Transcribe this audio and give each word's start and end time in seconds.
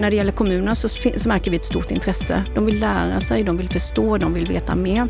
när 0.00 0.10
det 0.10 0.16
gäller 0.16 0.32
kommunerna 0.32 0.74
så, 0.74 0.88
så 0.88 1.28
märker 1.28 1.50
vi 1.50 1.56
ett 1.56 1.64
stort 1.64 1.90
intresse. 1.90 2.44
De 2.54 2.66
vill 2.66 2.80
lära 2.80 3.20
sig, 3.20 3.42
de 3.42 3.56
vill 3.56 3.68
förstå, 3.68 4.18
de 4.18 4.34
vill 4.34 4.46
veta 4.46 4.74
mer. 4.74 5.08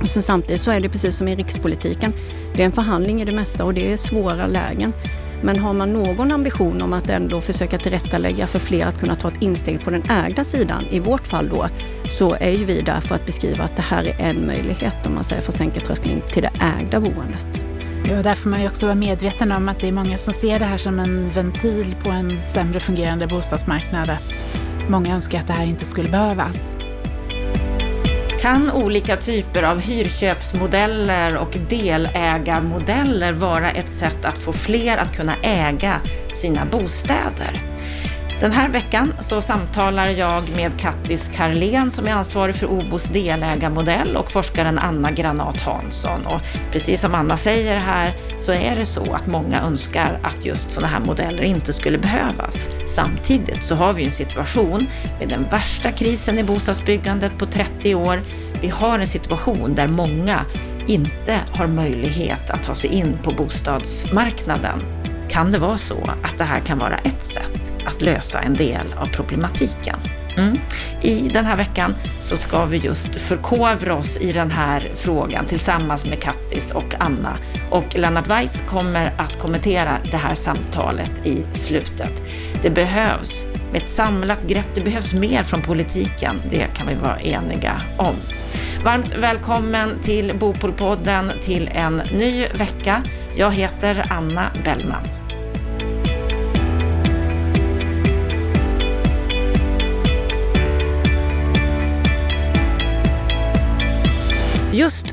Och 0.00 0.08
sen 0.08 0.22
samtidigt 0.22 0.60
så 0.60 0.70
är 0.70 0.80
det 0.80 0.88
precis 0.88 1.16
som 1.16 1.28
i 1.28 1.36
rikspolitiken. 1.36 2.12
Det 2.54 2.62
är 2.62 2.66
en 2.66 2.72
förhandling 2.72 3.22
i 3.22 3.24
det 3.24 3.32
mesta 3.32 3.64
och 3.64 3.74
det 3.74 3.92
är 3.92 3.96
svåra 3.96 4.46
lägen. 4.46 4.92
Men 5.42 5.58
har 5.58 5.72
man 5.72 5.92
någon 5.92 6.32
ambition 6.32 6.82
om 6.82 6.92
att 6.92 7.10
ändå 7.10 7.40
försöka 7.40 7.78
tillrättalägga 7.78 8.46
för 8.46 8.58
fler 8.58 8.86
att 8.86 9.00
kunna 9.00 9.14
ta 9.14 9.28
ett 9.28 9.42
insteg 9.42 9.84
på 9.84 9.90
den 9.90 10.02
ägda 10.10 10.44
sidan, 10.44 10.84
i 10.90 11.00
vårt 11.00 11.26
fall 11.26 11.48
då, 11.48 11.68
så 12.10 12.34
är 12.34 12.50
ju 12.50 12.64
vi 12.64 12.80
där 12.80 13.00
för 13.00 13.14
att 13.14 13.26
beskriva 13.26 13.64
att 13.64 13.76
det 13.76 13.82
här 13.82 14.04
är 14.04 14.14
en 14.18 14.46
möjlighet 14.46 15.06
om 15.06 15.14
man 15.14 15.24
säger 15.24 15.42
för 15.42 15.52
att 15.52 15.58
sänka 15.58 15.80
tröskeln 15.80 16.20
till 16.32 16.42
det 16.42 16.52
ägda 16.80 17.00
boendet. 17.00 17.73
Ja, 18.08 18.22
där 18.22 18.34
får 18.34 18.50
man 18.50 18.60
ju 18.60 18.66
också 18.66 18.86
vara 18.86 18.96
medveten 18.96 19.52
om 19.52 19.68
att 19.68 19.80
det 19.80 19.88
är 19.88 19.92
många 19.92 20.18
som 20.18 20.34
ser 20.34 20.58
det 20.58 20.64
här 20.64 20.78
som 20.78 20.98
en 20.98 21.30
ventil 21.30 21.94
på 22.04 22.10
en 22.10 22.42
sämre 22.42 22.80
fungerande 22.80 23.26
bostadsmarknad. 23.26 24.10
Att 24.10 24.44
många 24.88 25.14
önskar 25.14 25.38
att 25.38 25.46
det 25.46 25.52
här 25.52 25.66
inte 25.66 25.84
skulle 25.84 26.08
behövas. 26.08 26.56
Kan 28.40 28.70
olika 28.70 29.16
typer 29.16 29.62
av 29.62 29.80
hyrköpsmodeller 29.80 31.36
och 31.36 31.56
delägarmodeller 31.68 33.32
vara 33.32 33.70
ett 33.70 33.90
sätt 33.90 34.24
att 34.24 34.38
få 34.38 34.52
fler 34.52 34.96
att 34.96 35.16
kunna 35.16 35.34
äga 35.42 36.00
sina 36.42 36.64
bostäder? 36.64 37.62
Den 38.40 38.52
här 38.52 38.68
veckan 38.68 39.12
så 39.20 39.40
samtalar 39.40 40.06
jag 40.06 40.56
med 40.56 40.80
Kattis 40.80 41.30
Karlén 41.36 41.90
som 41.90 42.06
är 42.06 42.12
ansvarig 42.12 42.54
för 42.54 42.66
OBOs 42.66 43.04
delägarmodell 43.04 44.16
och 44.16 44.32
forskaren 44.32 44.78
Anna 44.78 45.10
Granat 45.10 45.60
Hansson. 45.60 46.26
Och 46.26 46.40
precis 46.72 47.00
som 47.00 47.14
Anna 47.14 47.36
säger 47.36 47.76
här 47.76 48.12
så 48.38 48.52
är 48.52 48.76
det 48.76 48.86
så 48.86 49.12
att 49.12 49.26
många 49.26 49.62
önskar 49.62 50.18
att 50.22 50.44
just 50.44 50.70
sådana 50.70 50.92
här 50.92 51.00
modeller 51.00 51.42
inte 51.42 51.72
skulle 51.72 51.98
behövas. 51.98 52.68
Samtidigt 52.94 53.62
så 53.62 53.74
har 53.74 53.92
vi 53.92 54.04
en 54.04 54.12
situation 54.12 54.86
med 55.18 55.28
den 55.28 55.42
värsta 55.50 55.92
krisen 55.92 56.38
i 56.38 56.44
bostadsbyggandet 56.44 57.38
på 57.38 57.46
30 57.46 57.94
år. 57.94 58.22
Vi 58.60 58.68
har 58.68 58.98
en 58.98 59.06
situation 59.06 59.74
där 59.74 59.88
många 59.88 60.44
inte 60.86 61.38
har 61.52 61.66
möjlighet 61.66 62.50
att 62.50 62.62
ta 62.62 62.74
sig 62.74 62.90
in 62.90 63.18
på 63.22 63.30
bostadsmarknaden 63.30 65.03
kan 65.34 65.52
det 65.52 65.58
vara 65.58 65.78
så 65.78 66.10
att 66.22 66.38
det 66.38 66.44
här 66.44 66.60
kan 66.60 66.78
vara 66.78 66.96
ett 66.96 67.24
sätt 67.24 67.74
att 67.86 68.02
lösa 68.02 68.40
en 68.40 68.54
del 68.54 68.94
av 68.96 69.06
problematiken. 69.06 69.96
Mm. 70.36 70.58
I 71.02 71.28
den 71.28 71.44
här 71.44 71.56
veckan 71.56 71.94
så 72.22 72.36
ska 72.36 72.64
vi 72.64 72.78
just 72.78 73.14
förkovra 73.14 73.94
oss 73.94 74.16
i 74.16 74.32
den 74.32 74.50
här 74.50 74.92
frågan 74.96 75.46
tillsammans 75.46 76.06
med 76.06 76.22
Kattis 76.22 76.70
och 76.70 76.94
Anna. 76.98 77.38
Och 77.70 77.98
Lennart 77.98 78.26
Weiss 78.26 78.62
kommer 78.68 79.12
att 79.16 79.38
kommentera 79.38 79.98
det 80.10 80.16
här 80.16 80.34
samtalet 80.34 81.26
i 81.26 81.42
slutet. 81.52 82.22
Det 82.62 82.70
behövs 82.70 83.46
ett 83.74 83.90
samlat 83.90 84.42
grepp, 84.48 84.68
det 84.74 84.80
behövs 84.80 85.12
mer 85.12 85.42
från 85.42 85.62
politiken, 85.62 86.42
det 86.50 86.66
kan 86.76 86.86
vi 86.86 86.94
vara 86.94 87.20
eniga 87.20 87.82
om. 87.96 88.14
Varmt 88.84 89.12
välkommen 89.16 89.88
till 90.02 90.32
Bopolpodden 90.38 91.32
till 91.42 91.70
en 91.72 91.96
ny 91.96 92.46
vecka. 92.46 93.02
Jag 93.36 93.52
heter 93.52 94.06
Anna 94.10 94.50
Bellman. 94.64 95.23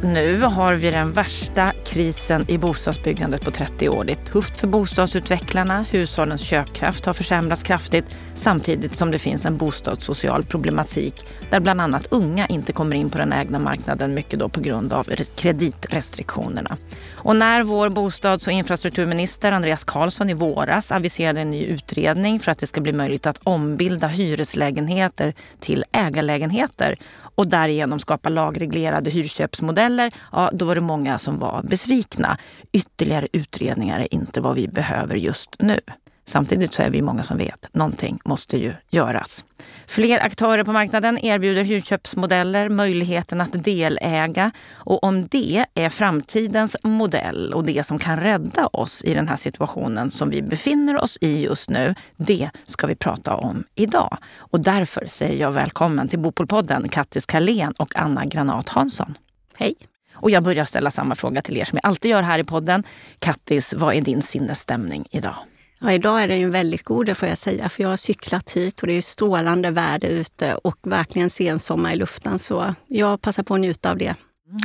Nu 0.04 0.42
har 0.42 0.74
vi 0.76 0.92
den 0.92 1.12
värsta 1.12 1.74
krisen 1.92 2.46
i 2.48 2.58
bostadsbyggandet 2.58 3.46
på 3.46 3.52
30 3.52 3.90
år. 3.90 4.04
Det 4.04 4.14
är 4.14 4.26
tufft 4.26 4.58
för 4.58 4.68
bostadsutvecklarna, 4.68 5.86
hushållens 5.90 6.42
köpkraft 6.42 7.06
har 7.06 7.14
försämrats 7.14 7.64
kraftigt 7.64 8.06
samtidigt 8.34 8.96
som 8.96 9.12
det 9.12 9.20
finns 9.20 9.46
en 9.46 9.58
bostadssocial 9.58 10.44
problematik 10.44 11.26
där 11.50 11.60
bland 11.60 11.82
annat 11.82 12.08
unga 12.12 12.48
inte 12.48 12.74
kommer 12.74 12.96
in 12.96 13.10
på 13.10 13.18
den 13.18 13.34
ägda 13.34 13.60
marknaden 13.60 14.14
mycket 14.14 14.40
då 14.40 14.50
på 14.50 14.62
grund 14.62 14.94
av 14.94 15.08
kreditrestriktionerna. 15.36 16.78
Och 17.16 17.36
när 17.36 17.64
vår 17.64 17.90
bostads 17.90 18.48
och 18.48 18.54
infrastrukturminister 18.54 19.52
Andreas 19.52 19.84
Karlsson 19.84 20.30
i 20.30 20.34
våras 20.34 20.92
aviserade 20.92 21.42
en 21.42 21.52
ny 21.52 21.66
utredning 21.66 22.40
för 22.40 22.52
att 22.52 22.60
det 22.60 22.68
ska 22.68 22.82
bli 22.82 22.92
möjligt 22.92 23.26
att 23.26 23.40
ombilda 23.44 24.08
hyreslägenheter 24.08 25.34
till 25.60 25.86
ägarlägenheter 25.92 26.96
och 27.36 27.48
därigenom 27.48 28.00
skapa 28.00 28.30
lagreglerade 28.30 29.10
hyrköpsmodeller, 29.10 30.12
ja 30.32 30.50
då 30.54 30.66
var 30.66 30.76
det 30.76 30.82
många 30.82 31.20
som 31.20 31.40
var 31.40 31.62
besvikna. 31.82 32.38
Ytterligare 32.72 33.28
utredningar 33.34 34.00
är 34.00 34.14
inte 34.14 34.42
vad 34.42 34.56
vi 34.56 34.68
behöver 34.68 35.16
just 35.16 35.56
nu. 35.60 35.80
Samtidigt 36.26 36.74
så 36.74 36.82
är 36.82 36.90
vi 36.90 37.02
många 37.02 37.24
som 37.24 37.38
vet, 37.38 37.68
någonting 37.74 38.20
måste 38.26 38.58
ju 38.58 38.74
göras. 38.92 39.46
Fler 39.88 40.20
aktörer 40.20 40.64
på 40.64 40.72
marknaden 40.72 41.26
erbjuder 41.26 41.64
hyrköpsmodeller, 41.64 42.70
möjligheten 42.70 43.42
att 43.42 43.64
deläga. 43.64 44.52
Och 44.74 45.04
om 45.04 45.28
det 45.28 45.66
är 45.74 45.90
framtidens 45.90 46.76
modell 46.84 47.54
och 47.54 47.64
det 47.64 47.84
som 47.88 48.00
kan 48.00 48.20
rädda 48.20 48.68
oss 48.68 49.04
i 49.04 49.14
den 49.14 49.28
här 49.28 49.36
situationen 49.36 50.12
som 50.12 50.30
vi 50.30 50.42
befinner 50.42 50.98
oss 50.98 51.18
i 51.22 51.44
just 51.44 51.70
nu, 51.70 51.96
det 52.18 52.50
ska 52.64 52.88
vi 52.88 52.96
prata 52.96 53.36
om 53.36 53.64
idag. 53.76 54.18
Och 54.38 54.60
därför 54.60 55.06
säger 55.08 55.42
jag 55.42 55.52
välkommen 55.52 56.08
till 56.08 56.20
Bopolpodden 56.20 56.90
Kattis 56.90 57.26
Karlén 57.26 57.74
och 57.78 57.96
Anna 57.96 58.26
Granat 58.26 58.70
Hansson. 58.70 59.18
Hej! 59.58 59.76
Och 60.22 60.32
jag 60.32 60.44
börjar 60.44 60.66
ställa 60.66 60.92
samma 60.92 61.16
fråga 61.16 61.42
till 61.42 61.58
er 61.58 61.66
som 61.66 61.80
jag 61.82 61.90
alltid 61.90 62.12
gör 62.12 62.22
här 62.22 62.40
i 62.40 62.44
podden. 62.44 62.84
Kattis, 63.20 63.74
vad 63.74 63.96
är 63.96 64.02
din 64.02 64.22
sinnesstämning 64.22 65.08
idag? 65.12 65.36
Ja, 65.80 65.92
idag 65.92 66.24
är 66.24 66.28
den 66.28 66.40
ju 66.40 66.50
väldigt 66.50 66.84
god, 66.84 67.06
det 67.06 67.16
får 67.16 67.28
jag 67.30 67.38
säga, 67.38 67.70
för 67.70 67.84
jag 67.84 67.90
har 67.90 67.98
cyklat 67.98 68.52
hit 68.52 68.82
och 68.82 68.88
det 68.88 68.94
är 68.94 69.02
strålande 69.02 69.72
väder 69.72 70.08
ute 70.08 70.56
och 70.56 70.78
verkligen 70.84 71.30
sensommar 71.30 71.94
i 71.94 71.96
luften. 71.96 72.40
Så 72.40 72.76
jag 72.88 73.22
passar 73.22 73.44
på 73.44 73.54
att 73.54 73.60
njuta 73.60 73.92
av 73.92 73.98
det. 73.98 74.16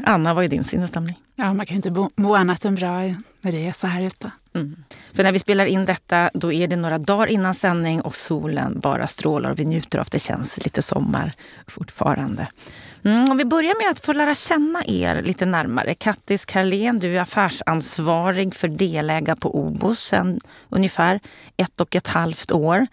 Anna, 0.04 0.34
vad 0.34 0.44
är 0.44 0.48
din 0.48 0.64
sinnesstämning? 0.64 1.16
Ja, 1.34 1.54
man 1.54 1.66
kan 1.66 1.76
inte 1.76 1.90
bo, 1.90 2.10
må 2.16 2.36
annat 2.36 2.64
än 2.64 2.74
bra 2.74 3.00
när 3.40 3.52
det 3.52 3.66
är 3.66 3.72
så 3.72 3.86
här 3.86 4.04
ute. 4.04 4.30
Mm. 4.54 4.76
För 5.14 5.22
när 5.22 5.32
vi 5.32 5.38
spelar 5.38 5.66
in 5.66 5.84
detta, 5.84 6.30
då 6.34 6.52
är 6.52 6.68
det 6.68 6.76
några 6.76 6.98
dagar 6.98 7.26
innan 7.26 7.54
sändning 7.54 8.00
och 8.00 8.14
solen 8.14 8.80
bara 8.80 9.06
strålar 9.06 9.50
och 9.50 9.58
vi 9.58 9.64
njuter 9.64 9.98
av 9.98 10.06
det 10.10 10.18
känns 10.18 10.64
lite 10.64 10.82
sommar 10.82 11.32
fortfarande. 11.66 12.48
Mm, 13.04 13.30
om 13.30 13.36
vi 13.36 13.44
börjar 13.44 13.82
med 13.82 13.90
att 13.90 14.00
få 14.00 14.12
lära 14.12 14.34
känna 14.34 14.82
er 14.86 15.22
lite 15.22 15.46
närmare. 15.46 15.94
Kattis 15.94 16.44
Karlén, 16.44 16.98
du 16.98 17.16
är 17.16 17.20
affärsansvarig 17.20 18.54
för 18.54 18.68
delägare 18.68 19.36
på 19.36 19.58
Obos 19.58 20.00
sedan 20.00 20.40
ungefär 20.68 21.20
ett 21.56 21.80
och 21.80 21.96
ett 21.96 22.06
halvt 22.06 22.52
år. 22.52 22.86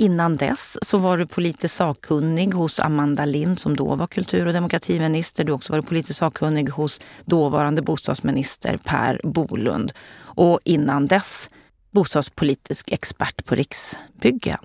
Innan 0.00 0.36
dess 0.36 0.78
så 0.82 0.98
var 0.98 1.18
du 1.18 1.26
politiskt 1.26 1.76
sakkunnig 1.76 2.54
hos 2.54 2.80
Amanda 2.80 3.24
Lind 3.24 3.58
som 3.58 3.76
då 3.76 3.94
var 3.94 4.06
kultur 4.06 4.46
och 4.46 4.52
demokratiminister. 4.52 5.44
Du 5.44 5.52
har 5.52 5.56
också 5.56 5.72
varit 5.72 5.86
politiskt 5.86 6.18
sakkunnig 6.18 6.68
hos 6.68 7.00
dåvarande 7.24 7.82
bostadsminister 7.82 8.78
Per 8.84 9.20
Bolund. 9.24 9.92
Och 10.20 10.60
innan 10.64 11.06
dess 11.06 11.50
bostadspolitisk 11.90 12.92
expert 12.92 13.44
på 13.44 13.54
Riksbyggen 13.54 14.58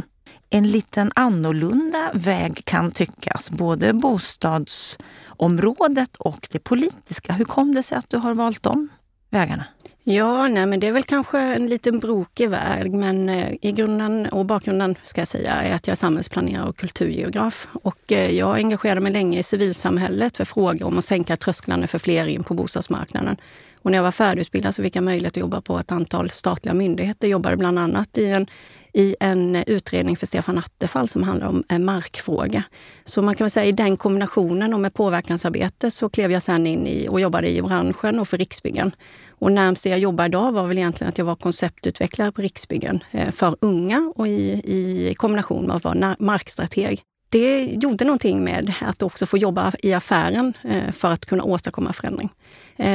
en 0.50 0.72
liten 0.72 1.12
annorlunda 1.16 2.12
väg 2.14 2.66
kan 2.66 2.92
tyckas. 2.92 3.50
Både 3.50 3.94
bostadsområdet 3.94 6.16
och 6.16 6.48
det 6.52 6.60
politiska. 6.60 7.34
Hur 7.34 7.46
kom 7.46 7.74
det 7.74 7.84
sig 7.84 7.98
att 7.98 8.10
du 8.10 8.18
har 8.18 8.34
valt 8.34 8.64
de 8.64 8.90
vägarna? 9.30 9.66
Ja, 10.08 10.48
nej, 10.48 10.66
men 10.66 10.80
det 10.80 10.88
är 10.88 10.92
väl 10.92 11.04
kanske 11.04 11.40
en 11.40 11.68
liten 11.68 12.00
brokig 12.00 12.50
väg, 12.50 12.94
men 12.94 13.30
eh, 13.30 13.54
i 13.62 13.72
grunden 13.72 14.26
och 14.26 14.46
bakgrunden 14.46 14.96
ska 15.04 15.22
jag 15.22 15.28
säga 15.28 15.52
är 15.52 15.76
att 15.76 15.88
jag 15.88 15.92
är 15.92 15.96
samhällsplanerare 15.96 16.70
och 16.70 16.78
kulturgeograf. 16.78 17.68
Och 17.84 18.12
eh, 18.12 18.32
jag 18.32 18.56
engagerade 18.56 19.02
mig 19.02 19.12
länge 19.12 19.40
i 19.40 19.44
civilsamhället 19.44 20.38
för 20.38 20.46
frågor 20.46 20.84
om 20.84 20.98
att 20.98 21.06
sänka 21.06 21.38
trösklarna 21.38 21.88
för 21.88 22.00
fler 22.00 22.28
in 22.28 22.44
på 22.44 22.54
bostadsmarknaden. 22.54 23.38
Och 23.82 23.92
när 23.92 23.98
jag 23.98 24.04
var 24.04 24.12
färdigutbildad 24.12 24.76
så 24.76 24.84
fick 24.84 24.96
jag 24.96 25.04
möjlighet 25.04 25.34
att 25.34 25.42
jobba 25.42 25.62
på 25.62 25.80
ett 25.80 25.92
antal 25.92 26.30
statliga 26.30 26.74
myndigheter. 26.74 27.28
Jag 27.28 27.32
jobbade 27.32 27.58
bland 27.58 27.80
annat 27.80 28.18
i 28.18 28.32
en, 28.32 28.48
i 28.96 29.16
en 29.20 29.56
utredning 29.56 30.18
för 30.18 30.26
Stefan 30.26 30.58
Attefall 30.58 31.08
som 31.08 31.24
handlar 31.24 31.48
om 31.48 31.64
en 31.70 31.86
markfråga. 31.86 32.64
Så 33.04 33.22
man 33.22 33.36
kan 33.36 33.46
väl 33.46 33.52
säga 33.52 33.66
i 33.66 33.72
den 33.72 33.98
kombinationen 33.98 34.74
och 34.74 34.80
med 34.80 34.94
påverkansarbete 34.94 35.92
så 35.92 36.10
klev 36.10 36.32
jag 36.32 36.44
sen 36.44 36.68
in 36.68 36.88
i 36.88 37.08
och 37.10 37.20
jobbade 37.20 37.50
i 37.50 37.62
branschen 37.62 38.20
och 38.20 38.28
för 38.28 38.38
Riksbyggen. 38.38 38.92
Och 39.30 39.52
närmast 39.52 39.86
jag 39.86 40.00
jobbar 40.00 40.26
idag 40.26 40.52
var 40.52 40.68
väl 40.68 40.78
egentligen 40.78 41.10
att 41.10 41.18
jag 41.18 41.26
var 41.26 41.36
konceptutvecklare 41.36 42.32
på 42.32 42.42
Riksbyggen 42.42 43.04
eh, 43.12 43.32
för 43.32 43.56
unga 43.62 44.14
och 44.16 44.28
i, 44.28 44.62
i 44.66 45.14
kombination 45.18 45.66
med 45.66 45.76
att 45.76 45.84
vara 45.84 46.16
markstrateg 46.20 47.02
det 47.30 47.66
gjorde 47.66 48.06
någonting 48.06 48.44
med 48.44 48.74
att 48.82 49.02
också 49.02 49.26
få 49.26 49.38
jobba 49.38 49.74
i 49.84 49.94
affären 49.94 50.54
eh, 50.64 50.92
för 50.92 51.12
att 51.12 51.26
kunna 51.26 51.44
åstadkomma 51.44 51.94
förändring. 51.94 52.30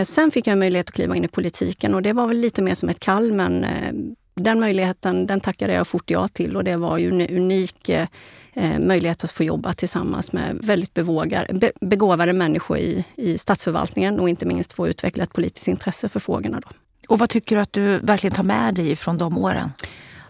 Sen 0.04 0.30
fick 0.30 0.46
jag 0.46 0.58
möjlighet 0.58 0.88
att 0.88 0.94
kliva 0.94 1.16
in 1.16 1.24
i 1.24 1.28
politiken 1.28 1.94
och 1.94 2.02
det 2.02 2.12
var 2.12 2.26
väl 2.26 2.36
lite 2.36 2.62
mer 2.62 2.74
som 2.74 2.88
ett 2.88 3.00
kall, 3.00 3.32
men 3.32 3.66
den 4.34 4.60
möjligheten 4.60 5.26
den 5.26 5.40
tackade 5.40 5.72
jag 5.72 5.86
fort 5.86 6.10
ja 6.10 6.28
till 6.28 6.56
och 6.56 6.64
det 6.64 6.76
var 6.76 6.98
ju 6.98 7.08
en 7.08 7.36
unik 7.36 7.90
möjlighet 8.78 9.24
att 9.24 9.30
få 9.30 9.44
jobba 9.44 9.72
tillsammans 9.72 10.32
med 10.32 10.58
väldigt 10.62 10.94
bevågar, 10.94 11.48
begåvade 11.80 12.32
människor 12.32 12.78
i, 12.78 13.04
i 13.16 13.38
statsförvaltningen 13.38 14.20
och 14.20 14.28
inte 14.28 14.46
minst 14.46 14.72
få 14.72 14.88
utveckla 14.88 15.22
ett 15.22 15.32
politiskt 15.32 15.68
intresse 15.68 16.08
för 16.08 16.20
frågorna. 16.20 16.60
Då. 16.60 16.68
Och 17.08 17.18
vad 17.18 17.28
tycker 17.28 17.56
du 17.56 17.62
att 17.62 17.72
du 17.72 17.98
verkligen 17.98 18.36
tar 18.36 18.42
med 18.42 18.74
dig 18.74 18.96
från 18.96 19.18
de 19.18 19.38
åren? 19.38 19.72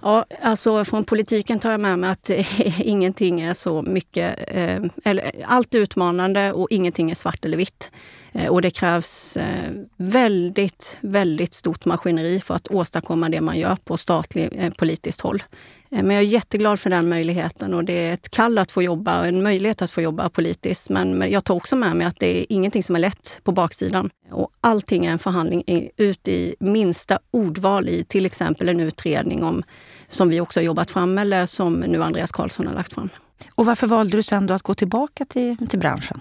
Ja, 0.02 0.24
alltså 0.42 0.84
från 0.84 1.04
politiken 1.04 1.58
tar 1.58 1.70
jag 1.70 1.80
med 1.80 1.98
mig 1.98 2.10
att 2.10 2.30
ingenting 2.78 3.40
är 3.40 3.54
så 3.54 3.82
mycket... 3.82 4.38
Eh, 4.48 4.82
eller, 5.04 5.30
allt 5.44 5.74
är 5.74 5.78
utmanande 5.78 6.52
och 6.52 6.66
ingenting 6.70 7.10
är 7.10 7.14
svart 7.14 7.44
eller 7.44 7.56
vitt. 7.56 7.90
Eh, 8.32 8.50
och 8.50 8.62
det 8.62 8.70
krävs 8.70 9.36
eh, 9.36 9.70
väldigt, 9.96 10.98
väldigt 11.00 11.54
stort 11.54 11.84
maskineri 11.84 12.40
för 12.40 12.54
att 12.54 12.68
åstadkomma 12.68 13.28
det 13.28 13.40
man 13.40 13.58
gör 13.58 13.76
på 13.84 13.96
statligt 13.96 14.52
eh, 14.56 14.70
politiskt 14.70 15.20
håll. 15.20 15.42
Men 15.88 16.10
jag 16.10 16.18
är 16.24 16.28
jätteglad 16.28 16.80
för 16.80 16.90
den 16.90 17.08
möjligheten 17.08 17.74
och 17.74 17.84
det 17.84 18.06
är 18.08 18.12
ett 18.12 18.30
kall 18.30 18.58
att 18.58 18.72
få 18.72 18.82
jobba 18.82 19.20
och 19.20 19.26
en 19.26 19.42
möjlighet 19.42 19.82
att 19.82 19.90
få 19.90 20.00
jobba 20.00 20.28
politiskt. 20.28 20.90
Men 20.90 21.30
jag 21.30 21.44
tar 21.44 21.54
också 21.54 21.76
med 21.76 21.96
mig 21.96 22.06
att 22.06 22.20
det 22.20 22.40
är 22.40 22.46
ingenting 22.48 22.82
som 22.82 22.96
är 22.96 23.00
lätt 23.00 23.40
på 23.42 23.52
baksidan. 23.52 24.10
Och 24.30 24.50
allting 24.60 25.06
är 25.06 25.10
en 25.10 25.18
förhandling 25.18 25.64
ut 25.96 26.28
i 26.28 26.54
minsta 26.60 27.18
ordval 27.30 27.88
i 27.88 28.04
till 28.04 28.26
exempel 28.26 28.68
en 28.68 28.80
utredning 28.80 29.42
om, 29.42 29.62
som 30.08 30.28
vi 30.28 30.40
också 30.40 30.60
har 30.60 30.64
jobbat 30.64 30.90
fram 30.90 31.18
eller 31.18 31.46
som 31.46 31.74
nu 31.74 32.02
Andreas 32.02 32.32
Karlsson 32.32 32.66
har 32.66 32.74
lagt 32.74 32.92
fram. 32.92 33.10
Och 33.54 33.66
varför 33.66 33.86
valde 33.86 34.16
du 34.16 34.22
sen 34.22 34.46
då 34.46 34.54
att 34.54 34.62
gå 34.62 34.74
tillbaka 34.74 35.24
till, 35.24 35.68
till 35.68 35.78
branschen? 35.78 36.20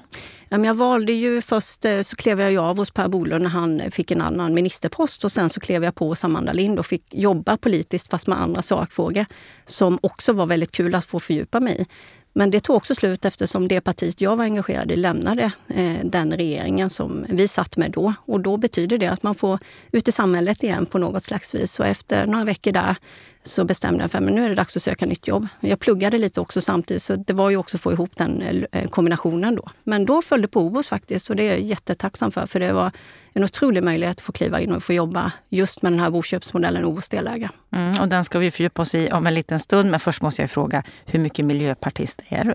Jag 0.50 0.75
valde 0.75 1.12
ju 1.12 1.42
först 1.42 1.86
eh, 1.86 2.01
så 2.01 2.16
klev 2.16 2.42
jag 2.42 2.57
av 2.57 2.77
hos 2.77 2.92
Per 2.92 3.07
Bolund 3.07 3.44
när 3.44 3.50
han 3.50 3.92
fick 3.92 4.12
en 4.12 4.21
annan 4.21 4.54
ministerpost 4.54 5.24
och 5.24 5.31
sen 5.31 5.50
så 5.50 5.60
klev 5.60 5.83
jag 5.83 5.95
på 5.95 6.07
hos 6.07 6.24
Amanda 6.24 6.54
Lind 6.54 6.80
och 6.80 6.86
fick 6.86 7.13
jobba 7.13 7.57
politiskt 7.57 8.10
fast 8.10 8.27
med 8.27 8.42
andra 8.42 8.62
sakfrågor 8.62 9.25
som 9.66 10.00
också 10.01 10.33
var 10.33 10.45
väldigt 10.45 10.71
kul 10.71 10.95
att 10.95 11.06
få 11.06 11.19
fördjupa 11.19 11.60
mig 11.60 11.81
i. 11.81 11.86
Men 12.33 12.51
det 12.51 12.60
tog 12.60 12.75
också 12.75 12.95
slut 12.95 13.25
eftersom 13.25 13.68
det 13.68 13.81
partiet 13.81 14.21
jag 14.21 14.36
var 14.36 14.44
engagerad 14.44 14.92
i 14.92 14.95
lämnade 14.95 15.51
eh, 15.68 15.98
den 16.04 16.33
regeringen 16.33 16.89
som 16.89 17.25
vi 17.30 17.48
satt 17.48 17.77
med 17.77 17.92
då. 17.92 18.13
Och 18.25 18.39
då 18.39 18.57
betyder 18.57 18.98
det 18.98 19.07
att 19.07 19.24
man 19.24 19.36
får 19.36 19.60
ut 19.92 20.07
i 20.07 20.12
samhället 20.12 20.63
igen 20.63 20.86
på 20.86 20.98
något 20.98 21.24
slags 21.24 21.56
vis. 21.56 21.80
Och 21.80 21.86
efter 21.86 22.27
några 22.27 22.45
veckor 22.45 22.71
där 22.71 22.95
så 23.44 23.65
bestämde 23.65 24.03
jag 24.03 24.24
att 24.24 24.33
nu 24.33 24.45
är 24.45 24.50
det 24.50 24.56
dags 24.56 24.77
att 24.77 24.83
söka 24.83 25.06
nytt 25.06 25.27
jobb. 25.27 25.47
Jag 25.59 25.80
pluggade 25.80 26.18
lite 26.18 26.41
också 26.41 26.62
samtidigt 26.62 27.03
så 27.03 27.15
det 27.15 27.33
var 27.33 27.50
ju 27.50 27.57
också 27.57 27.77
att 27.77 27.81
få 27.81 27.91
ihop 27.91 28.12
den 28.15 28.65
eh, 28.71 28.89
kombinationen 28.89 29.56
då. 29.56 29.69
Men 29.83 30.06
då 30.06 30.21
följde 30.21 30.47
på 30.47 30.62
OBOS 30.62 30.89
faktiskt 30.89 31.30
och 31.30 31.36
det 31.36 31.44
är 31.44 31.51
jag 31.51 31.62
jättetacksam 31.62 32.31
för. 32.31 32.45
För 32.45 32.59
det 32.59 32.74
var 32.74 32.91
en 33.33 33.44
otrolig 33.44 33.83
möjlighet 33.83 34.18
att 34.18 34.21
få 34.21 34.31
kliva 34.31 34.59
in 34.59 34.71
och 34.71 34.83
få 34.83 34.94
jobba 34.94 35.31
just 35.50 35.81
med 35.81 35.91
den 35.91 36.00
här 36.00 36.09
boköpsmodellen 36.09 36.86
OBOS 36.86 37.09
delägare. 37.09 37.51
Mm, 37.71 38.00
och 38.00 38.07
den 38.07 38.25
ska 38.25 38.39
vi 38.39 38.51
fördjupa 38.51 38.81
oss 38.81 38.95
i 38.95 39.12
om 39.12 39.27
en 39.27 39.33
liten 39.33 39.59
stund. 39.59 39.92
Men 39.92 40.00
först 40.00 40.21
måste 40.21 40.42
jag 40.42 40.51
fråga, 40.51 40.83
hur 41.06 41.19
mycket 41.19 41.45
miljöpartist 41.45 42.21
är 42.27 42.44
du? 42.44 42.53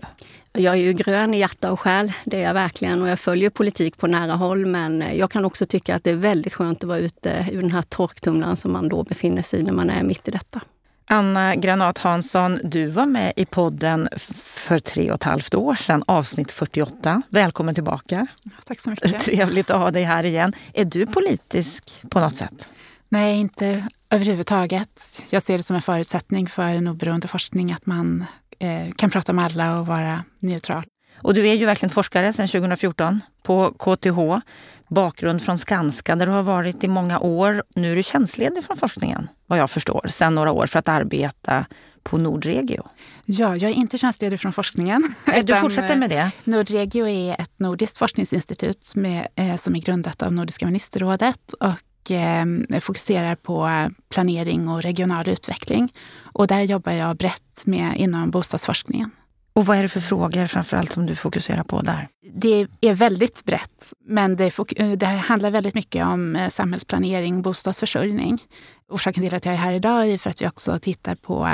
Jag 0.61 0.73
är 0.73 0.79
ju 0.79 0.93
grön 0.93 1.33
i 1.33 1.39
hjärta 1.39 1.71
och 1.71 1.79
själ, 1.79 2.11
det 2.25 2.37
är 2.37 2.43
jag 2.43 2.53
verkligen. 2.53 3.01
Och 3.01 3.07
jag 3.07 3.19
följer 3.19 3.49
politik 3.49 3.97
på 3.97 4.07
nära 4.07 4.33
håll. 4.33 4.65
Men 4.65 5.03
jag 5.15 5.31
kan 5.31 5.45
också 5.45 5.65
tycka 5.65 5.95
att 5.95 6.03
det 6.03 6.09
är 6.09 6.15
väldigt 6.15 6.53
skönt 6.53 6.83
att 6.83 6.87
vara 6.87 6.99
ute 6.99 7.47
ur 7.51 7.61
den 7.61 7.71
här 7.71 7.81
torktumlaren 7.81 8.55
som 8.55 8.71
man 8.71 8.89
då 8.89 9.03
befinner 9.03 9.41
sig 9.41 9.59
i 9.59 9.63
när 9.63 9.73
man 9.73 9.89
är 9.89 10.03
mitt 10.03 10.27
i 10.27 10.31
detta. 10.31 10.61
Anna 11.07 11.55
Granat 11.55 11.97
Hansson, 11.97 12.59
du 12.63 12.87
var 12.87 13.05
med 13.05 13.33
i 13.35 13.45
podden 13.45 14.09
för 14.35 14.79
tre 14.79 15.09
och 15.09 15.15
ett 15.15 15.23
halvt 15.23 15.55
år 15.55 15.75
sedan, 15.75 16.03
avsnitt 16.07 16.51
48. 16.51 17.21
Välkommen 17.29 17.75
tillbaka. 17.75 18.27
Tack 18.65 18.79
så 18.79 18.89
mycket. 18.89 19.19
Trevligt 19.19 19.69
att 19.69 19.79
ha 19.79 19.91
dig 19.91 20.03
här 20.03 20.23
igen. 20.23 20.53
Är 20.73 20.85
du 20.85 21.05
politisk 21.05 22.03
på 22.09 22.19
något 22.19 22.35
sätt? 22.35 22.69
Nej, 23.09 23.39
inte 23.39 23.87
överhuvudtaget. 24.09 25.23
Jag 25.29 25.43
ser 25.43 25.57
det 25.57 25.63
som 25.63 25.75
en 25.75 25.81
förutsättning 25.81 26.47
för 26.47 26.63
en 26.63 26.87
oberoende 26.87 27.27
forskning 27.27 27.71
att 27.71 27.85
man 27.85 28.25
eh, 28.59 28.91
kan 28.95 29.09
prata 29.09 29.33
med 29.33 29.45
alla 29.45 29.79
och 29.79 29.87
vara 29.87 30.23
neutral. 30.39 30.83
Och 31.17 31.33
du 31.33 31.47
är 31.47 31.53
ju 31.53 31.65
verkligen 31.65 31.93
forskare 31.93 32.33
sedan 32.33 32.47
2014 32.47 33.21
på 33.43 33.71
KTH. 33.71 34.45
Bakgrund 34.87 35.41
från 35.41 35.57
Skanska 35.57 36.15
där 36.15 36.25
du 36.25 36.31
har 36.31 36.43
varit 36.43 36.83
i 36.83 36.87
många 36.87 37.19
år. 37.19 37.63
Nu 37.75 37.91
är 37.91 37.95
du 37.95 38.03
tjänstledig 38.03 38.63
från 38.63 38.77
forskningen, 38.77 39.27
vad 39.47 39.59
jag 39.59 39.69
förstår, 39.69 40.07
sedan 40.09 40.35
några 40.35 40.51
år 40.51 40.67
för 40.67 40.79
att 40.79 40.87
arbeta 40.87 41.65
på 42.03 42.17
Nordregio. 42.17 42.83
Ja, 43.25 43.57
jag 43.57 43.71
är 43.71 43.75
inte 43.75 43.97
tjänstledig 43.97 44.39
från 44.39 44.53
forskningen. 44.53 45.15
Du 45.43 45.55
fortsätter 45.55 45.95
med 45.95 46.09
det? 46.09 46.17
Eh, 46.17 46.29
Nordregio 46.43 47.07
är 47.07 47.41
ett 47.41 47.59
nordiskt 47.59 47.97
forskningsinstitut 47.97 48.95
med, 48.95 49.27
eh, 49.35 49.55
som 49.55 49.75
är 49.75 49.79
grundat 49.79 50.23
av 50.23 50.33
Nordiska 50.33 50.65
ministerrådet 50.65 51.53
och 51.53 52.11
eh, 52.11 52.45
fokuserar 52.79 53.35
på 53.35 53.89
planering 54.09 54.67
och 54.67 54.81
regional 54.81 55.29
utveckling. 55.29 55.93
Och 56.33 56.47
där 56.47 56.61
jobbar 56.61 56.91
jag 56.91 57.17
brett 57.17 57.65
med 57.65 57.97
inom 57.97 58.31
bostadsforskningen. 58.31 59.11
Och 59.55 59.65
vad 59.65 59.77
är 59.77 59.83
det 59.83 59.89
för 59.89 59.99
frågor 59.99 60.47
framförallt 60.47 60.91
som 60.91 61.05
du 61.05 61.15
fokuserar 61.15 61.63
på 61.63 61.81
där? 61.81 62.07
Det 62.33 62.67
är 62.81 62.93
väldigt 62.93 63.45
brett, 63.45 63.93
men 64.05 64.35
det, 64.35 64.51
det 64.95 65.05
handlar 65.05 65.49
väldigt 65.49 65.75
mycket 65.75 66.05
om 66.05 66.35
eh, 66.35 66.49
samhällsplanering, 66.49 67.41
bostadsförsörjning. 67.41 68.43
Orsaken 68.89 69.23
till 69.23 69.35
att 69.35 69.45
jag 69.45 69.53
är 69.53 69.57
här 69.57 69.73
idag 69.73 70.09
är 70.09 70.17
för 70.17 70.29
att 70.29 70.41
vi 70.41 70.47
också 70.47 70.79
tittar 70.79 71.15
på 71.15 71.47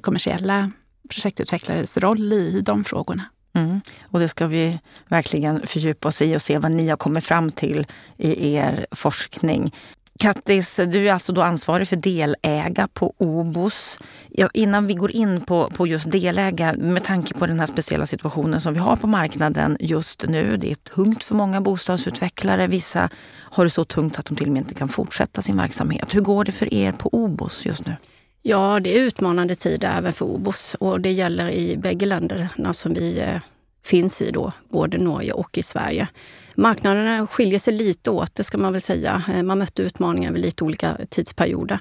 kommersiella 0.00 0.70
projektutvecklares 1.08 1.96
roll 1.96 2.32
i 2.32 2.60
de 2.60 2.84
frågorna. 2.84 3.24
Mm. 3.56 3.80
Och 4.10 4.20
det 4.20 4.28
ska 4.28 4.46
vi 4.46 4.78
verkligen 5.08 5.66
fördjupa 5.66 6.08
oss 6.08 6.22
i 6.22 6.36
och 6.36 6.42
se 6.42 6.58
vad 6.58 6.72
ni 6.72 6.88
har 6.88 6.96
kommit 6.96 7.24
fram 7.24 7.50
till 7.50 7.86
i 8.16 8.54
er 8.54 8.86
forskning. 8.90 9.72
Kattis, 10.18 10.76
du 10.76 11.08
är 11.08 11.12
alltså 11.12 11.32
då 11.32 11.42
ansvarig 11.42 11.88
för 11.88 11.96
deläga 11.96 12.88
på 12.88 13.14
OBOS. 13.18 13.98
Ja, 14.28 14.48
innan 14.54 14.86
vi 14.86 14.94
går 14.94 15.10
in 15.10 15.40
på, 15.40 15.70
på 15.70 15.86
just 15.86 16.10
deläga, 16.10 16.74
med 16.78 17.04
tanke 17.04 17.34
på 17.34 17.46
den 17.46 17.60
här 17.60 17.66
speciella 17.66 18.06
situationen 18.06 18.60
som 18.60 18.74
vi 18.74 18.80
har 18.80 18.96
på 18.96 19.06
marknaden 19.06 19.76
just 19.80 20.24
nu. 20.28 20.56
Det 20.56 20.70
är 20.70 20.74
tungt 20.74 21.24
för 21.24 21.34
många 21.34 21.60
bostadsutvecklare. 21.60 22.66
Vissa 22.66 23.10
har 23.34 23.64
det 23.64 23.70
så 23.70 23.84
tungt 23.84 24.18
att 24.18 24.26
de 24.26 24.36
till 24.36 24.46
och 24.46 24.52
med 24.52 24.60
inte 24.60 24.74
kan 24.74 24.88
fortsätta 24.88 25.42
sin 25.42 25.56
verksamhet. 25.56 26.14
Hur 26.14 26.20
går 26.20 26.44
det 26.44 26.52
för 26.52 26.74
er 26.74 26.92
på 26.92 27.08
OBOS 27.12 27.66
just 27.66 27.86
nu? 27.86 27.96
Ja, 28.42 28.80
det 28.80 28.98
är 28.98 29.02
utmanande 29.02 29.54
tider 29.54 29.98
även 29.98 30.12
för 30.12 30.24
OBOS 30.24 30.76
och 30.80 31.00
det 31.00 31.12
gäller 31.12 31.50
i 31.50 31.76
bägge 31.76 32.06
länderna 32.06 32.74
som 32.74 32.94
vi 32.94 33.18
eh, 33.18 33.40
finns 33.84 34.22
i 34.22 34.30
då, 34.30 34.52
både 34.68 34.98
Norge 34.98 35.32
och 35.32 35.58
i 35.58 35.62
Sverige. 35.62 36.08
Marknaderna 36.56 37.26
skiljer 37.26 37.58
sig 37.58 37.74
lite 37.74 38.10
åt, 38.10 38.34
det 38.34 38.44
ska 38.44 38.58
man 38.58 38.72
väl 38.72 38.82
säga. 38.82 39.22
Eh, 39.34 39.42
man 39.42 39.58
mötte 39.58 39.82
utmaningar 39.82 40.32
vid 40.32 40.42
lite 40.42 40.64
olika 40.64 40.96
tidsperioder. 41.08 41.78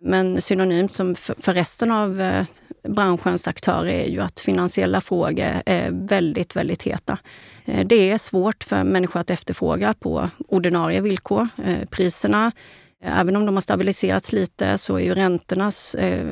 Men 0.00 0.42
synonymt 0.42 0.92
som 0.92 1.14
för 1.14 1.52
resten 1.52 1.90
av 1.90 2.20
eh, 2.20 2.44
branschens 2.88 3.48
aktörer 3.48 3.88
är 3.88 4.08
ju 4.08 4.20
att 4.20 4.40
finansiella 4.40 5.00
frågor 5.00 5.52
är 5.66 5.90
väldigt, 6.08 6.56
väldigt 6.56 6.82
heta. 6.82 7.18
Eh, 7.64 7.86
det 7.86 8.10
är 8.10 8.18
svårt 8.18 8.64
för 8.64 8.84
människor 8.84 9.20
att 9.20 9.30
efterfråga 9.30 9.94
på 9.94 10.30
ordinarie 10.48 11.00
villkor. 11.00 11.48
Priserna 11.90 12.52
Även 13.02 13.36
om 13.36 13.46
de 13.46 13.54
har 13.54 13.60
stabiliserats 13.60 14.32
lite 14.32 14.78
så 14.78 14.94
är 14.94 15.00
ju 15.00 15.14
räntorna 15.14 15.72
eh, 15.98 16.26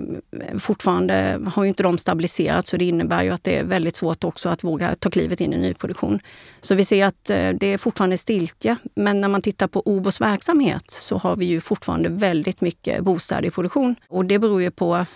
fortfarande, 0.58 1.40
har 1.54 1.64
ju 1.64 1.68
inte 1.68 1.82
de 1.82 1.98
stabiliserats 1.98 2.70
så 2.70 2.76
det 2.76 2.84
innebär 2.84 3.22
ju 3.22 3.30
att 3.30 3.44
det 3.44 3.58
är 3.58 3.64
väldigt 3.64 3.96
svårt 3.96 4.24
också 4.24 4.48
att 4.48 4.64
våga 4.64 4.94
ta 4.94 5.10
klivet 5.10 5.40
in 5.40 5.52
i 5.52 5.56
nyproduktion. 5.56 6.20
Så 6.60 6.74
vi 6.74 6.84
ser 6.84 7.04
att 7.04 7.30
eh, 7.30 7.50
det 7.50 7.66
är 7.66 7.78
fortfarande 7.78 8.18
stiltje. 8.18 8.76
Men 8.94 9.20
när 9.20 9.28
man 9.28 9.42
tittar 9.42 9.66
på 9.66 9.82
OBOs 9.84 10.20
verksamhet 10.20 10.90
så 10.90 11.18
har 11.18 11.36
vi 11.36 11.44
ju 11.44 11.60
fortfarande 11.60 12.08
väldigt 12.08 12.60
mycket 12.60 13.04
bostäder 13.04 13.48
i 13.48 13.50
produktion. 13.50 13.96
Och 14.08 14.24
det 14.24 14.38
beror 14.38 14.62
ju 14.62 14.70
på 14.70 14.94
eh, 14.94 15.06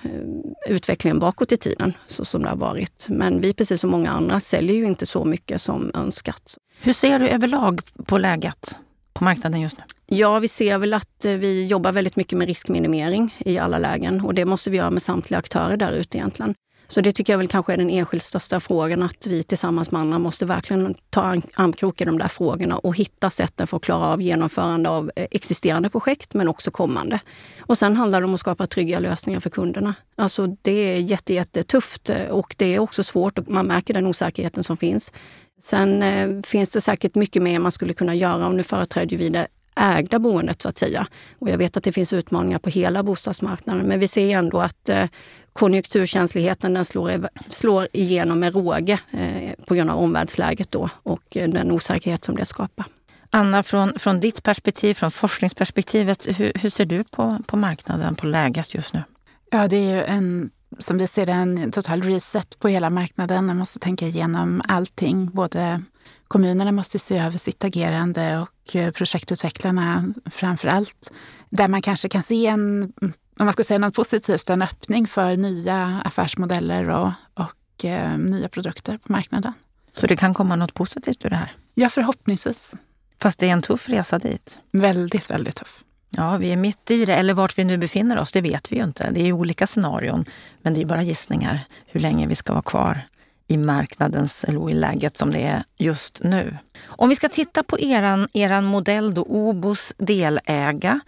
utvecklingen 0.69 1.19
bakåt 1.19 1.53
i 1.53 1.57
tiden 1.57 1.93
så 2.07 2.25
som 2.25 2.43
det 2.43 2.49
har 2.49 2.57
varit. 2.57 3.07
Men 3.09 3.41
vi, 3.41 3.55
precis 3.55 3.81
som 3.81 3.91
många 3.91 4.11
andra, 4.11 4.41
säljer 4.41 4.77
ju 4.77 4.87
inte 4.87 5.07
så 5.07 5.25
mycket 5.25 5.61
som 5.61 5.91
önskat. 5.95 6.59
Hur 6.81 6.93
ser 6.93 7.19
du 7.19 7.29
överlag 7.29 7.81
på 8.07 8.19
läget 8.19 8.79
på 9.13 9.25
marknaden 9.25 9.61
just 9.61 9.79
nu? 9.79 9.85
Ja, 10.11 10.39
vi 10.39 10.49
ser 10.49 10.79
väl 10.79 10.95
att 10.95 11.25
eh, 11.25 11.33
vi 11.33 11.67
jobbar 11.67 11.93
väldigt 11.93 12.17
mycket 12.17 12.39
med 12.39 12.49
riskminimering 12.49 13.35
i 13.39 13.59
alla 13.59 13.79
lägen 13.79 14.21
och 14.21 14.35
det 14.35 14.45
måste 14.45 14.71
vi 14.71 14.77
göra 14.77 14.91
med 14.91 15.03
samtliga 15.03 15.39
aktörer 15.39 15.77
där 15.77 15.93
ute 15.93 16.19
egentligen. 16.19 16.55
Så 16.91 17.01
det 17.01 17.13
tycker 17.13 17.33
jag 17.33 17.39
väl 17.39 17.49
kanske 17.49 17.73
är 17.73 17.77
den 17.77 17.91
enskilt 17.91 18.23
största 18.23 18.61
frågan, 18.61 19.03
att 19.03 19.27
vi 19.27 19.43
tillsammans 19.43 19.91
med 19.91 20.01
andra 20.01 20.19
måste 20.19 20.47
verkligen 20.47 20.95
ta 21.11 21.21
armkrok 21.55 22.01
i 22.01 22.05
de 22.05 22.19
där 22.19 22.29
frågorna 22.29 22.79
och 22.79 22.97
hitta 22.97 23.31
sätten 23.31 23.67
för 23.67 23.77
att 23.77 23.83
klara 23.83 24.07
av 24.07 24.23
genomförande 24.23 24.89
av 24.89 25.11
eh, 25.17 25.27
existerande 25.31 25.89
projekt, 25.89 26.35
men 26.35 26.49
också 26.49 26.71
kommande. 26.71 27.21
Och 27.61 27.79
sen 27.79 27.97
handlar 27.97 28.21
det 28.21 28.27
om 28.27 28.35
att 28.35 28.41
skapa 28.41 28.67
trygga 28.67 28.99
lösningar 28.99 29.41
för 29.41 29.51
kunderna. 29.51 29.95
Alltså 30.17 30.47
det 30.63 30.71
är 30.71 30.99
jättetufft 31.31 32.11
eh, 32.11 32.29
och 32.29 32.55
det 32.59 32.75
är 32.75 32.79
också 32.79 33.03
svårt 33.03 33.39
och 33.39 33.49
man 33.49 33.67
märker 33.67 33.95
den 33.95 34.07
osäkerheten 34.07 34.65
som 34.65 34.77
finns. 34.77 35.13
Sen 35.61 36.03
eh, 36.03 36.43
finns 36.43 36.71
det 36.71 36.81
säkert 36.81 37.15
mycket 37.15 37.43
mer 37.43 37.59
man 37.59 37.73
skulle 37.73 37.93
kunna 37.93 38.15
göra 38.15 38.47
och 38.47 38.55
nu 38.55 38.63
företräder 38.63 39.17
vi 39.17 39.29
det 39.29 39.47
ägda 39.79 40.19
boendet 40.19 40.63
så 40.63 40.69
att 40.69 40.79
säga. 40.79 41.07
Och 41.39 41.51
jag 41.51 41.59
vet 41.59 41.77
att 41.77 41.85
det 41.85 41.93
finns 41.93 42.13
utmaningar 42.13 42.59
på 42.59 42.71
hela 42.71 43.03
bostadsmarknaden 43.03 43.87
men 43.87 44.01
vi 44.01 44.09
ser 44.09 44.37
ändå 44.37 44.61
att 44.61 44.89
eh, 44.89 45.05
konjunkturkänsligheten 45.53 46.75
den 46.75 46.85
slår, 46.85 47.29
slår 47.49 47.89
igenom 47.93 48.41
med 48.41 48.55
råge 48.55 48.99
eh, 49.11 49.65
på 49.67 49.75
grund 49.75 49.91
av 49.91 49.99
omvärldsläget 49.99 50.71
då 50.71 50.89
och 51.03 51.37
eh, 51.37 51.49
den 51.49 51.73
osäkerhet 51.73 52.25
som 52.25 52.37
det 52.37 52.45
skapar. 52.45 52.87
Anna, 53.31 53.63
från, 53.63 53.99
från 53.99 54.21
ditt 54.21 54.43
perspektiv, 54.43 54.95
från 54.95 55.11
forskningsperspektivet, 55.11 56.27
hur, 56.27 56.53
hur 56.55 56.71
ser 56.71 56.87
du 56.87 57.05
på, 57.05 57.39
på 57.47 57.57
marknaden, 57.57 58.15
på 58.15 58.27
läget 58.27 58.75
just 58.75 58.95
nu? 58.95 59.03
Ja, 59.51 59.69
det 59.69 59.77
är 59.77 59.95
ju 59.95 60.05
en 60.05 60.51
som 60.79 60.99
vi 60.99 61.07
ser 61.07 61.27
det, 61.27 61.33
en 61.33 61.73
total 61.73 62.03
reset 62.03 62.59
på 62.59 62.69
hela 62.69 62.91
marknaden. 62.91 63.47
Man 63.47 63.57
måste 63.57 63.79
tänka 63.79 64.07
igenom 64.07 64.63
allting. 64.69 65.31
Både 65.31 65.83
kommunerna 66.29 66.73
måste 66.73 66.99
se 66.99 67.19
över 67.19 67.39
sitt 67.39 67.65
agerande 67.65 68.39
och 68.39 68.77
eh, 68.77 68.91
projektutvecklarna 68.91 70.15
framför 70.31 70.69
allt. 70.69 71.11
Där 71.51 71.69
man 71.69 71.83
kanske 71.83 72.09
kan 72.09 72.23
se 72.23 72.47
en 72.47 72.93
om 73.39 73.47
man 73.47 73.53
ska 73.53 73.65
säga 73.65 73.79
något 73.79 73.95
positivt, 73.95 74.51
en 74.51 74.63
öppning 74.63 75.07
för 75.07 75.37
nya 75.37 76.03
affärsmodeller 76.05 76.89
och, 76.89 77.11
och 77.35 77.85
eh, 77.85 78.19
nya 78.19 78.49
produkter 78.49 78.99
på 78.99 79.13
marknaden. 79.13 79.53
Så 79.93 80.07
det 80.07 80.17
kan 80.17 80.35
komma 80.35 80.57
något 80.57 80.75
positivt 80.75 81.25
ur 81.25 81.31
det 81.31 81.37
här? 81.37 81.53
Ja, 81.75 81.89
förhoppningsvis. 81.89 82.75
Fast 83.21 83.39
det 83.39 83.49
är 83.49 83.53
en 83.53 83.63
tuff 83.63 83.89
resa 83.89 84.19
dit? 84.19 84.59
Väldigt, 84.73 85.31
väldigt 85.31 85.57
tuff. 85.57 85.85
Ja, 86.11 86.37
vi 86.37 86.53
är 86.53 86.57
mitt 86.57 86.91
i 86.91 87.05
det. 87.05 87.15
Eller 87.15 87.35
vart 87.35 87.59
vi 87.59 87.65
nu 87.65 87.79
befinner 87.79 88.19
oss, 88.19 88.33
det 88.33 88.41
vet 88.41 88.73
vi 88.73 88.77
ju 88.77 88.85
inte. 88.85 89.11
Det 89.11 89.21
är 89.21 89.33
olika 89.33 89.67
scenarion, 89.67 90.25
men 90.63 90.75
det 90.75 90.81
är 90.81 90.87
bara 90.87 91.03
gissningar 91.03 91.61
hur 91.87 92.01
länge 92.01 92.27
vi 92.27 92.35
ska 92.35 92.53
vara 92.53 92.63
kvar 92.63 93.03
i 93.49 93.57
marknadens, 93.57 94.45
eller 94.45 94.71
i 94.71 94.75
läget 94.75 95.17
som 95.17 95.33
det 95.33 95.43
är 95.43 95.63
just 95.79 96.21
nu. 96.23 96.59
Om 96.87 97.09
vi 97.09 97.17
ska 97.17 97.29
titta 97.29 97.63
på 97.63 97.81
eran, 97.81 98.29
eran 98.33 98.65
modell 98.65 99.15
då, 99.15 99.23
Obos 99.23 99.93
deläga. 99.97 101.01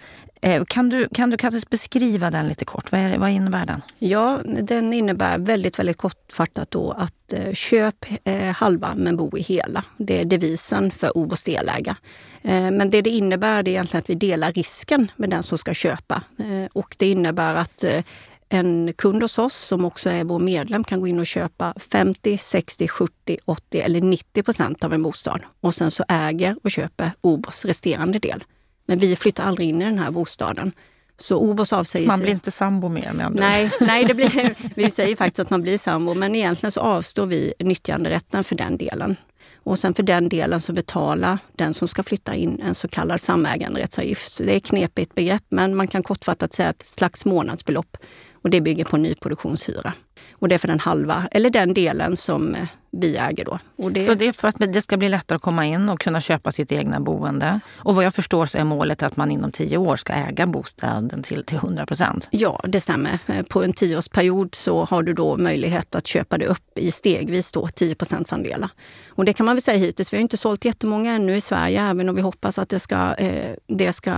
Eh, 0.43 0.65
kan 0.65 0.89
du, 0.89 1.09
kan 1.13 1.31
du 1.31 1.37
kanske 1.37 1.69
beskriva 1.71 2.31
den 2.31 2.49
lite 2.49 2.65
kort? 2.65 2.93
Vad, 2.93 3.01
är, 3.01 3.19
vad 3.19 3.31
innebär 3.31 3.67
den? 3.67 3.83
Ja, 3.99 4.41
den 4.45 4.93
innebär 4.93 5.39
väldigt, 5.39 5.79
väldigt 5.79 5.97
kortfattat 5.97 6.71
då 6.71 6.93
att 6.93 7.33
eh, 7.33 7.53
köp 7.53 8.07
eh, 8.25 8.39
halva 8.39 8.93
men 8.97 9.17
bo 9.17 9.39
i 9.39 9.43
hela. 9.43 9.85
Det 9.97 10.21
är 10.21 10.25
devisen 10.25 10.91
för 10.91 11.17
Obos 11.17 11.43
deläga. 11.43 11.97
Eh, 12.43 12.71
men 12.71 12.91
det 12.91 13.03
det 13.03 13.11
innebär 13.11 13.63
det 13.63 13.71
är 13.71 13.73
egentligen 13.73 14.01
att 14.01 14.11
vi 14.11 14.15
delar 14.15 14.53
risken 14.53 15.11
med 15.17 15.31
den 15.31 15.43
som 15.43 15.59
ska 15.59 15.75
köpa. 15.75 16.23
Eh, 16.39 16.69
och 16.73 16.97
det 16.99 17.07
innebär 17.11 17.55
att 17.55 17.85
eh, 17.85 18.03
en 18.52 18.92
kund 18.99 19.23
hos 19.23 19.38
oss 19.38 19.54
som 19.54 19.85
också 19.85 20.11
är 20.11 20.25
vår 20.25 20.38
medlem 20.38 20.85
kan 20.85 21.00
gå 21.00 21.07
in 21.07 21.19
och 21.19 21.26
köpa 21.26 21.75
50, 21.76 22.38
60, 22.38 22.88
70, 22.88 23.38
80 23.45 23.80
eller 23.80 24.00
90 24.00 24.42
procent 24.42 24.85
av 24.85 24.95
en 24.95 25.02
bostad. 25.02 25.40
Och 25.61 25.75
sen 25.75 25.90
så 25.90 26.04
äger 26.09 26.57
och 26.64 26.71
köper 26.71 27.11
OBOS 27.21 27.64
resterande 27.64 28.19
del. 28.19 28.45
Men 28.87 28.99
vi 28.99 29.16
flyttar 29.16 29.45
aldrig 29.45 29.69
in 29.69 29.83
i 29.83 29.85
den 29.85 29.99
här 29.99 30.11
bostaden. 30.11 30.73
Så 31.16 31.37
OBOS 31.37 31.73
avsäger 31.73 32.07
Man 32.07 32.21
blir 32.21 32.30
inte 32.30 32.50
sambo 32.50 32.88
med 32.88 33.14
med 33.14 33.35
Nej, 33.35 33.71
nej 33.80 34.04
det 34.04 34.14
blir, 34.14 34.54
vi 34.75 34.90
säger 34.90 35.16
faktiskt 35.16 35.38
att 35.38 35.50
man 35.50 35.62
blir 35.62 35.78
sambo, 35.78 36.14
men 36.14 36.35
egentligen 36.35 36.73
så 36.73 36.80
avstår 36.80 37.26
vi 37.26 37.54
nyttjanderätten 37.59 38.45
för 38.45 38.57
den 38.57 38.76
delen. 38.76 39.16
Och 39.62 39.78
sen 39.78 39.95
för 39.95 40.02
den 40.02 40.28
delen 40.28 40.61
så 40.61 40.73
betalar 40.73 41.38
den 41.52 41.75
som 41.75 41.88
ska 41.88 42.02
flytta 42.02 42.35
in 42.35 42.61
en 42.61 42.75
så 42.75 42.88
kallad 42.88 43.21
samäganderättsavgift. 43.21 44.33
Så 44.33 44.42
det 44.42 44.52
är 44.52 44.57
ett 44.57 44.64
knepigt 44.64 45.14
begrepp, 45.14 45.45
men 45.49 45.75
man 45.76 45.88
kan 45.88 46.02
kortfattat 46.02 46.52
säga 46.52 46.71
ett 46.71 46.87
slags 46.87 47.25
månadsbelopp. 47.25 47.97
Och 48.43 48.51
det 48.51 48.61
bygger 48.61 48.85
på 48.85 48.97
nyproduktionshyra. 48.97 49.93
Och 50.33 50.49
det 50.49 50.55
är 50.55 50.59
för 50.59 50.69
den 50.69 50.81
halva, 50.81 51.29
eller 51.31 51.51
den 51.51 51.75
delen 51.75 52.17
som 52.17 52.55
eh, 52.55 52.67
vi 52.93 53.17
äger 53.17 53.45
då. 53.45 53.59
Det... 53.91 54.01
Så 54.01 54.15
det 54.15 54.27
är 54.27 54.33
för 54.33 54.49
att 54.49 54.73
det 54.73 54.83
ska 54.83 54.97
bli 54.97 55.09
lättare 55.09 55.37
att 55.37 55.43
komma 55.43 55.67
in 55.67 55.89
och 55.89 56.01
kunna 56.01 56.21
köpa 56.21 56.53
sitt 56.53 56.73
egna 56.73 57.01
boende. 57.01 57.61
Och 57.77 57.95
vad 57.95 58.05
jag 58.05 58.15
förstår 58.15 58.47
så 58.47 58.59
är 58.59 58.65
målet 58.65 59.03
att 59.03 59.17
man 59.17 59.31
inom 59.31 59.53
tio 59.53 59.77
år 59.77 59.97
ska 59.97 60.13
äga 60.13 60.47
bostaden 60.47 61.23
till, 61.23 61.45
till 61.45 61.57
100 61.57 61.87
procent. 61.87 62.29
Ja, 62.31 62.61
det 62.69 62.81
stämmer. 62.81 63.19
Eh, 63.27 63.43
på 63.43 63.63
en 63.63 63.73
tioårsperiod 63.73 64.55
så 64.55 64.85
har 64.85 65.03
du 65.03 65.13
då 65.13 65.37
möjlighet 65.37 65.95
att 65.95 66.07
köpa 66.07 66.39
det 66.39 66.47
upp 66.47 66.79
i 66.79 66.91
stegvis 66.91 67.53
då 67.53 67.69
10 67.69 67.97
andelar. 68.31 68.71
Och 69.09 69.25
det 69.25 69.33
kan 69.33 69.47
man 69.47 69.55
väl 69.55 69.63
säga 69.63 69.79
hittills. 69.79 70.13
Vi 70.13 70.17
har 70.17 70.23
inte 70.23 70.37
sålt 70.37 70.65
jättemånga 70.65 71.13
ännu 71.13 71.37
i 71.37 71.41
Sverige, 71.41 71.83
även 71.83 72.09
om 72.09 72.15
vi 72.15 72.23
hoppas 72.23 72.59
att 72.59 72.69
det 72.69 72.81
ska, 72.81 73.15
eh, 73.15 73.55
det 73.67 73.93
ska 73.93 74.13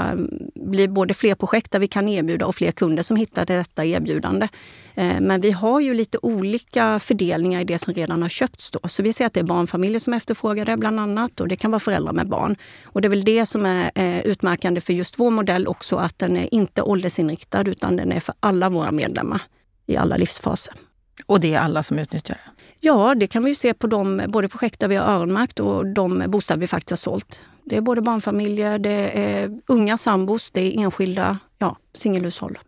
bli 0.54 0.88
både 0.88 1.14
fler 1.14 1.34
projekt 1.34 1.70
där 1.70 1.78
vi 1.78 1.86
kan 1.86 2.08
erbjuda 2.08 2.46
och 2.46 2.54
fler 2.54 2.72
kunder 2.72 3.02
som 3.02 3.16
hittar 3.16 3.44
detta 3.44 3.84
erbjudande. 3.84 4.48
Eh, 4.94 5.20
men 5.20 5.40
vi 5.40 5.50
har 5.50 5.80
ju 5.80 5.94
lite 5.94 6.18
olika 6.22 6.98
fördelningar 6.98 7.60
i 7.60 7.64
det 7.64 7.78
som 7.78 7.94
redan 7.94 8.22
har 8.22 8.28
köpts. 8.28 8.61
Då. 8.70 8.88
Så 8.88 9.02
vi 9.02 9.12
ser 9.12 9.26
att 9.26 9.32
det 9.32 9.40
är 9.40 9.44
barnfamiljer 9.44 10.00
som 10.00 10.12
efterfrågar 10.12 10.64
det 10.64 10.76
bland 10.76 11.00
annat 11.00 11.40
och 11.40 11.48
det 11.48 11.56
kan 11.56 11.70
vara 11.70 11.80
föräldrar 11.80 12.12
med 12.12 12.28
barn. 12.28 12.56
Och 12.84 13.00
det 13.00 13.08
är 13.08 13.10
väl 13.10 13.24
det 13.24 13.46
som 13.46 13.66
är 13.66 13.90
eh, 13.94 14.20
utmärkande 14.20 14.80
för 14.80 14.92
just 14.92 15.18
vår 15.18 15.30
modell 15.30 15.66
också, 15.66 15.96
att 15.96 16.18
den 16.18 16.36
är 16.36 16.54
inte 16.54 16.82
åldersinriktad 16.82 17.62
utan 17.62 17.96
den 17.96 18.12
är 18.12 18.20
för 18.20 18.34
alla 18.40 18.68
våra 18.68 18.92
medlemmar 18.92 19.42
i 19.86 19.96
alla 19.96 20.16
livsfaser. 20.16 20.74
Och 21.26 21.40
det 21.40 21.54
är 21.54 21.60
alla 21.60 21.82
som 21.82 21.98
utnyttjar 21.98 22.34
det? 22.34 22.62
Ja, 22.80 23.14
det 23.14 23.26
kan 23.26 23.44
vi 23.44 23.50
ju 23.50 23.54
se 23.54 23.74
på 23.74 23.86
de 23.86 24.22
både 24.28 24.48
projekt 24.48 24.80
där 24.80 24.88
vi 24.88 24.96
har 24.96 25.04
öronmärkt 25.04 25.60
och 25.60 25.86
de 25.86 26.24
bostäder 26.28 26.60
vi 26.60 26.66
faktiskt 26.66 26.90
har 26.90 27.12
sålt. 27.12 27.40
Det 27.64 27.76
är 27.76 27.80
både 27.80 28.02
barnfamiljer, 28.02 28.78
det 28.78 29.20
är 29.20 29.60
unga 29.66 29.98
sambos, 29.98 30.50
det 30.50 30.60
är 30.60 30.80
enskilda 30.80 31.38
ja, 31.58 31.76
singelhushåll. 31.94 32.58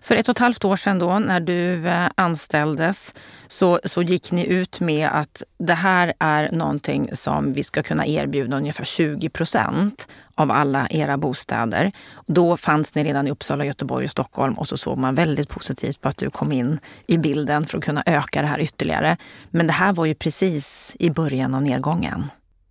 För 0.00 0.14
ett 0.14 0.28
och 0.28 0.32
ett 0.32 0.38
halvt 0.38 0.64
år 0.64 0.76
sedan 0.76 0.98
då, 0.98 1.18
när 1.18 1.40
du 1.40 1.88
eh, 1.88 2.06
anställdes 2.14 3.14
så, 3.48 3.80
så 3.84 4.02
gick 4.02 4.32
ni 4.32 4.46
ut 4.46 4.80
med 4.80 5.08
att 5.12 5.42
det 5.58 5.74
här 5.74 6.12
är 6.18 6.50
någonting 6.52 7.10
som 7.12 7.52
vi 7.52 7.62
ska 7.62 7.82
kunna 7.82 8.06
erbjuda 8.06 8.56
ungefär 8.56 8.84
20 8.84 9.28
procent 9.28 10.08
av 10.34 10.50
alla 10.50 10.86
era 10.90 11.16
bostäder. 11.16 11.92
Då 12.26 12.56
fanns 12.56 12.94
ni 12.94 13.04
redan 13.04 13.28
i 13.28 13.30
Uppsala, 13.30 13.64
Göteborg 13.64 14.04
och 14.04 14.10
Stockholm 14.10 14.54
och 14.54 14.68
så 14.68 14.76
såg 14.76 14.98
man 14.98 15.14
väldigt 15.14 15.48
positivt 15.48 16.00
på 16.00 16.08
att 16.08 16.16
du 16.16 16.30
kom 16.30 16.52
in 16.52 16.78
i 17.06 17.18
bilden 17.18 17.66
för 17.66 17.78
att 17.78 17.84
kunna 17.84 18.02
öka 18.06 18.42
det 18.42 18.48
här 18.48 18.60
ytterligare. 18.60 19.16
Men 19.50 19.66
det 19.66 19.72
här 19.72 19.92
var 19.92 20.04
ju 20.04 20.14
precis 20.14 20.92
i 20.98 21.10
början 21.10 21.54
av 21.54 21.62
nedgången. 21.62 22.24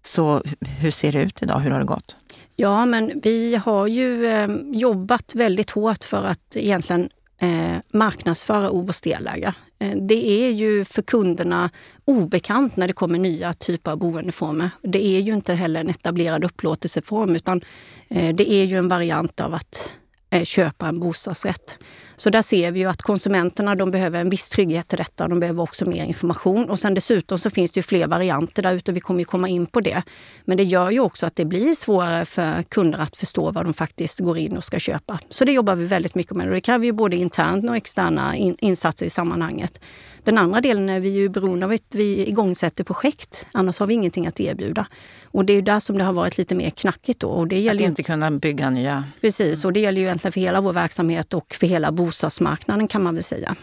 Så 0.05 0.43
hur 0.59 0.91
ser 0.91 1.11
det 1.11 1.21
ut 1.21 1.43
idag? 1.43 1.59
Hur 1.59 1.71
har 1.71 1.79
det 1.79 1.85
gått? 1.85 2.17
Ja, 2.55 2.85
men 2.85 3.21
vi 3.23 3.55
har 3.55 3.87
ju 3.87 4.25
eh, 4.25 4.47
jobbat 4.71 5.35
väldigt 5.35 5.71
hårt 5.71 6.03
för 6.03 6.23
att 6.23 6.55
egentligen 6.55 7.09
eh, 7.41 7.77
marknadsföra 7.93 8.71
OBOS 8.71 9.01
delägare. 9.01 9.53
Eh, 9.79 9.97
det 9.97 10.29
är 10.29 10.51
ju 10.51 10.85
för 10.85 11.01
kunderna 11.01 11.69
obekant 12.05 12.77
när 12.77 12.87
det 12.87 12.93
kommer 12.93 13.19
nya 13.19 13.53
typer 13.53 13.91
av 13.91 13.97
boendeformer. 13.97 14.69
Det 14.81 15.05
är 15.05 15.19
ju 15.19 15.33
inte 15.33 15.53
heller 15.53 15.79
en 15.79 15.89
etablerad 15.89 16.43
upplåtelseform 16.43 17.35
utan 17.35 17.61
eh, 18.09 18.35
det 18.35 18.51
är 18.51 18.63
ju 18.63 18.77
en 18.77 18.87
variant 18.87 19.41
av 19.41 19.53
att 19.53 19.91
Eh, 20.33 20.43
köpa 20.43 20.87
en 20.87 20.99
bostadsrätt. 20.99 21.77
Så 22.15 22.29
där 22.29 22.41
ser 22.41 22.71
vi 22.71 22.79
ju 22.79 22.89
att 22.89 23.01
konsumenterna 23.01 23.75
de 23.75 23.91
behöver 23.91 24.19
en 24.19 24.29
viss 24.29 24.49
trygghet 24.49 24.87
till 24.87 24.97
detta. 24.97 25.27
De 25.27 25.39
behöver 25.39 25.63
också 25.63 25.85
mer 25.85 26.03
information. 26.03 26.69
Och 26.69 26.79
sen 26.79 26.93
dessutom 26.93 27.37
så 27.37 27.49
finns 27.49 27.71
det 27.71 27.77
ju 27.77 27.83
fler 27.83 28.07
varianter 28.07 28.63
där 28.63 28.73
ute. 28.73 28.91
Vi 28.91 28.99
kommer 28.99 29.19
ju 29.19 29.25
komma 29.25 29.47
in 29.47 29.65
på 29.65 29.81
det. 29.81 30.03
Men 30.45 30.57
det 30.57 30.63
gör 30.63 30.91
ju 30.91 30.99
också 30.99 31.25
att 31.25 31.35
det 31.35 31.45
blir 31.45 31.75
svårare 31.75 32.25
för 32.25 32.63
kunder 32.63 32.99
att 32.99 33.15
förstå 33.15 33.51
vad 33.51 33.65
de 33.65 33.73
faktiskt 33.73 34.19
går 34.19 34.37
in 34.37 34.57
och 34.57 34.63
ska 34.63 34.79
köpa. 34.79 35.19
Så 35.29 35.45
det 35.45 35.51
jobbar 35.51 35.75
vi 35.75 35.85
väldigt 35.85 36.15
mycket 36.15 36.35
med. 36.35 36.47
Och 36.47 36.53
det 36.53 36.61
kräver 36.61 36.85
ju 36.85 36.91
både 36.91 37.15
internt 37.15 37.69
och 37.69 37.75
externa 37.75 38.35
in 38.35 38.55
insatser 38.59 39.05
i 39.05 39.09
sammanhanget. 39.09 39.79
Den 40.23 40.37
andra 40.37 40.61
delen 40.61 40.89
är 40.89 40.99
vi 40.99 41.09
ju 41.09 41.29
beroende 41.29 41.65
av 41.65 41.71
att 41.71 41.81
vi 41.89 42.27
igångsätter 42.27 42.83
projekt. 42.83 43.45
Annars 43.51 43.79
har 43.79 43.87
vi 43.87 43.93
ingenting 43.93 44.27
att 44.27 44.39
erbjuda. 44.39 44.87
Och 45.25 45.45
det 45.45 45.53
är 45.53 45.61
där 45.61 45.79
som 45.79 45.97
det 45.97 46.03
har 46.03 46.13
varit 46.13 46.37
lite 46.37 46.55
mer 46.55 46.69
knackigt. 46.69 47.19
Då. 47.19 47.29
Och 47.29 47.47
det 47.47 47.59
gäller 47.59 47.83
att 47.83 47.89
inte 47.89 48.03
kunna 48.03 48.31
bygga 48.31 48.69
nya... 48.69 49.03
Precis, 49.21 49.65
och 49.65 49.73
det 49.73 49.79
gäller 49.79 50.01
ju 50.01 50.05
egentligen 50.07 50.31
för 50.31 50.41
hela 50.41 50.61
vår 50.61 50.73
verksamhet 50.73 51.33
och 51.33 51.55
för 51.59 51.67
hela 51.67 51.91
bostadsmarknaden 51.91 52.87
kan 52.87 53.03
man 53.03 53.15
väl 53.15 53.23
säga. 53.23 53.55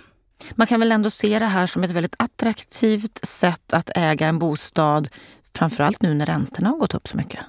Man 0.54 0.66
kan 0.66 0.80
väl 0.80 0.92
ändå 0.92 1.10
se 1.10 1.38
det 1.38 1.46
här 1.46 1.66
som 1.66 1.84
ett 1.84 1.90
väldigt 1.90 2.14
attraktivt 2.18 3.26
sätt 3.26 3.72
att 3.72 3.90
äga 3.94 4.26
en 4.26 4.38
bostad, 4.38 5.08
framförallt 5.54 6.02
nu 6.02 6.14
när 6.14 6.26
räntorna 6.26 6.68
har 6.68 6.76
gått 6.76 6.94
upp 6.94 7.08
så 7.08 7.16
mycket? 7.16 7.40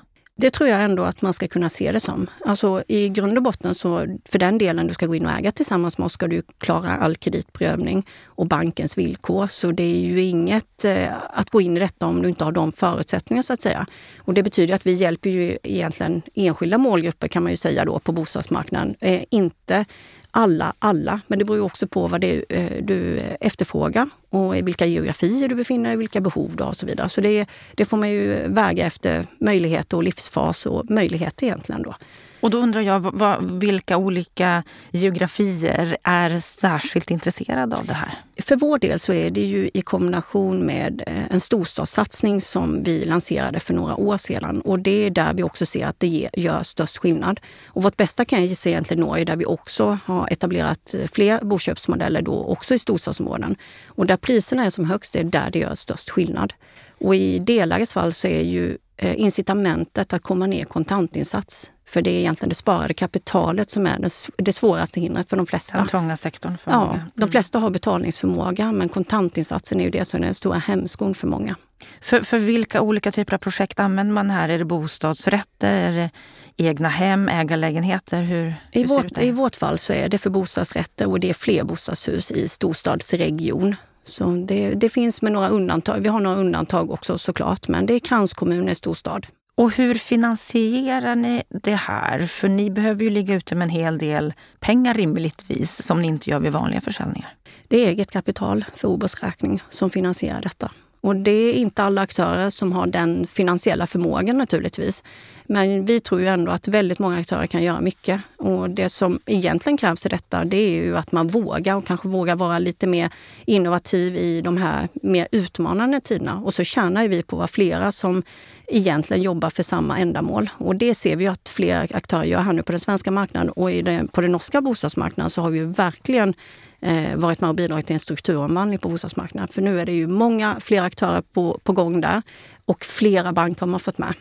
Det 0.42 0.50
tror 0.50 0.70
jag 0.70 0.84
ändå 0.84 1.04
att 1.04 1.22
man 1.22 1.34
ska 1.34 1.48
kunna 1.48 1.70
se 1.70 1.92
det 1.92 2.00
som. 2.00 2.28
Alltså 2.46 2.84
i 2.88 3.10
grund 3.10 3.38
och 3.38 3.44
botten 3.44 3.76
så 3.76 4.18
för 4.26 4.40
den 4.40 4.58
delen 4.58 4.88
du 4.88 4.94
ska 4.94 5.06
gå 5.06 5.16
in 5.16 5.26
och 5.26 5.32
äga 5.32 5.52
tillsammans 5.52 5.98
med 5.98 6.06
oss 6.06 6.14
ska 6.14 6.28
du 6.28 6.42
klara 6.58 6.92
all 6.92 7.16
kreditprövning 7.16 8.08
och 8.26 8.48
bankens 8.48 8.98
villkor. 8.98 9.48
Så 9.48 9.72
det 9.72 9.84
är 9.84 10.00
ju 10.00 10.22
inget 10.22 10.86
eh, 10.86 11.14
att 11.30 11.50
gå 11.50 11.62
in 11.62 11.78
i 11.78 11.80
detta 11.80 12.06
om 12.06 12.22
du 12.22 12.30
inte 12.30 12.44
har 12.44 12.52
de 12.52 12.72
förutsättningarna 12.72 13.44
så 13.44 13.54
att 13.54 13.62
säga. 13.62 13.86
Och 14.20 14.34
det 14.34 14.44
betyder 14.44 14.76
att 14.76 14.86
vi 14.86 14.94
hjälper 14.94 15.30
ju 15.30 15.58
egentligen 15.64 16.22
enskilda 16.34 16.78
målgrupper 16.78 17.28
kan 17.28 17.44
man 17.44 17.52
ju 17.52 17.58
säga 17.58 17.86
då 17.86 18.00
på 18.00 18.12
bostadsmarknaden. 18.12 18.96
Eh, 19.00 19.24
inte 19.30 19.86
alla, 20.32 20.74
alla, 20.80 21.22
men 21.28 21.40
det 21.40 21.46
beror 21.46 21.58
ju 21.58 21.64
också 21.64 21.88
på 21.88 22.08
vad 22.08 22.22
det 22.22 22.46
är 22.50 22.82
du 22.82 23.18
eh, 23.18 23.36
efterfrågar 23.40 24.10
och 24.30 24.58
i 24.58 24.62
vilka 24.62 24.86
geografier 24.86 25.50
du 25.50 25.56
befinner 25.56 25.90
dig, 25.90 25.98
vilka 25.98 26.22
behov 26.22 26.56
du 26.56 26.64
har 26.64 26.70
och 26.70 26.78
så 26.78 26.86
vidare. 26.86 27.10
Så 27.10 27.22
det, 27.22 27.46
det 27.76 27.86
får 27.86 27.98
man 27.98 28.10
ju 28.10 28.48
väga 28.48 28.86
efter 28.86 29.26
möjligheter 29.40 29.98
och 29.98 30.04
livsfas 30.04 30.66
och 30.66 30.90
möjligheter 30.90 31.46
egentligen 31.46 31.82
då. 31.82 31.96
Och 32.42 32.50
då 32.50 32.58
undrar 32.58 32.82
jag, 32.82 33.00
vad, 33.00 33.60
vilka 33.60 33.98
olika 33.98 34.64
geografier 34.92 35.98
är 36.04 36.40
särskilt 36.40 37.12
intresserade 37.12 37.76
av 37.76 37.86
det 37.86 37.94
här? 37.94 38.14
För 38.38 38.56
vår 38.56 38.80
del 38.80 39.00
så 39.00 39.14
är 39.14 39.32
det 39.32 39.46
ju 39.46 39.70
i 39.74 39.82
kombination 39.82 40.66
med 40.66 41.04
eh, 41.08 41.24
en 41.30 41.40
storstadssatsning 41.40 42.42
som 42.42 42.84
vi 42.84 43.06
lanserade 43.06 43.60
för 43.60 43.74
några 43.74 43.96
år 43.96 44.18
sedan. 44.18 44.62
Och 44.62 44.80
det 44.80 45.06
är 45.06 45.10
där 45.10 45.34
vi 45.34 45.44
också 45.44 45.66
ser 45.66 45.86
att 45.86 46.00
det 46.00 46.30
gör 46.34 46.64
störst 46.64 46.98
skillnad. 46.98 47.40
Och 47.68 47.84
vårt 47.84 47.98
bästa 47.98 48.26
kan 48.26 48.48
jag 48.48 48.58
se 48.58 48.70
egentligen 48.70 49.02
Norge 49.02 49.26
där 49.26 49.36
vi 49.36 49.46
också 49.46 50.00
har 50.06 50.28
etablerat 50.32 50.94
eh, 50.94 51.08
fler 51.12 51.40
boköpsmodeller 51.42 52.22
då 52.22 52.46
också 52.46 52.74
i 52.74 52.80
storstadsområden. 52.80 53.56
Och 53.88 54.06
där 54.06 54.18
priserna 54.18 54.66
är 54.66 54.70
som 54.70 54.86
högst, 54.86 55.14
det 55.14 55.20
är 55.20 55.24
där 55.24 55.50
det 55.52 55.60
gör 55.60 55.76
störst 55.76 56.10
skillnad. 56.10 56.54
Och 57.00 57.16
i 57.16 57.40
delägares 57.40 57.94
fall 57.94 58.14
så 58.14 58.28
är 58.28 58.42
ju 58.42 58.78
eh, 58.98 59.20
incitamentet 59.20 60.14
att 60.14 60.24
komma 60.24 60.48
ner 60.48 60.64
kontantinsats 60.64 61.72
för 61.92 62.02
det 62.02 62.12
är 62.12 62.20
egentligen 62.20 62.50
det 62.50 62.56
sparade 62.56 62.94
kapitalet 62.94 63.72
som 63.72 63.88
är 63.88 64.10
det 64.38 64.54
svåraste 64.54 65.00
hindret 65.00 65.30
för 65.30 65.38
de 65.38 65.46
flesta. 65.46 65.78
Den 65.78 65.88
trånga 65.88 66.18
sektorn 66.18 66.58
för 66.58 66.72
ja, 66.72 66.80
många. 66.80 66.94
Mm. 66.94 67.12
De 67.16 67.32
flesta 67.32 67.60
har 67.60 67.70
betalningsförmåga 67.70 68.72
men 68.72 68.90
kontantinsatsen 68.90 69.80
är 69.80 69.84
ju 69.84 69.90
det 69.90 70.06
som 70.06 70.22
är 70.22 70.26
den 70.26 70.34
stora 70.34 70.58
hämskon 70.58 71.16
för 71.16 71.28
många. 71.28 71.56
För, 72.02 72.22
för 72.22 72.38
vilka 72.38 72.82
olika 72.82 73.12
typer 73.12 73.34
av 73.34 73.38
projekt 73.38 73.80
använder 73.80 74.14
man 74.14 74.30
här? 74.30 74.50
Är 74.50 74.58
det 74.58 74.66
bostadsrätter, 74.66 75.74
är 75.74 75.92
det 75.92 76.10
egna 76.58 76.90
hem, 76.90 77.30
ägarlägenheter? 77.30 78.22
Hur, 78.22 78.48
I, 78.72 78.82
hur 78.82 78.88
vårt, 78.88 79.18
I 79.18 79.32
vårt 79.32 79.56
fall 79.56 79.78
så 79.78 79.94
är 79.94 80.10
det 80.10 80.18
för 80.18 80.30
bostadsrätter 80.30 81.10
och 81.10 81.20
det 81.20 81.30
är 81.30 81.34
flerbostadshus 81.34 82.32
i 82.32 82.48
storstadsregion. 82.48 83.76
Så 84.04 84.26
det, 84.48 84.72
det 84.72 84.90
finns 84.90 85.22
med 85.22 85.32
några 85.32 85.50
undantag. 85.50 86.02
Vi 86.02 86.10
har 86.10 86.20
några 86.20 86.38
undantag 86.38 86.92
också 86.92 87.18
såklart, 87.18 87.68
men 87.68 87.86
det 87.86 87.94
är 87.94 88.00
kranskommuner, 88.00 88.74
storstad. 88.74 89.28
Och 89.58 89.72
hur 89.72 89.94
finansierar 89.94 91.16
ni 91.16 91.44
det 91.50 91.76
här? 91.76 92.26
För 92.26 92.48
ni 92.48 92.70
behöver 92.70 93.04
ju 93.04 93.10
ligga 93.10 93.36
ute 93.36 93.56
med 93.56 93.66
en 93.66 93.70
hel 93.70 93.98
del 93.98 94.34
pengar 94.60 94.94
rimligtvis 94.94 95.84
som 95.84 96.02
ni 96.02 96.08
inte 96.08 96.30
gör 96.30 96.40
vid 96.40 96.52
vanliga 96.52 96.82
försäljningar. 96.82 97.34
Det 97.68 97.78
är 97.78 97.88
eget 97.88 98.12
kapital 98.12 98.66
för 98.76 98.88
OBOS 98.88 99.24
räkning 99.24 99.64
som 99.70 99.90
finansierar 99.90 100.42
detta. 100.42 100.72
Och 101.02 101.16
det 101.16 101.32
är 101.32 101.54
inte 101.54 101.84
alla 101.84 102.02
aktörer 102.02 102.50
som 102.50 102.72
har 102.72 102.88
den 102.88 103.28
finansiella 103.28 103.88
förmågan 103.88 104.38
naturligtvis. 104.38 105.04
Men 105.44 105.86
vi 105.86 106.00
tror 106.00 106.22
ju 106.22 106.28
ändå 106.28 106.52
att 106.52 106.68
väldigt 106.68 107.00
många 107.00 107.20
aktörer 107.20 107.48
kan 107.48 107.64
göra 107.64 107.82
mycket. 107.82 108.22
Och 108.38 108.70
det 108.70 108.90
som 108.90 109.20
egentligen 109.26 109.78
krävs 109.78 110.06
i 110.06 110.10
detta, 110.10 110.46
det 110.46 110.58
är 110.58 110.84
ju 110.84 110.98
att 110.98 111.12
man 111.12 111.28
vågar 111.28 111.76
och 111.76 111.86
kanske 111.86 112.08
vågar 112.08 112.36
vara 112.36 112.60
lite 112.60 112.88
mer 112.88 113.10
innovativ 113.46 114.16
i 114.16 114.42
de 114.42 114.58
här 114.58 114.88
mer 114.94 115.28
utmanande 115.32 116.00
tiderna. 116.00 116.40
Och 116.40 116.54
så 116.54 116.64
tjänar 116.64 117.08
vi 117.08 117.24
på 117.24 117.36
att 117.36 117.38
vara 117.38 117.48
flera 117.48 117.92
som 117.92 118.24
egentligen 118.68 119.24
jobbar 119.24 119.50
för 119.50 119.64
samma 119.64 119.98
ändamål. 120.00 120.50
Och 120.58 120.76
det 120.76 120.96
ser 120.96 121.16
vi 121.16 121.28
att 121.28 121.50
fler 121.50 121.96
aktörer 121.96 122.24
gör 122.24 122.40
här 122.40 122.54
nu 122.54 122.64
på 122.64 122.72
den 122.72 122.80
svenska 122.80 123.12
marknaden 123.12 123.50
och 123.50 123.70
på 124.12 124.22
den 124.22 124.32
norska 124.32 124.62
bostadsmarknaden 124.62 125.30
så 125.30 125.42
har 125.42 125.50
vi 125.50 125.60
verkligen 125.60 126.34
eh, 126.82 127.16
varit 127.16 127.42
med 127.42 127.50
och 127.50 127.56
bidragit 127.56 127.86
till 127.86 127.94
en 127.94 128.00
strukturomvandling 128.00 128.80
på 128.80 128.90
bostadsmarknaden. 128.90 129.48
För 129.48 129.62
nu 129.62 129.80
är 129.80 129.86
det 129.86 129.92
ju 129.92 130.08
många 130.08 130.60
fler 130.60 130.82
aktörer 130.82 131.22
på, 131.22 131.60
på 131.64 131.74
gång 131.74 132.02
där 132.02 132.22
och 132.66 132.86
flera 132.86 133.34
banker 133.34 133.60
har 133.60 133.68
man 133.68 133.80
fått 133.80 133.98
med. 133.98 134.14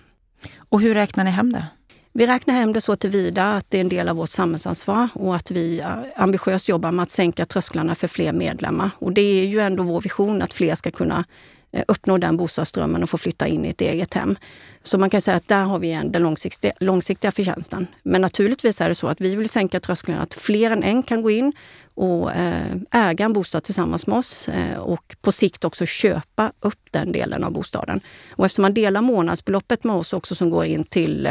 Och 0.69 0.81
hur 0.81 0.95
räknar 0.95 1.25
ni 1.25 1.31
hem 1.31 1.53
det? 1.53 1.67
Vi 2.13 2.27
räknar 2.27 2.55
hem 2.55 2.73
det 2.73 2.81
så 2.81 2.97
tillvida 2.97 3.53
att 3.53 3.71
det 3.71 3.77
är 3.77 3.81
en 3.81 3.89
del 3.89 4.09
av 4.09 4.17
vårt 4.17 4.31
samhällsansvar 4.31 5.09
och 5.15 5.37
att 5.37 5.51
vi 5.51 5.83
ambitiöst 6.17 6.69
jobbar 6.69 6.93
med 6.93 7.03
att 7.03 7.11
sänka 7.11 7.45
trösklarna 7.45 7.95
för 7.95 8.09
fler 8.09 8.33
medlemmar. 8.33 8.91
Och 8.99 9.13
det 9.13 9.21
är 9.21 9.47
ju 9.47 9.61
ändå 9.61 9.83
vår 9.83 10.01
vision 10.01 10.43
att 10.43 10.55
fler 10.55 10.75
ska 10.75 10.91
kunna 10.91 11.25
Eh, 11.25 11.60
Eh, 11.73 11.85
uppnå 11.89 12.19
den 12.19 12.37
bostadsdrömmen 12.37 13.03
och 13.03 13.11
få 13.11 13.19
flytta 13.19 13.47
in 13.47 13.65
i 13.65 13.69
ett 13.69 13.81
eget 13.81 14.15
hem. 14.15 14.37
Så 14.83 14.99
man 14.99 15.11
kan 15.11 15.21
säga 15.21 15.37
att 15.37 15.49
där 15.49 15.65
har 15.65 15.79
vi 15.79 15.93
den 15.93 16.23
långsiktiga, 16.23 16.73
långsiktiga 16.81 17.33
förtjänsten. 17.33 17.87
Men 18.03 18.21
naturligtvis 18.21 18.81
är 18.81 18.89
det 18.89 18.95
så 18.95 19.09
att 19.09 19.21
vi 19.21 19.37
vill 19.37 19.49
sänka 19.49 19.81
trösklarna, 19.81 20.23
att 20.23 20.35
fler 20.35 20.71
än 20.71 20.83
en 20.83 21.03
kan 21.03 21.23
gå 21.23 21.31
in 21.31 21.53
och 21.95 22.33
eh, 22.33 22.77
äga 22.91 23.25
en 23.25 23.33
bostad 23.33 23.63
tillsammans 23.63 24.07
med 24.07 24.19
oss 24.19 24.49
eh, 24.49 24.79
och 24.79 25.17
på 25.23 25.33
sikt 25.33 25.65
också 25.65 25.87
köpa 25.87 26.53
upp 26.61 26.81
den 26.91 27.13
delen 27.13 27.45
av 27.45 27.53
bostaden. 27.53 28.01
Och 28.31 28.45
eftersom 28.45 28.63
man 28.63 28.75
delar 28.75 29.03
månadsbeloppet 29.03 29.85
med 29.85 29.97
oss 29.97 30.13
också 30.13 30.35
som 30.35 30.51
går 30.51 30.65
in 30.65 30.85
till 30.85 31.29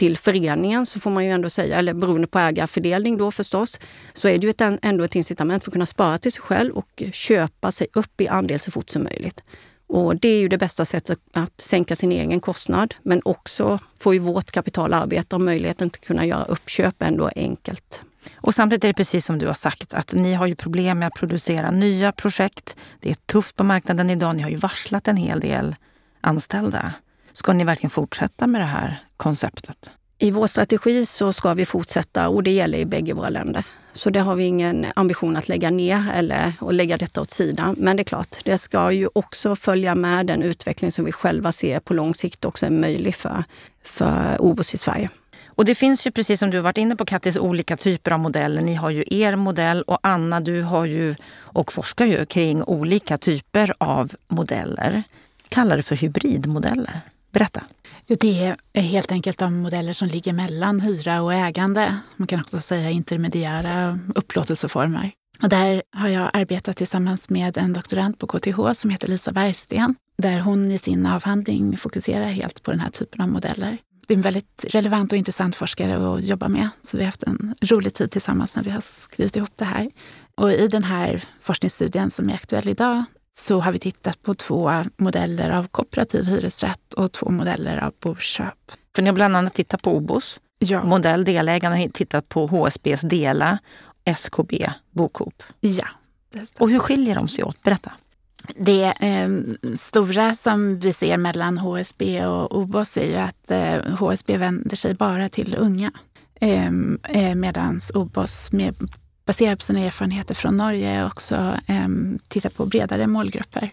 till 0.00 0.16
föreningen 0.16 0.86
så 0.86 1.00
får 1.00 1.10
man 1.10 1.24
ju 1.24 1.30
ändå 1.30 1.50
säga, 1.50 1.78
eller 1.78 1.94
beroende 1.94 2.26
på 2.26 2.38
ägarfördelning 2.38 3.16
då 3.16 3.30
förstås, 3.30 3.80
så 4.12 4.28
är 4.28 4.38
det 4.38 4.46
ju 4.46 4.50
ett, 4.50 4.60
ändå 4.82 5.04
ett 5.04 5.16
incitament 5.16 5.64
för 5.64 5.70
att 5.70 5.72
kunna 5.72 5.86
spara 5.86 6.18
till 6.18 6.32
sig 6.32 6.42
själv 6.42 6.76
och 6.76 7.02
köpa 7.12 7.72
sig 7.72 7.86
upp 7.92 8.20
i 8.20 8.28
andel 8.28 8.60
så 8.60 8.70
fort 8.70 8.90
som 8.90 9.02
möjligt. 9.02 9.42
Och 9.86 10.16
det 10.16 10.28
är 10.28 10.40
ju 10.40 10.48
det 10.48 10.58
bästa 10.58 10.84
sättet 10.84 11.18
att 11.32 11.60
sänka 11.60 11.96
sin 11.96 12.12
egen 12.12 12.40
kostnad, 12.40 12.94
men 13.02 13.20
också 13.24 13.78
får 13.98 14.14
ju 14.14 14.20
vårt 14.20 14.50
kapital 14.50 14.94
arbeta 14.94 15.36
och 15.36 15.42
möjligheten 15.42 15.86
att 15.86 16.00
kunna 16.00 16.26
göra 16.26 16.44
uppköp 16.44 17.02
ändå 17.02 17.30
enkelt. 17.36 18.02
Och 18.34 18.54
samtidigt 18.54 18.84
är 18.84 18.88
det 18.88 18.94
precis 18.94 19.26
som 19.26 19.38
du 19.38 19.46
har 19.46 19.54
sagt, 19.54 19.94
att 19.94 20.12
ni 20.12 20.34
har 20.34 20.46
ju 20.46 20.54
problem 20.54 20.98
med 20.98 21.06
att 21.06 21.14
producera 21.14 21.70
nya 21.70 22.12
projekt. 22.12 22.76
Det 23.00 23.10
är 23.10 23.14
tufft 23.14 23.56
på 23.56 23.64
marknaden 23.64 24.10
idag. 24.10 24.36
Ni 24.36 24.42
har 24.42 24.50
ju 24.50 24.56
varslat 24.56 25.08
en 25.08 25.16
hel 25.16 25.40
del 25.40 25.76
anställda. 26.20 26.92
Ska 27.32 27.52
ni 27.52 27.64
verkligen 27.64 27.90
fortsätta 27.90 28.46
med 28.46 28.60
det 28.60 28.64
här 28.64 29.02
konceptet? 29.16 29.90
I 30.18 30.30
vår 30.30 30.46
strategi 30.46 31.06
så 31.06 31.32
ska 31.32 31.54
vi 31.54 31.66
fortsätta 31.66 32.28
och 32.28 32.42
det 32.42 32.50
gäller 32.50 32.78
i 32.78 32.84
bägge 32.84 33.14
våra 33.14 33.28
länder. 33.28 33.64
Så 33.92 34.10
det 34.10 34.20
har 34.20 34.36
vi 34.36 34.44
ingen 34.44 34.86
ambition 34.94 35.36
att 35.36 35.48
lägga 35.48 35.70
ner 35.70 36.12
eller 36.14 36.52
att 36.60 36.74
lägga 36.74 36.96
detta 36.96 37.20
åt 37.20 37.30
sidan. 37.30 37.74
Men 37.78 37.96
det 37.96 38.02
är 38.02 38.04
klart, 38.04 38.36
det 38.44 38.58
ska 38.58 38.92
ju 38.92 39.08
också 39.12 39.56
följa 39.56 39.94
med 39.94 40.26
den 40.26 40.42
utveckling 40.42 40.92
som 40.92 41.04
vi 41.04 41.12
själva 41.12 41.52
ser 41.52 41.80
på 41.80 41.94
lång 41.94 42.14
sikt 42.14 42.44
också 42.44 42.66
är 42.66 42.70
möjlig 42.70 43.14
för, 43.14 43.44
för 43.84 44.36
OBOS 44.42 44.74
i 44.74 44.78
Sverige. 44.78 45.10
Och 45.46 45.64
det 45.64 45.74
finns 45.74 46.06
ju 46.06 46.10
precis 46.10 46.40
som 46.40 46.50
du 46.50 46.60
varit 46.60 46.78
inne 46.78 46.96
på 46.96 47.04
Kattis, 47.04 47.36
olika 47.36 47.76
typer 47.76 48.10
av 48.10 48.20
modeller. 48.20 48.62
Ni 48.62 48.74
har 48.74 48.90
ju 48.90 49.04
er 49.06 49.36
modell 49.36 49.82
och 49.82 49.98
Anna, 50.02 50.40
du 50.40 50.62
har 50.62 50.84
ju 50.84 51.14
och 51.32 51.72
forskar 51.72 52.06
ju 52.06 52.26
kring 52.26 52.62
olika 52.62 53.18
typer 53.18 53.72
av 53.78 54.14
modeller. 54.28 55.02
Kallar 55.48 55.76
det 55.76 55.82
för 55.82 55.96
hybridmodeller. 55.96 57.00
Berätta. 57.30 57.62
Det 58.06 58.54
är 58.72 58.82
helt 58.82 59.12
enkelt 59.12 59.38
de 59.38 59.60
modeller 59.60 59.92
som 59.92 60.08
ligger 60.08 60.32
mellan 60.32 60.80
hyra 60.80 61.22
och 61.22 61.34
ägande. 61.34 61.96
Man 62.16 62.26
kan 62.26 62.40
också 62.40 62.60
säga 62.60 62.90
intermediära 62.90 63.98
upplåtelseformer. 64.14 65.12
Och 65.42 65.48
där 65.48 65.82
har 65.92 66.08
jag 66.08 66.30
arbetat 66.32 66.76
tillsammans 66.76 67.30
med 67.30 67.56
en 67.56 67.72
doktorand 67.72 68.18
på 68.18 68.26
KTH 68.26 68.72
som 68.72 68.90
heter 68.90 69.08
Lisa 69.08 69.32
Bergsten, 69.32 69.94
där 70.18 70.40
hon 70.40 70.70
i 70.70 70.78
sin 70.78 71.06
avhandling 71.06 71.76
fokuserar 71.78 72.30
helt 72.30 72.62
på 72.62 72.70
den 72.70 72.80
här 72.80 72.90
typen 72.90 73.20
av 73.20 73.28
modeller. 73.28 73.78
Det 74.06 74.14
är 74.14 74.16
en 74.16 74.22
väldigt 74.22 74.64
relevant 74.68 75.12
och 75.12 75.18
intressant 75.18 75.56
forskare 75.56 76.14
att 76.14 76.24
jobba 76.24 76.48
med. 76.48 76.68
Så 76.82 76.96
vi 76.96 77.02
har 77.02 77.06
haft 77.06 77.22
en 77.22 77.54
rolig 77.62 77.94
tid 77.94 78.10
tillsammans 78.10 78.54
när 78.54 78.62
vi 78.62 78.70
har 78.70 78.80
skrivit 78.80 79.36
ihop 79.36 79.52
det 79.56 79.64
här. 79.64 79.90
Och 80.34 80.52
i 80.52 80.68
den 80.68 80.84
här 80.84 81.24
forskningsstudien 81.40 82.10
som 82.10 82.30
är 82.30 82.34
aktuell 82.34 82.68
idag 82.68 83.04
så 83.36 83.60
har 83.60 83.72
vi 83.72 83.78
tittat 83.78 84.22
på 84.22 84.34
två 84.34 84.72
modeller 84.96 85.50
av 85.50 85.68
kooperativ 85.68 86.24
hyresrätt 86.24 86.94
och 86.94 87.12
två 87.12 87.30
modeller 87.30 87.84
av 87.84 87.92
boköp. 88.00 88.72
För 88.94 89.02
ni 89.02 89.08
har 89.08 89.14
bland 89.14 89.36
annat 89.36 89.54
tittat 89.54 89.82
på 89.82 89.96
OBOS 89.96 90.40
ja. 90.58 90.84
modell, 90.84 91.24
delägarna 91.24 91.76
har 91.76 91.88
tittat 91.88 92.28
på 92.28 92.46
HSBs 92.46 93.00
Dela, 93.00 93.58
SKB, 94.04 94.70
Bokoop. 94.90 95.42
Ja. 95.60 95.86
Och 96.58 96.70
hur 96.70 96.78
skiljer 96.78 97.14
de 97.14 97.28
sig 97.28 97.44
åt? 97.44 97.62
Berätta. 97.62 97.92
Det 98.56 98.84
eh, 98.84 99.28
stora 99.74 100.34
som 100.34 100.78
vi 100.78 100.92
ser 100.92 101.16
mellan 101.16 101.58
HSB 101.58 102.26
och 102.26 102.56
OBOS 102.56 102.96
är 102.96 103.06
ju 103.06 103.16
att 103.16 103.50
eh, 103.50 103.94
HSB 103.96 104.36
vänder 104.36 104.76
sig 104.76 104.94
bara 104.94 105.28
till 105.28 105.56
unga. 105.58 105.92
Ehm, 106.40 106.98
eh, 107.04 107.34
Medan 107.34 107.80
OBOS 107.94 108.52
med 108.52 108.76
baserat 109.30 109.58
på 109.58 109.64
sina 109.64 109.80
erfarenheter 109.80 110.34
från 110.34 110.56
Norge 110.56 111.06
också 111.06 111.56
ehm, 111.66 112.18
titta 112.28 112.50
på 112.50 112.66
bredare 112.66 113.06
målgrupper. 113.06 113.70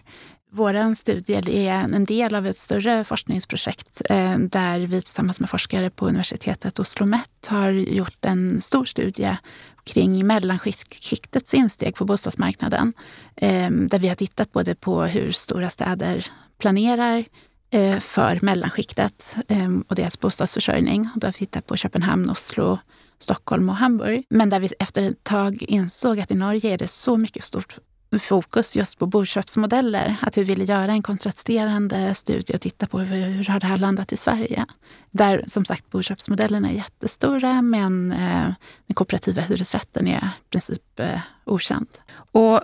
Vår 0.50 0.94
studie 0.94 1.66
är 1.66 1.94
en 1.94 2.04
del 2.04 2.34
av 2.34 2.46
ett 2.46 2.56
större 2.56 3.04
forskningsprojekt 3.04 4.02
eh, 4.10 4.38
där 4.38 4.78
vi 4.78 5.02
tillsammans 5.02 5.40
med 5.40 5.50
forskare 5.50 5.90
på 5.90 6.08
universitetet 6.08 6.78
Oslo-Met 6.78 7.46
har 7.46 7.70
gjort 7.70 8.24
en 8.24 8.60
stor 8.60 8.84
studie 8.84 9.36
kring 9.84 10.26
mellanskiktets 10.26 11.54
insteg 11.54 11.94
på 11.94 12.04
bostadsmarknaden. 12.04 12.92
Ehm, 13.36 13.88
där 13.88 13.98
vi 13.98 14.08
har 14.08 14.14
tittat 14.14 14.52
både 14.52 14.74
på 14.74 15.02
hur 15.02 15.30
stora 15.30 15.70
städer 15.70 16.26
planerar 16.58 17.24
eh, 17.70 17.98
för 17.98 18.38
mellanskiktet 18.42 19.36
ehm, 19.48 19.84
och 19.88 19.94
deras 19.94 20.20
bostadsförsörjning. 20.20 21.08
då 21.14 21.26
har 21.26 21.32
vi 21.32 21.38
tittat 21.38 21.66
på 21.66 21.76
Köpenhamn, 21.76 22.30
Oslo, 22.30 22.78
Stockholm 23.18 23.68
och 23.68 23.76
Hamburg. 23.76 24.24
Men 24.30 24.50
där 24.50 24.60
vi 24.60 24.68
efter 24.78 25.02
ett 25.02 25.24
tag 25.24 25.62
insåg 25.62 26.20
att 26.20 26.30
i 26.30 26.34
Norge 26.34 26.74
är 26.74 26.78
det 26.78 26.88
så 26.88 27.16
mycket 27.16 27.44
stort 27.44 27.78
fokus 28.20 28.76
just 28.76 28.98
på 28.98 29.06
boköpsmodeller. 29.06 30.16
Att 30.22 30.38
vi 30.38 30.44
ville 30.44 30.64
göra 30.64 30.92
en 30.92 31.02
kontrasterande 31.02 32.14
studie 32.14 32.54
och 32.54 32.60
titta 32.60 32.86
på 32.86 32.98
hur, 32.98 33.26
hur 33.26 33.44
har 33.44 33.60
det 33.60 33.66
här 33.66 33.78
landat 33.78 34.12
i 34.12 34.16
Sverige. 34.16 34.66
Där 35.10 35.44
som 35.46 35.64
sagt 35.64 35.90
boköpsmodellerna 35.90 36.68
är 36.68 36.74
jättestora 36.74 37.62
men 37.62 38.12
eh, 38.12 38.52
den 38.86 38.94
kooperativa 38.94 39.42
hyresrätten 39.42 40.08
är 40.08 40.18
i 40.18 40.50
princip 40.50 41.00
eh, 41.00 41.20
okänd. 41.44 41.88
Och 42.32 42.62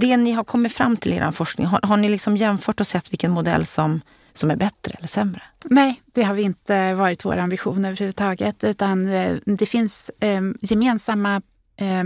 det 0.00 0.16
ni 0.16 0.32
har 0.32 0.44
kommit 0.44 0.72
fram 0.72 0.96
till 0.96 1.12
i 1.12 1.16
er 1.16 1.30
forskning, 1.30 1.66
har, 1.66 1.80
har 1.82 1.96
ni 1.96 2.08
liksom 2.08 2.36
jämfört 2.36 2.80
och 2.80 2.86
sett 2.86 3.12
vilken 3.12 3.30
modell 3.30 3.66
som 3.66 4.00
som 4.34 4.50
är 4.50 4.56
bättre 4.56 4.94
eller 4.98 5.08
sämre? 5.08 5.42
Nej, 5.64 6.02
det 6.12 6.22
har 6.22 6.34
vi 6.34 6.42
inte 6.42 6.94
varit 6.94 7.24
vår 7.24 7.36
ambition 7.36 7.84
överhuvudtaget. 7.84 8.64
Utan 8.64 9.08
eh, 9.08 9.36
det 9.44 9.66
finns 9.66 10.10
eh, 10.20 10.42
gemensamma 10.60 11.42
eh, 11.76 12.04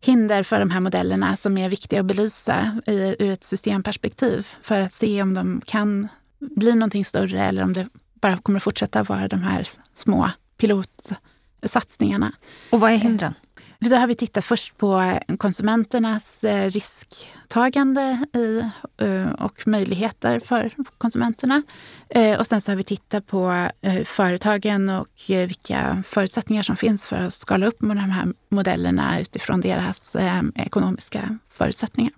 hinder 0.00 0.42
för 0.42 0.60
de 0.60 0.70
här 0.70 0.80
modellerna 0.80 1.36
som 1.36 1.58
är 1.58 1.68
viktiga 1.68 2.00
att 2.00 2.06
belysa 2.06 2.80
i, 2.86 3.16
ur 3.18 3.30
ett 3.30 3.44
systemperspektiv 3.44 4.48
för 4.62 4.80
att 4.80 4.92
se 4.92 5.22
om 5.22 5.34
de 5.34 5.62
kan 5.66 6.08
bli 6.38 6.74
någonting 6.74 7.04
större 7.04 7.44
eller 7.44 7.62
om 7.62 7.72
det 7.72 7.88
bara 8.14 8.36
kommer 8.36 8.56
att 8.56 8.62
fortsätta 8.62 9.02
vara 9.02 9.28
de 9.28 9.42
här 9.42 9.68
små 9.94 10.30
pilotsatsningarna. 10.56 12.32
Och 12.70 12.80
vad 12.80 12.92
är 12.92 12.96
hindren? 12.96 13.34
Då 13.88 13.96
har 13.96 14.06
vi 14.06 14.14
tittat 14.14 14.44
först 14.44 14.76
på 14.76 15.00
eh, 15.00 15.36
konsumenternas 15.36 16.44
eh, 16.44 16.70
risktagande 16.70 18.24
i, 18.34 18.62
eh, 19.04 19.32
och 19.32 19.66
möjligheter 19.66 20.40
för 20.40 20.72
konsumenterna. 20.98 21.62
Och 22.38 22.46
sen 22.46 22.60
så 22.60 22.70
har 22.70 22.76
vi 22.76 22.82
tittat 22.82 23.26
på 23.26 23.68
företagen 24.04 24.88
och 24.88 25.08
vilka 25.28 26.02
förutsättningar 26.06 26.62
som 26.62 26.76
finns 26.76 27.06
för 27.06 27.16
att 27.16 27.34
skala 27.34 27.66
upp 27.66 27.80
med 27.80 27.96
de 27.96 28.10
här 28.10 28.32
modellerna 28.48 29.20
utifrån 29.20 29.60
deras 29.60 30.16
ekonomiska 30.54 31.38
förutsättningar. 31.50 32.12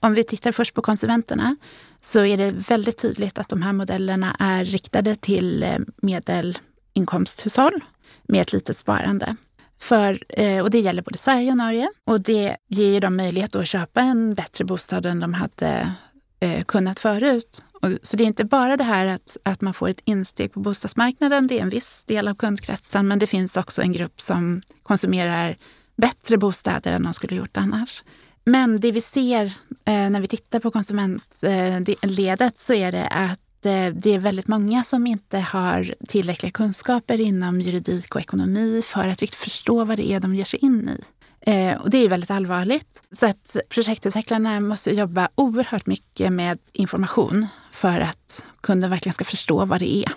om, 0.00 0.14
vi 0.14 0.24
tittar 0.24 0.52
först 0.52 0.74
på 0.74 0.82
konsumenterna 0.82 1.56
så 2.00 2.24
är 2.24 2.36
det 2.36 2.50
väldigt 2.50 2.98
tydligt 2.98 3.38
att 3.38 3.48
de 3.48 3.62
här 3.62 3.72
modellerna 3.72 4.36
är 4.38 4.64
riktade 4.64 5.16
till 5.16 5.66
medelinkomsthushåll 5.96 7.80
med 8.22 8.42
ett 8.42 8.52
litet 8.52 8.76
sparande. 8.76 9.36
För, 9.78 10.18
eh, 10.28 10.62
och 10.62 10.70
det 10.70 10.80
gäller 10.80 11.02
både 11.02 11.18
Sverige 11.18 11.50
och 11.50 11.56
Norge. 11.56 11.88
Och 12.04 12.20
det 12.20 12.56
ger 12.68 13.00
dem 13.00 13.16
möjlighet 13.16 13.56
att 13.56 13.68
köpa 13.68 14.00
en 14.00 14.34
bättre 14.34 14.64
bostad 14.64 15.06
än 15.06 15.20
de 15.20 15.34
hade 15.34 15.92
eh, 16.40 16.64
kunnat 16.64 17.00
förut. 17.00 17.62
Så 18.02 18.16
det 18.16 18.24
är 18.24 18.26
inte 18.26 18.44
bara 18.44 18.76
det 18.76 18.84
här 18.84 19.06
att, 19.06 19.36
att 19.42 19.60
man 19.60 19.74
får 19.74 19.88
ett 19.88 20.00
insteg 20.04 20.52
på 20.52 20.60
bostadsmarknaden. 20.60 21.46
Det 21.46 21.58
är 21.58 21.62
en 21.62 21.68
viss 21.68 22.04
del 22.04 22.28
av 22.28 22.34
kundkretsen, 22.34 23.08
men 23.08 23.18
det 23.18 23.26
finns 23.26 23.56
också 23.56 23.82
en 23.82 23.92
grupp 23.92 24.20
som 24.20 24.62
konsumerar 24.82 25.56
bättre 25.96 26.36
bostäder 26.36 26.92
än 26.92 27.02
de 27.02 27.14
skulle 27.14 27.36
gjort 27.36 27.56
annars. 27.56 28.02
Men 28.44 28.80
det 28.80 28.92
vi 28.92 29.00
ser 29.00 29.44
eh, 29.84 30.10
när 30.10 30.20
vi 30.20 30.26
tittar 30.26 30.60
på 30.60 30.70
konsumentledet 30.70 32.40
eh, 32.40 32.56
så 32.56 32.72
är 32.72 32.92
det 32.92 33.08
att 33.08 33.40
Eh, 33.64 33.94
det 33.94 34.10
är 34.10 34.18
väldigt 34.18 34.48
många 34.48 34.84
som 34.84 35.06
inte 35.06 35.38
har 35.38 35.94
tillräckliga 36.08 36.52
kunskaper 36.52 37.20
inom 37.20 37.60
juridik 37.60 38.14
och 38.14 38.20
ekonomi 38.20 38.82
för 38.84 39.08
att 39.08 39.20
riktigt 39.20 39.40
förstå 39.40 39.84
vad 39.84 39.96
det 39.96 40.12
är 40.12 40.20
de 40.20 40.34
ger 40.34 40.44
sig 40.44 40.58
in 40.64 40.88
i. 40.88 41.02
Eh, 41.40 41.80
och 41.80 41.90
det 41.90 41.98
är 41.98 42.08
väldigt 42.08 42.30
allvarligt. 42.30 43.02
Så 43.10 43.26
att 43.26 43.56
projektutvecklarna 43.68 44.60
måste 44.60 44.90
jobba 44.90 45.28
oerhört 45.34 45.86
mycket 45.86 46.32
med 46.32 46.58
information 46.72 47.46
för 47.70 48.00
att 48.00 48.44
kunden 48.60 48.90
verkligen 48.90 49.14
ska 49.14 49.24
förstå 49.24 49.64
vad 49.64 49.80
det 49.80 49.96
är 49.96 50.12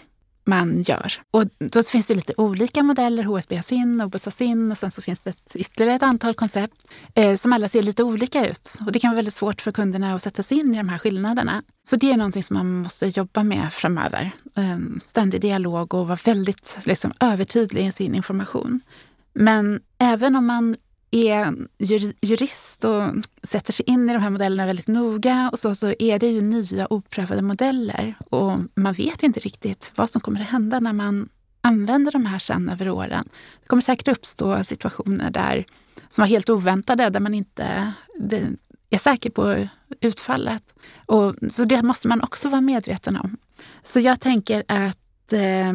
man 0.49 0.81
gör. 0.81 1.13
Och 1.31 1.43
då 1.57 1.83
finns 1.83 2.07
det 2.07 2.15
lite 2.15 2.33
olika 2.37 2.83
modeller, 2.83 3.23
HSB 3.23 3.55
har 3.55 3.63
SIN 3.63 4.01
och 4.01 4.11
har 4.11 4.31
SIN 4.31 4.71
och 4.71 4.77
sen 4.77 4.91
så 4.91 5.01
finns 5.01 5.19
det 5.19 5.29
ett, 5.29 5.55
ytterligare 5.55 5.95
ett 5.95 6.03
antal 6.03 6.33
koncept 6.33 6.91
eh, 7.15 7.35
som 7.35 7.53
alla 7.53 7.69
ser 7.69 7.81
lite 7.81 8.03
olika 8.03 8.49
ut. 8.49 8.77
Och 8.85 8.91
det 8.91 8.99
kan 8.99 9.09
vara 9.09 9.15
väldigt 9.15 9.33
svårt 9.33 9.61
för 9.61 9.71
kunderna 9.71 10.15
att 10.15 10.23
sätta 10.23 10.43
sig 10.43 10.59
in 10.59 10.73
i 10.73 10.77
de 10.77 10.89
här 10.89 10.97
skillnaderna. 10.97 11.61
Så 11.89 11.95
det 11.95 12.11
är 12.11 12.17
någonting 12.17 12.43
som 12.43 12.57
man 12.57 12.81
måste 12.81 13.07
jobba 13.07 13.43
med 13.43 13.73
framöver. 13.73 14.31
Eh, 14.55 14.77
ständig 14.97 15.41
dialog 15.41 15.93
och 15.93 16.07
vara 16.07 16.19
väldigt 16.25 16.79
liksom, 16.85 17.13
övertydlig 17.19 17.87
i 17.87 17.91
sin 17.91 18.15
information. 18.15 18.81
Men 19.33 19.81
även 19.97 20.35
om 20.35 20.45
man 20.45 20.75
är 21.11 21.55
jurist 22.21 22.83
och 22.83 23.03
sätter 23.43 23.73
sig 23.73 23.89
in 23.89 24.09
i 24.09 24.13
de 24.13 24.19
här 24.19 24.29
modellerna 24.29 24.65
väldigt 24.65 24.87
noga 24.87 25.49
och 25.51 25.59
så, 25.59 25.75
så 25.75 25.93
är 25.99 26.19
det 26.19 26.27
ju 26.27 26.41
nya 26.41 26.93
oprövade 26.93 27.41
modeller. 27.41 28.15
Och 28.29 28.59
man 28.75 28.93
vet 28.93 29.23
inte 29.23 29.39
riktigt 29.39 29.91
vad 29.95 30.09
som 30.09 30.21
kommer 30.21 30.41
att 30.41 30.49
hända 30.49 30.79
när 30.79 30.93
man 30.93 31.29
använder 31.61 32.11
de 32.11 32.25
här 32.25 32.39
sen 32.39 32.69
över 32.69 32.89
åren. 32.89 33.29
Det 33.61 33.67
kommer 33.67 33.81
säkert 33.81 34.07
uppstå 34.07 34.63
situationer 34.63 35.31
där, 35.31 35.65
som 36.09 36.21
var 36.21 36.27
helt 36.27 36.49
oväntade, 36.49 37.09
där 37.09 37.19
man 37.19 37.33
inte 37.33 37.93
är 38.89 38.97
säker 38.97 39.29
på 39.29 39.67
utfallet. 40.01 40.63
Och, 41.05 41.35
så 41.49 41.63
det 41.63 41.83
måste 41.83 42.07
man 42.07 42.21
också 42.21 42.49
vara 42.49 42.61
medveten 42.61 43.17
om. 43.17 43.37
Så 43.83 43.99
jag 43.99 44.19
tänker 44.19 44.63
att 44.67 45.33
eh, 45.33 45.73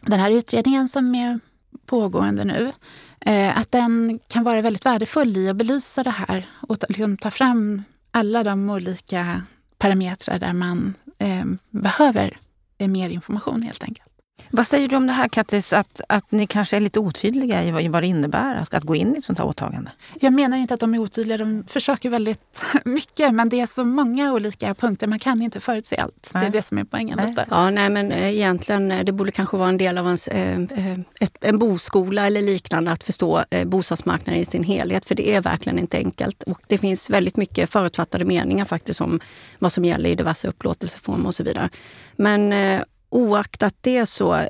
den 0.00 0.20
här 0.20 0.30
utredningen 0.30 0.88
som 0.88 1.14
är 1.14 1.40
pågående 1.86 2.44
nu, 2.44 2.72
eh, 3.20 3.58
att 3.58 3.72
den 3.72 4.20
kan 4.28 4.44
vara 4.44 4.62
väldigt 4.62 4.86
värdefull 4.86 5.36
i 5.36 5.48
att 5.48 5.56
belysa 5.56 6.02
det 6.02 6.10
här 6.10 6.46
och 6.60 6.80
ta, 6.80 6.86
liksom, 6.88 7.16
ta 7.16 7.30
fram 7.30 7.82
alla 8.10 8.44
de 8.44 8.70
olika 8.70 9.42
parametrar 9.78 10.38
där 10.38 10.52
man 10.52 10.94
eh, 11.18 11.44
behöver 11.70 12.38
eh, 12.78 12.88
mer 12.88 13.10
information 13.10 13.62
helt 13.62 13.84
enkelt. 13.84 14.13
Vad 14.56 14.66
säger 14.66 14.88
du 14.88 14.96
om 14.96 15.06
det 15.06 15.12
här 15.12 15.28
Kattis, 15.28 15.72
att, 15.72 16.00
att 16.08 16.32
ni 16.32 16.46
kanske 16.46 16.76
är 16.76 16.80
lite 16.80 17.00
otydliga 17.00 17.64
i 17.64 17.88
vad, 17.88 18.02
det 18.02 18.06
innebär 18.06 18.66
att, 18.70 18.84
gå 18.84 18.96
in 18.96 19.14
i 19.14 19.18
ett 19.18 19.24
sånt 19.24 19.38
här 19.38 19.46
åtagande? 19.46 19.90
Jag 20.20 20.32
menar 20.32 20.56
inte 20.56 20.74
att 20.74 20.80
de 20.80 20.94
är 20.94 20.98
otydliga, 20.98 21.38
de 21.38 21.64
försöker 21.68 22.10
väldigt 22.10 22.60
mycket 22.84 23.34
men 23.34 23.48
det 23.48 23.60
är 23.60 23.66
så 23.66 23.84
många 23.84 24.32
olika 24.32 24.74
punkter, 24.74 25.06
man 25.06 25.18
kan 25.18 25.42
inte 25.42 25.60
förutse 25.60 25.96
allt. 25.96 26.30
Nej. 26.34 26.40
Det 26.42 26.48
är 26.48 26.52
det 26.52 26.62
som 26.62 26.78
är 26.78 26.84
poängen. 26.84 27.20
Nej. 27.36 27.46
Ja, 27.50 27.70
nej 27.70 27.90
men 27.90 28.12
eh, 28.12 28.34
egentligen, 28.34 28.92
eh, 28.92 29.04
det 29.04 29.12
borde 29.12 29.30
kanske 29.30 29.56
vara 29.56 29.68
en 29.68 29.78
del 29.78 29.98
av 29.98 30.06
ens, 30.06 30.28
eh, 30.28 30.58
ett, 31.20 31.44
en 31.44 31.58
boskola 31.58 32.26
eller 32.26 32.42
liknande 32.42 32.92
att 32.92 33.04
förstå 33.04 33.44
bostadsmarknaden 33.66 34.40
i 34.40 34.44
sin 34.44 34.64
helhet, 34.64 35.04
för 35.04 35.14
det 35.14 35.34
är 35.34 35.40
verkligen 35.40 35.78
inte 35.78 35.96
enkelt. 35.96 36.42
Och 36.42 36.60
det 36.66 36.78
finns 36.78 37.10
väldigt 37.10 37.36
mycket 37.36 37.70
förutfattade 37.70 38.24
meningar 38.24 38.64
faktiskt 38.64 39.00
om 39.00 39.20
vad 39.58 39.72
som 39.72 39.84
gäller 39.84 40.10
i 40.10 40.14
diverse 40.14 40.48
upplåtelseformer 40.48 41.26
och 41.26 41.34
så 41.34 41.42
vidare. 41.42 41.68
Men 42.16 42.52
oaktat 43.14 43.74
det 43.80 44.06
så 44.06 44.46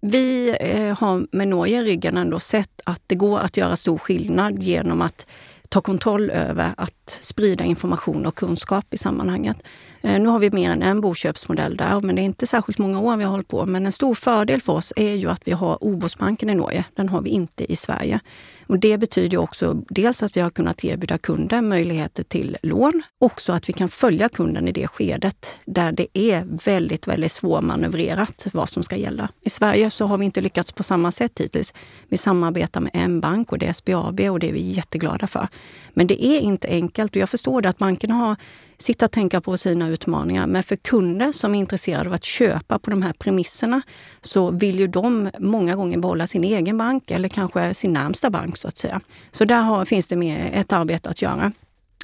vi 0.00 0.56
eh, 0.60 0.98
har 0.98 1.26
med 1.36 1.48
Norge 1.48 1.80
i 1.80 1.84
ryggen 1.84 2.16
ändå 2.16 2.40
sett 2.40 2.80
att 2.84 3.02
det 3.06 3.14
går 3.14 3.38
att 3.38 3.56
göra 3.56 3.76
stor 3.76 3.98
skillnad 3.98 4.62
genom 4.62 5.02
att 5.02 5.26
ta 5.68 5.80
kontroll 5.80 6.30
över 6.30 6.74
att 6.76 7.18
sprida 7.20 7.64
information 7.64 8.26
och 8.26 8.34
kunskap 8.34 8.94
i 8.94 8.98
sammanhanget. 8.98 9.56
Eh, 10.02 10.20
nu 10.20 10.28
har 10.28 10.38
vi 10.38 10.50
mer 10.50 10.70
än 10.70 10.82
en 10.82 11.00
boköpsmodell 11.00 11.76
där, 11.76 12.00
men 12.00 12.16
det 12.16 12.22
är 12.22 12.24
inte 12.24 12.46
särskilt 12.46 12.78
många 12.78 13.00
år 13.00 13.16
vi 13.16 13.24
har 13.24 13.30
hållit 13.30 13.48
på. 13.48 13.66
Men 13.66 13.86
en 13.86 13.92
stor 13.92 14.14
fördel 14.14 14.60
för 14.60 14.72
oss 14.72 14.92
är 14.96 15.14
ju 15.14 15.30
att 15.30 15.42
vi 15.44 15.52
har 15.52 15.84
Obosbanken 15.84 16.50
i 16.50 16.54
Norge. 16.54 16.84
Den 16.94 17.08
har 17.08 17.22
vi 17.22 17.30
inte 17.30 17.72
i 17.72 17.76
Sverige. 17.76 18.20
Och 18.66 18.78
det 18.78 18.98
betyder 18.98 19.38
också 19.38 19.82
dels 19.88 20.22
att 20.22 20.36
vi 20.36 20.40
har 20.40 20.50
kunnat 20.50 20.84
erbjuda 20.84 21.18
kunden 21.18 21.68
möjligheter 21.68 22.22
till 22.22 22.56
lån. 22.62 23.02
Också 23.18 23.52
att 23.52 23.68
vi 23.68 23.72
kan 23.72 23.88
följa 23.88 24.28
kunden 24.28 24.68
i 24.68 24.72
det 24.72 24.86
skedet 24.86 25.56
där 25.64 25.92
det 25.92 26.06
är 26.18 26.64
väldigt, 26.64 27.08
väldigt 27.08 27.32
svårmanövrerat 27.32 28.46
vad 28.52 28.68
som 28.68 28.82
ska 28.82 28.96
gälla. 28.96 29.28
I 29.40 29.50
Sverige 29.50 29.90
så 29.90 30.06
har 30.06 30.18
vi 30.18 30.24
inte 30.24 30.40
lyckats 30.40 30.72
på 30.72 30.82
samma 30.82 31.12
sätt 31.12 31.40
hittills. 31.40 31.74
Vi 32.08 32.16
samarbetar 32.16 32.80
med 32.80 32.90
en 32.94 33.20
bank 33.20 33.52
och 33.52 33.58
det 33.58 33.66
är 33.66 33.72
SBAB 33.72 34.20
och 34.20 34.38
det 34.38 34.48
är 34.48 34.52
vi 34.52 34.60
jätteglada 34.60 35.26
för. 35.26 35.48
Men 35.94 36.06
det 36.06 36.26
är 36.26 36.40
inte 36.40 36.68
enkelt 36.68 37.16
och 37.16 37.22
jag 37.22 37.28
förstår 37.28 37.62
det 37.62 37.68
att 37.68 37.78
bankerna 37.78 38.14
har 38.14 38.36
sitta 38.80 39.04
och 39.04 39.12
tänka 39.12 39.40
på 39.40 39.56
sina 39.56 39.88
utmaningar. 39.88 40.46
Men 40.46 40.62
för 40.62 40.76
kunder 40.76 41.32
som 41.32 41.54
är 41.54 41.58
intresserade 41.58 42.08
av 42.08 42.14
att 42.14 42.24
köpa 42.24 42.78
på 42.78 42.90
de 42.90 43.02
här 43.02 43.12
premisserna 43.12 43.82
så 44.20 44.50
vill 44.50 44.78
ju 44.78 44.86
de 44.86 45.30
många 45.38 45.76
gånger 45.76 45.98
behålla 45.98 46.26
sin 46.26 46.44
egen 46.44 46.78
bank 46.78 47.10
eller 47.10 47.28
kanske 47.28 47.74
sin 47.74 47.92
närmsta 47.92 48.30
bank 48.30 48.56
så 48.56 48.68
att 48.68 48.78
säga. 48.78 49.00
Så 49.30 49.44
där 49.44 49.62
har, 49.62 49.84
finns 49.84 50.06
det 50.06 50.16
mer 50.16 50.50
ett 50.54 50.72
arbete 50.72 51.10
att 51.10 51.22
göra. 51.22 51.52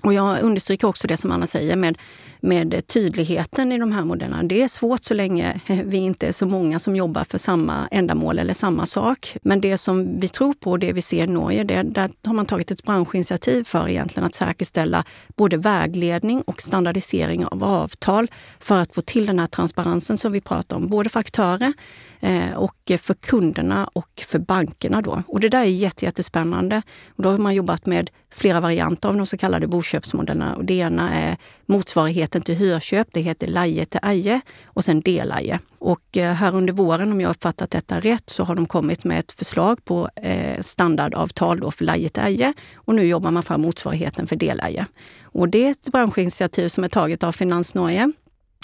Och 0.03 0.13
jag 0.13 0.43
understryker 0.43 0.89
också 0.89 1.09
det 1.09 1.17
som 1.17 1.33
Anna 1.33 1.47
säger 1.47 1.77
med, 1.77 1.99
med 2.47 2.87
tydligheten 2.87 3.73
i 3.73 3.79
de 3.79 3.93
här 3.93 4.05
modellerna. 4.05 4.43
Det 4.43 4.63
är 4.63 4.69
svårt 4.69 5.05
så 5.05 5.15
länge 5.15 5.61
vi 5.85 5.97
inte 5.97 6.27
är 6.27 6.33
så 6.33 6.47
många 6.47 6.79
som 6.79 6.97
jobbar 6.97 7.25
för 7.25 7.39
samma 7.39 7.89
ändamål 7.91 8.39
eller 8.39 8.55
samma 8.55 8.87
sak. 8.87 9.37
Men 9.43 9.61
det 9.61 9.79
som 9.79 10.21
vi 10.21 10.29
tror 10.29 10.55
på 10.55 10.71
och 10.71 10.79
det 10.79 10.93
vi 10.93 11.03
ser 11.03 11.25
i 11.25 11.27
Norge, 11.27 11.65
det, 11.65 11.83
där 11.83 12.11
har 12.25 12.35
man 12.35 12.47
tagit 12.47 12.71
ett 12.71 12.83
branschinitiativ 12.83 13.65
för 13.65 13.89
egentligen 13.89 14.27
att 14.27 14.35
säkerställa 14.35 15.05
både 15.37 15.57
vägledning 15.57 16.43
och 16.43 16.63
standardisering 16.63 17.47
av 17.47 17.65
avtal 17.65 18.31
för 18.61 18.79
att 18.83 18.95
få 18.95 19.03
till 19.03 19.27
den 19.27 19.39
här 19.39 19.47
transparensen 19.47 20.19
som 20.19 20.33
vi 20.33 20.41
pratar 20.41 20.77
om, 20.77 20.89
både 20.89 21.09
för 21.09 21.21
aktörer 21.21 21.73
eh, 22.21 22.53
och 22.57 22.93
för 22.99 23.15
kunderna 23.15 23.89
och 23.93 24.25
för 24.27 24.39
bankerna. 24.39 25.03
Då. 25.03 25.23
Och 25.27 25.41
det 25.41 25.49
där 25.49 25.61
är 25.61 26.03
jättespännande. 26.03 26.83
Och 27.09 27.23
då 27.23 27.31
har 27.31 27.39
man 27.39 27.55
jobbat 27.55 27.87
med 27.87 28.11
flera 28.31 28.61
varianter 28.61 29.09
av 29.09 29.17
de 29.17 29.27
så 29.27 29.39
kallade 29.39 29.67
boköpsmodellerna. 29.67 30.57
Och 30.57 30.65
det 30.65 30.75
ena 30.75 31.15
är 31.15 31.37
motsvarigheten 31.67 32.36
till 32.43 32.55
hyrköp. 32.55 33.09
Det 33.13 33.21
heter 33.21 33.47
laje 33.47 33.85
till 33.85 34.01
aje 34.03 34.41
och 34.65 34.85
sen 34.85 35.01
delaje. 35.01 35.61
Och 35.79 36.17
eh, 36.17 36.33
här 36.33 36.55
under 36.55 36.73
våren, 36.73 37.13
om 37.13 37.21
jag 37.21 37.31
uppfattat 37.31 37.71
detta 37.71 38.01
rätt, 38.01 38.31
så 38.31 38.45
har 38.45 38.55
de 38.55 38.67
kommit 38.67 39.05
med 39.05 39.19
ett 39.19 39.33
förslag 39.33 39.85
på 39.85 40.09
eh, 40.17 40.61
standardavtal 40.61 41.61
då 41.61 41.71
för 41.71 41.85
laje 41.85 42.09
till 42.09 42.23
aje. 42.23 42.53
Och 42.75 42.95
nu 42.95 43.03
jobbar 43.03 43.31
man 43.31 43.43
fram 43.43 43.61
motsvarigheten 43.61 44.27
för 44.27 44.37
delaje. 44.37 44.87
Och 45.23 45.49
det 45.49 45.67
är 45.67 45.71
ett 45.71 45.93
branschinitiativ 45.93 46.69
som 46.69 46.85
är 46.85 46.89
taget 46.89 47.23
av 47.23 47.33
Finans 47.33 47.75
Norge 47.75 48.13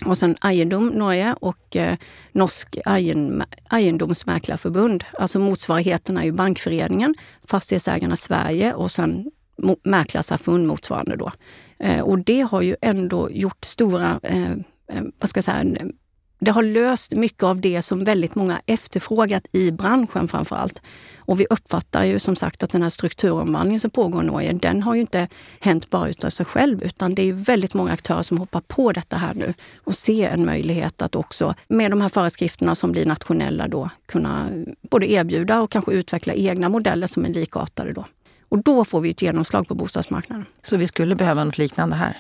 och 0.04 0.18
sen 0.18 0.37
Eiendom 0.42 0.88
Norge 0.88 1.35
och 1.40 1.76
eh, 1.76 1.96
Norsk 2.32 2.78
Eiendomsmäklarförbund. 3.70 5.04
Alltså 5.18 5.38
motsvarigheten 5.38 6.16
är 6.16 6.24
ju 6.24 6.32
Bankföreningen, 6.32 7.14
Fastighetsägarna 7.44 8.16
Sverige 8.16 8.74
och 8.74 8.90
sen 8.90 9.30
Mäklarsamfund 9.82 10.66
motsvarande 10.66 11.16
då. 11.16 11.32
Eh, 11.78 12.00
och 12.00 12.18
det 12.18 12.40
har 12.40 12.62
ju 12.62 12.76
ändå 12.80 13.30
gjort 13.30 13.64
stora, 13.64 14.20
eh, 14.22 14.52
eh, 14.52 15.02
vad 15.18 15.30
ska 15.30 15.38
jag 15.38 15.44
säga, 15.44 15.64
det 16.44 16.50
har 16.50 16.62
löst 16.62 17.12
mycket 17.12 17.42
av 17.42 17.60
det 17.60 17.82
som 17.82 18.04
väldigt 18.04 18.34
många 18.34 18.60
efterfrågat 18.66 19.46
i 19.52 19.70
branschen 19.70 20.28
framför 20.28 20.56
allt. 20.56 20.80
Och 21.18 21.40
vi 21.40 21.46
uppfattar 21.50 22.04
ju 22.04 22.18
som 22.18 22.36
sagt 22.36 22.62
att 22.62 22.70
den 22.70 22.82
här 22.82 22.90
strukturomvandlingen 22.90 23.80
som 23.80 23.90
pågår 23.90 24.22
i 24.22 24.26
Norge, 24.26 24.52
den 24.52 24.82
har 24.82 24.94
ju 24.94 25.00
inte 25.00 25.28
hänt 25.60 25.90
bara 25.90 26.08
utav 26.08 26.30
sig 26.30 26.46
själv, 26.46 26.82
utan 26.82 27.14
det 27.14 27.22
är 27.28 27.32
väldigt 27.32 27.74
många 27.74 27.92
aktörer 27.92 28.22
som 28.22 28.38
hoppar 28.38 28.60
på 28.60 28.92
detta 28.92 29.16
här 29.16 29.34
nu 29.34 29.54
och 29.84 29.94
ser 29.94 30.28
en 30.28 30.44
möjlighet 30.44 31.02
att 31.02 31.16
också 31.16 31.54
med 31.68 31.90
de 31.90 32.00
här 32.00 32.08
föreskrifterna 32.08 32.74
som 32.74 32.92
blir 32.92 33.06
nationella 33.06 33.68
då 33.68 33.90
kunna 34.06 34.48
både 34.90 35.12
erbjuda 35.12 35.60
och 35.60 35.70
kanske 35.70 35.92
utveckla 35.92 36.34
egna 36.34 36.68
modeller 36.68 37.06
som 37.06 37.24
är 37.24 37.28
likartade 37.28 37.92
då. 37.92 38.04
Och 38.52 38.62
då 38.62 38.84
får 38.84 39.00
vi 39.00 39.10
ett 39.10 39.22
genomslag 39.22 39.68
på 39.68 39.74
bostadsmarknaden. 39.74 40.46
Så 40.62 40.76
vi 40.76 40.86
skulle 40.86 41.14
behöva 41.14 41.44
något 41.44 41.58
liknande 41.58 41.96
här? 41.96 42.16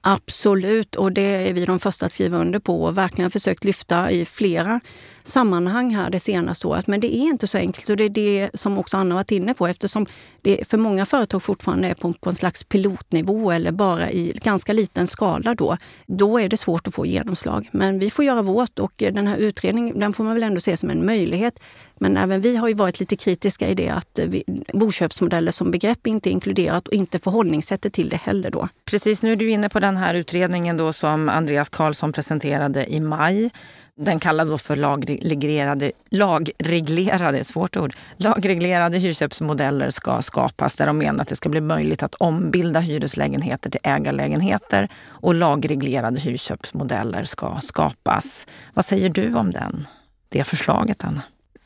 Absolut, 0.00 0.96
och 0.96 1.12
det 1.12 1.48
är 1.48 1.52
vi 1.52 1.64
de 1.64 1.78
första 1.78 2.06
att 2.06 2.12
skriva 2.12 2.38
under 2.38 2.58
på 2.58 2.84
och 2.84 2.98
verkligen 2.98 3.30
försökt 3.30 3.64
lyfta 3.64 4.10
i 4.10 4.24
flera 4.24 4.80
sammanhang 5.24 5.94
här 5.94 6.10
det 6.10 6.20
senaste 6.20 6.66
året. 6.66 6.86
Men 6.86 7.00
det 7.00 7.16
är 7.16 7.24
inte 7.24 7.46
så 7.46 7.58
enkelt 7.58 7.90
och 7.90 7.96
det 7.96 8.04
är 8.04 8.08
det 8.08 8.50
som 8.54 8.78
också 8.78 8.96
Anna 8.96 9.14
varit 9.14 9.30
inne 9.30 9.54
på 9.54 9.66
eftersom 9.66 10.06
det 10.42 10.68
för 10.68 10.78
många 10.78 11.06
företag 11.06 11.42
fortfarande 11.42 11.88
är 11.88 11.94
på, 11.94 12.12
på 12.12 12.30
en 12.30 12.36
slags 12.36 12.64
pilotnivå 12.64 13.52
eller 13.52 13.72
bara 13.72 14.10
i 14.10 14.32
ganska 14.42 14.72
liten 14.72 15.06
skala 15.06 15.54
då. 15.54 15.76
Då 16.06 16.38
är 16.38 16.48
det 16.48 16.56
svårt 16.56 16.86
att 16.86 16.94
få 16.94 17.06
genomslag. 17.06 17.68
Men 17.72 17.98
vi 17.98 18.10
får 18.10 18.24
göra 18.24 18.42
vårt 18.42 18.78
och 18.78 18.92
den 18.96 19.26
här 19.26 19.36
utredningen 19.36 19.98
den 19.98 20.12
får 20.12 20.24
man 20.24 20.34
väl 20.34 20.42
ändå 20.42 20.60
se 20.60 20.76
som 20.76 20.90
en 20.90 21.06
möjlighet. 21.06 21.60
Men 21.98 22.16
även 22.16 22.40
vi 22.40 22.56
har 22.56 22.68
ju 22.68 22.74
varit 22.74 23.00
lite 23.00 23.16
kritiska 23.16 23.68
i 23.68 23.74
det 23.74 23.88
att 23.88 24.18
vi, 24.26 24.44
boköpsmodeller 24.72 25.52
som 25.52 25.70
begrepp 25.70 26.06
inte 26.06 26.28
är 26.28 26.32
inkluderat 26.32 26.88
och 26.88 26.94
inte 26.94 27.18
förhållningssättet 27.18 27.92
till 27.92 28.08
det 28.08 28.16
heller 28.16 28.50
då. 28.50 28.68
Precis, 28.92 29.22
nu 29.22 29.32
är 29.32 29.36
du 29.36 29.50
inne 29.50 29.68
på 29.68 29.80
den 29.80 29.96
här 29.96 30.14
utredningen 30.14 30.76
då 30.76 30.92
som 30.92 31.28
Andreas 31.28 31.68
Karlsson 31.68 32.12
presenterade 32.12 32.92
i 32.92 33.00
maj. 33.00 33.50
Den 33.96 34.20
kallas 34.20 34.48
då 34.48 34.58
för 34.58 34.76
lagreglerade, 34.76 35.92
lagreglerade, 36.10 37.44
svårt 37.44 37.76
ord, 37.76 37.94
lagreglerade 38.16 38.98
hyrköpsmodeller 38.98 39.90
ska 39.90 40.22
skapas 40.22 40.76
där 40.76 40.86
de 40.86 40.98
menar 40.98 41.22
att 41.22 41.28
det 41.28 41.36
ska 41.36 41.48
bli 41.48 41.60
möjligt 41.60 42.02
att 42.02 42.14
ombilda 42.14 42.80
hyreslägenheter 42.80 43.70
till 43.70 43.80
ägarlägenheter 43.82 44.88
och 45.06 45.34
lagreglerade 45.34 46.20
hyrköpsmodeller 46.20 47.24
ska 47.24 47.58
skapas. 47.62 48.46
Vad 48.74 48.84
säger 48.84 49.08
du 49.08 49.34
om 49.34 49.52
den, 49.52 49.86
det 50.28 50.44
förslaget, 50.44 51.04
Anna? 51.04 51.22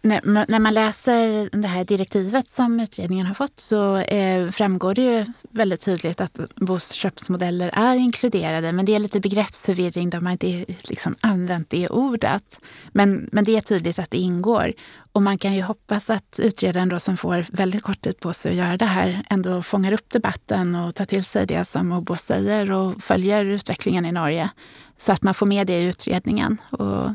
När, 0.07 0.47
när 0.49 0.59
man 0.59 0.75
läser 0.75 1.49
det 1.53 1.69
här 1.69 1.85
direktivet 1.85 2.49
som 2.49 2.81
utredningen 2.81 3.27
har 3.27 3.35
fått 3.35 3.61
så 3.61 3.97
eh, 3.97 4.51
framgår 4.51 4.95
det 4.95 5.03
ju 5.03 5.27
väldigt 5.51 5.81
tydligt 5.81 6.21
att 6.21 6.41
boköpsmodeller 6.55 7.71
är 7.73 7.95
inkluderade. 7.95 8.73
Men 8.73 8.85
det 8.85 8.95
är 8.95 8.99
lite 8.99 9.21
begreppsförvirring 9.21 10.11
där 10.11 10.21
man 10.21 10.33
inte 10.33 10.65
liksom 10.83 11.17
använt 11.21 11.71
det 11.71 11.89
ordet. 11.89 12.61
Men, 12.93 13.29
men 13.33 13.45
det 13.45 13.57
är 13.57 13.61
tydligt 13.61 13.99
att 13.99 14.11
det 14.11 14.19
ingår. 14.19 14.73
Och 15.13 15.23
man 15.23 15.39
kan 15.39 15.55
ju 15.55 15.63
hoppas 15.63 16.11
att 16.11 16.41
utredaren 16.43 16.89
då 16.89 17.01
som 17.01 17.17
får 17.17 17.47
väldigt 17.51 17.83
kort 17.83 18.01
tid 18.01 18.21
på 18.21 18.33
sig 18.33 18.51
att 18.51 18.57
göra 18.57 18.77
det 18.77 18.85
här 18.85 19.23
ändå 19.31 19.63
fångar 19.63 19.93
upp 19.93 20.11
debatten 20.11 20.75
och 20.75 20.95
tar 20.95 21.05
till 21.05 21.25
sig 21.25 21.47
det 21.47 21.65
som 21.65 21.93
Obo 21.93 22.17
säger 22.17 22.73
och 22.73 23.03
följer 23.03 23.45
utvecklingen 23.45 24.07
i 24.07 24.13
Norge. 24.13 24.51
Så 24.97 25.13
att 25.13 25.23
man 25.23 25.35
får 25.35 25.47
med 25.47 25.67
det 25.67 25.81
i 25.81 25.85
utredningen. 25.85 26.57
Och 26.71 27.11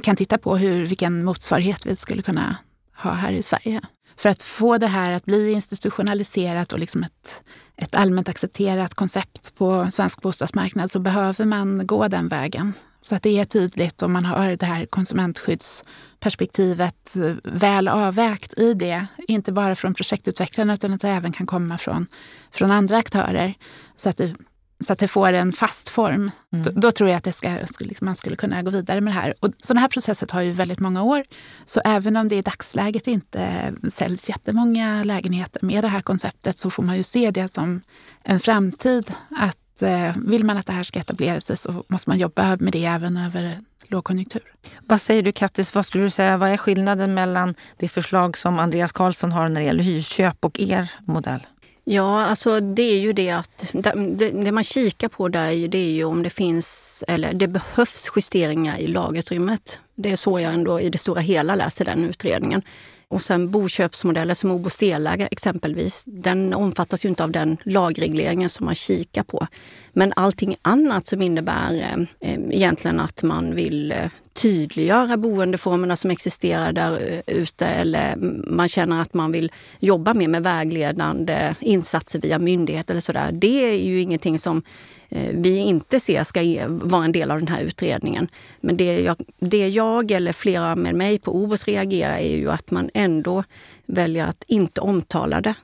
kan 0.00 0.16
titta 0.16 0.38
på 0.38 0.56
hur, 0.56 0.86
vilken 0.86 1.24
motsvarighet 1.24 1.86
vi 1.86 1.96
skulle 1.96 2.22
kunna 2.22 2.56
ha 2.96 3.12
här 3.12 3.32
i 3.32 3.42
Sverige. 3.42 3.80
För 4.16 4.28
att 4.28 4.42
få 4.42 4.78
det 4.78 4.86
här 4.86 5.12
att 5.12 5.24
bli 5.24 5.52
institutionaliserat 5.52 6.72
och 6.72 6.78
liksom 6.78 7.02
ett, 7.02 7.42
ett 7.76 7.94
allmänt 7.94 8.28
accepterat 8.28 8.94
koncept 8.94 9.54
på 9.54 9.90
svensk 9.90 10.22
bostadsmarknad 10.22 10.90
så 10.90 10.98
behöver 10.98 11.44
man 11.44 11.86
gå 11.86 12.08
den 12.08 12.28
vägen. 12.28 12.72
Så 13.00 13.14
att 13.14 13.22
det 13.22 13.38
är 13.38 13.44
tydligt 13.44 14.02
och 14.02 14.10
man 14.10 14.24
har 14.24 14.56
det 14.56 14.66
här 14.66 14.86
konsumentskyddsperspektivet 14.86 17.16
eh, 17.16 17.34
väl 17.44 17.88
avvägt 17.88 18.58
i 18.58 18.74
det. 18.74 19.06
Inte 19.28 19.52
bara 19.52 19.76
från 19.76 19.94
projektutvecklarna 19.94 20.74
utan 20.74 20.92
att 20.92 21.00
det 21.00 21.08
även 21.08 21.32
kan 21.32 21.46
komma 21.46 21.78
från, 21.78 22.06
från 22.52 22.70
andra 22.70 22.96
aktörer. 22.96 23.54
Så 23.96 24.08
att 24.08 24.16
det 24.16 24.34
så 24.82 24.92
att 24.92 24.98
det 24.98 25.08
får 25.08 25.32
en 25.32 25.52
fast 25.52 25.88
form. 25.88 26.30
Mm. 26.52 26.62
Då, 26.62 26.70
då, 26.70 26.92
tror 26.92 27.10
jag 27.10 27.16
att 27.16 27.24
det 27.24 27.32
ska, 27.32 27.58
liksom, 27.80 28.04
man 28.04 28.16
skulle 28.16 28.36
kunna 28.36 28.62
gå 28.62 28.70
vidare 28.70 29.00
med 29.00 29.14
det 29.14 29.20
här. 29.20 29.34
Och 29.40 29.50
sådana 29.62 29.80
här 29.80 29.88
processer 29.88 30.26
tar 30.26 30.40
ju 30.40 30.52
väldigt 30.52 30.80
många 30.80 31.02
år. 31.02 31.24
Så 31.64 31.80
även 31.84 32.16
om 32.16 32.28
det 32.28 32.36
i 32.36 32.42
dagsläget 32.42 33.06
inte 33.06 33.72
säljs 33.90 34.28
jättemånga 34.28 35.04
lägenheter 35.04 35.60
med 35.66 35.84
det 35.84 35.88
här 35.88 36.02
konceptet 36.02 36.58
så 36.58 36.70
får 36.70 36.82
man 36.82 36.96
ju 36.96 37.02
se 37.02 37.30
det 37.30 37.52
som 37.52 37.80
en 38.22 38.40
framtid. 38.40 39.12
Att 39.30 39.82
eh, 39.82 40.16
vill 40.16 40.44
man 40.44 40.56
att 40.56 40.66
det 40.66 40.72
här 40.72 40.82
ska 40.82 40.98
etablera 40.98 41.40
sig 41.40 41.56
så 41.56 41.84
måste 41.88 42.10
man 42.10 42.18
jobba 42.18 42.56
med 42.60 42.72
det 42.72 42.84
även 42.84 43.16
över 43.16 43.60
lågkonjunktur. 43.88 44.42
Vad 44.86 45.00
säger 45.00 45.22
du 45.22 45.32
Kattis, 45.32 45.74
vad 45.74 45.86
skulle 45.86 46.04
du 46.04 46.10
säga, 46.10 46.36
vad 46.36 46.50
är 46.50 46.56
skillnaden 46.56 47.14
mellan 47.14 47.54
det 47.76 47.88
förslag 47.88 48.38
som 48.38 48.58
Andreas 48.58 48.92
Karlsson 48.92 49.32
har 49.32 49.48
när 49.48 49.60
det 49.60 49.66
gäller 49.66 49.84
hyrköp 49.84 50.44
och 50.44 50.60
er 50.60 50.90
modell? 51.04 51.46
Ja, 51.84 52.24
alltså 52.24 52.60
det 52.60 52.82
är 52.82 52.98
ju 52.98 53.12
det 53.12 53.30
att 53.30 53.72
det, 53.72 54.30
det 54.30 54.52
man 54.52 54.64
kikar 54.64 55.08
på 55.08 55.28
där 55.28 55.68
det 55.68 55.78
är 55.78 55.92
ju 55.92 56.04
om 56.04 56.22
det 56.22 56.30
finns 56.30 57.04
eller 57.08 57.34
det 57.34 57.48
behövs 57.48 58.10
justeringar 58.16 58.78
i 58.78 58.86
lagutrymmet. 58.86 59.78
Det 59.94 60.10
är 60.10 60.16
så 60.16 60.40
jag 60.40 60.54
ändå 60.54 60.80
i 60.80 60.90
det 60.90 60.98
stora 60.98 61.20
hela 61.20 61.54
läser 61.54 61.84
den 61.84 62.04
utredningen. 62.04 62.62
Och 63.08 63.22
sen 63.22 63.50
boköpsmodeller 63.50 64.34
som 64.34 64.50
Obo 64.50 64.70
Stelägare 64.70 65.28
exempelvis, 65.30 66.04
den 66.06 66.54
omfattas 66.54 67.04
ju 67.04 67.08
inte 67.08 67.24
av 67.24 67.30
den 67.30 67.56
lagregleringen 67.64 68.48
som 68.48 68.66
man 68.66 68.74
kikar 68.74 69.22
på. 69.22 69.46
Men 69.92 70.12
allting 70.16 70.56
annat 70.62 71.06
som 71.06 71.22
innebär 71.22 71.74
eh, 71.74 72.30
eh 72.30 72.40
egentligen 72.50 73.00
att 73.00 73.22
man 73.22 73.54
vill 73.54 73.92
eh, 73.92 74.10
tydliggöra 74.32 75.16
boendeformerna 75.16 75.96
som 75.96 76.10
existerar 76.10 76.72
där 76.72 77.22
eh, 77.26 77.34
ute 77.36 77.66
eller 77.66 78.16
man 78.46 78.68
känner 78.68 79.00
att 79.00 79.14
man 79.14 79.32
vill 79.32 79.52
jobba 79.78 80.14
mer 80.14 80.28
med 80.28 80.42
vägledande 80.42 81.54
insatser 81.60 82.20
via 82.20 82.38
myndighet 82.38 82.90
eller 82.90 83.00
sådär. 83.00 83.32
Det 83.32 83.72
är 83.72 83.84
ju 83.84 84.00
ingenting 84.00 84.38
som 84.38 84.62
eh, 85.08 85.30
vi 85.32 85.56
inte 85.56 86.00
ser 86.00 86.24
ska 86.24 86.40
vara 86.68 87.04
en 87.04 87.12
del 87.12 87.30
av 87.30 87.38
den 87.38 87.48
här 87.48 87.62
utredningen. 87.62 88.28
Men 88.60 88.76
det 88.76 89.00
jag, 89.00 89.16
det 89.38 89.68
jag 89.68 90.10
eller 90.10 90.32
flera 90.32 90.76
med 90.76 90.94
mig 90.94 91.18
på 91.18 91.36
OBOS 91.36 91.64
reagerar 91.64 92.16
är 92.16 92.36
ju 92.36 92.50
att 92.50 92.70
man 92.70 92.90
ändå 92.94 93.44
väljer 93.86 94.26
att 94.26 94.44
inte 94.46 94.80
omtala 94.80 95.40
det. 95.40 95.54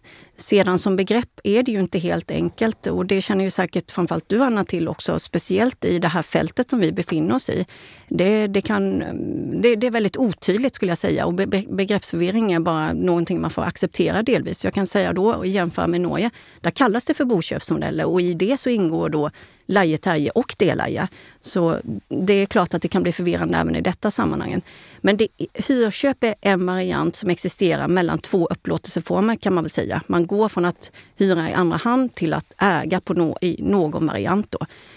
Sedan 0.41 0.79
som 0.79 0.97
begrepp 0.97 1.41
är 1.45 1.63
det 1.63 1.73
ju 1.73 1.81
inte 1.81 1.99
helt 1.99 2.31
enkelt 2.31 2.87
och 2.87 3.07
det 3.07 3.21
känner 3.21 3.45
ju 3.45 3.51
säkert 3.51 3.91
framförallt 3.91 4.29
du 4.29 4.43
Anna 4.43 4.65
till 4.65 4.89
också, 4.89 5.19
speciellt 5.19 5.85
i 5.85 5.99
det 5.99 6.09
här 6.09 6.23
fältet 6.23 6.71
som 6.71 6.81
vi 6.81 6.93
befinner 6.93 7.35
oss 7.35 7.51
i. 7.51 7.67
Det, 8.09 8.47
det, 8.47 8.61
kan, 8.61 9.03
mm, 9.03 9.61
det, 9.61 9.77
det 9.77 9.87
är 9.87 9.91
väldigt 9.91 10.17
otydligt 10.17 10.75
skulle 10.75 10.91
jag 10.91 10.99
säga 10.99 11.27
och 11.27 11.35
be, 11.35 11.47
begreppsförvirring 11.69 12.53
är 12.53 12.61
bara 12.61 12.93
någonting 12.93 13.41
man 13.41 13.51
får 13.51 13.63
acceptera 13.63 14.23
delvis. 14.23 14.65
Jag 14.65 14.75
kan 14.75 14.87
säga 14.87 15.13
då, 15.13 15.35
och 15.35 15.47
jämföra 15.47 15.87
med 15.87 16.01
Norge, 16.01 16.31
där 16.61 16.71
kallas 16.71 17.05
det 17.05 17.15
för 17.15 17.25
boköpsmodeller 17.25 18.05
och 18.05 18.21
i 18.21 18.35
det 18.35 18.61
så 18.61 18.71
ingår 18.71 19.09
då 19.09 19.31
leje, 19.69 20.31
och 20.31 20.55
delaje. 20.59 21.09
Så 21.41 21.79
det 22.09 22.33
är 22.33 22.47
klart 22.47 22.75
att 22.75 22.83
det 22.83 22.89
kan 22.89 23.03
bli 23.03 23.13
förvirrande 23.13 23.59
även 23.59 23.77
i 23.77 23.81
detta 23.81 24.11
sammanhang. 24.11 24.63
Men 25.01 25.17
det, 25.17 25.29
hyrköp 25.55 26.25
är 26.25 26.35
en 26.41 26.67
variant 26.67 27.17
som 27.17 27.31
existerar 27.31 27.89
mellan 27.89 28.19
två 28.19 28.47
upplåtelseformer 28.47 29.37
kan 29.37 29.55
man 29.55 29.65
väl 29.65 29.71
säga. 29.71 30.03
Man 30.07 30.27
går 30.27 30.49
från 30.49 30.65
att 30.65 30.91
hyra 31.17 31.51
i 31.51 31.53
andra 31.53 31.77
hand 31.77 32.15
till 32.15 32.35
att 32.35 32.55
äga 32.59 33.01
på 33.01 33.15
no, 33.15 33.37
i 33.41 33.63
någon 33.63 34.07
variant. 34.07 34.55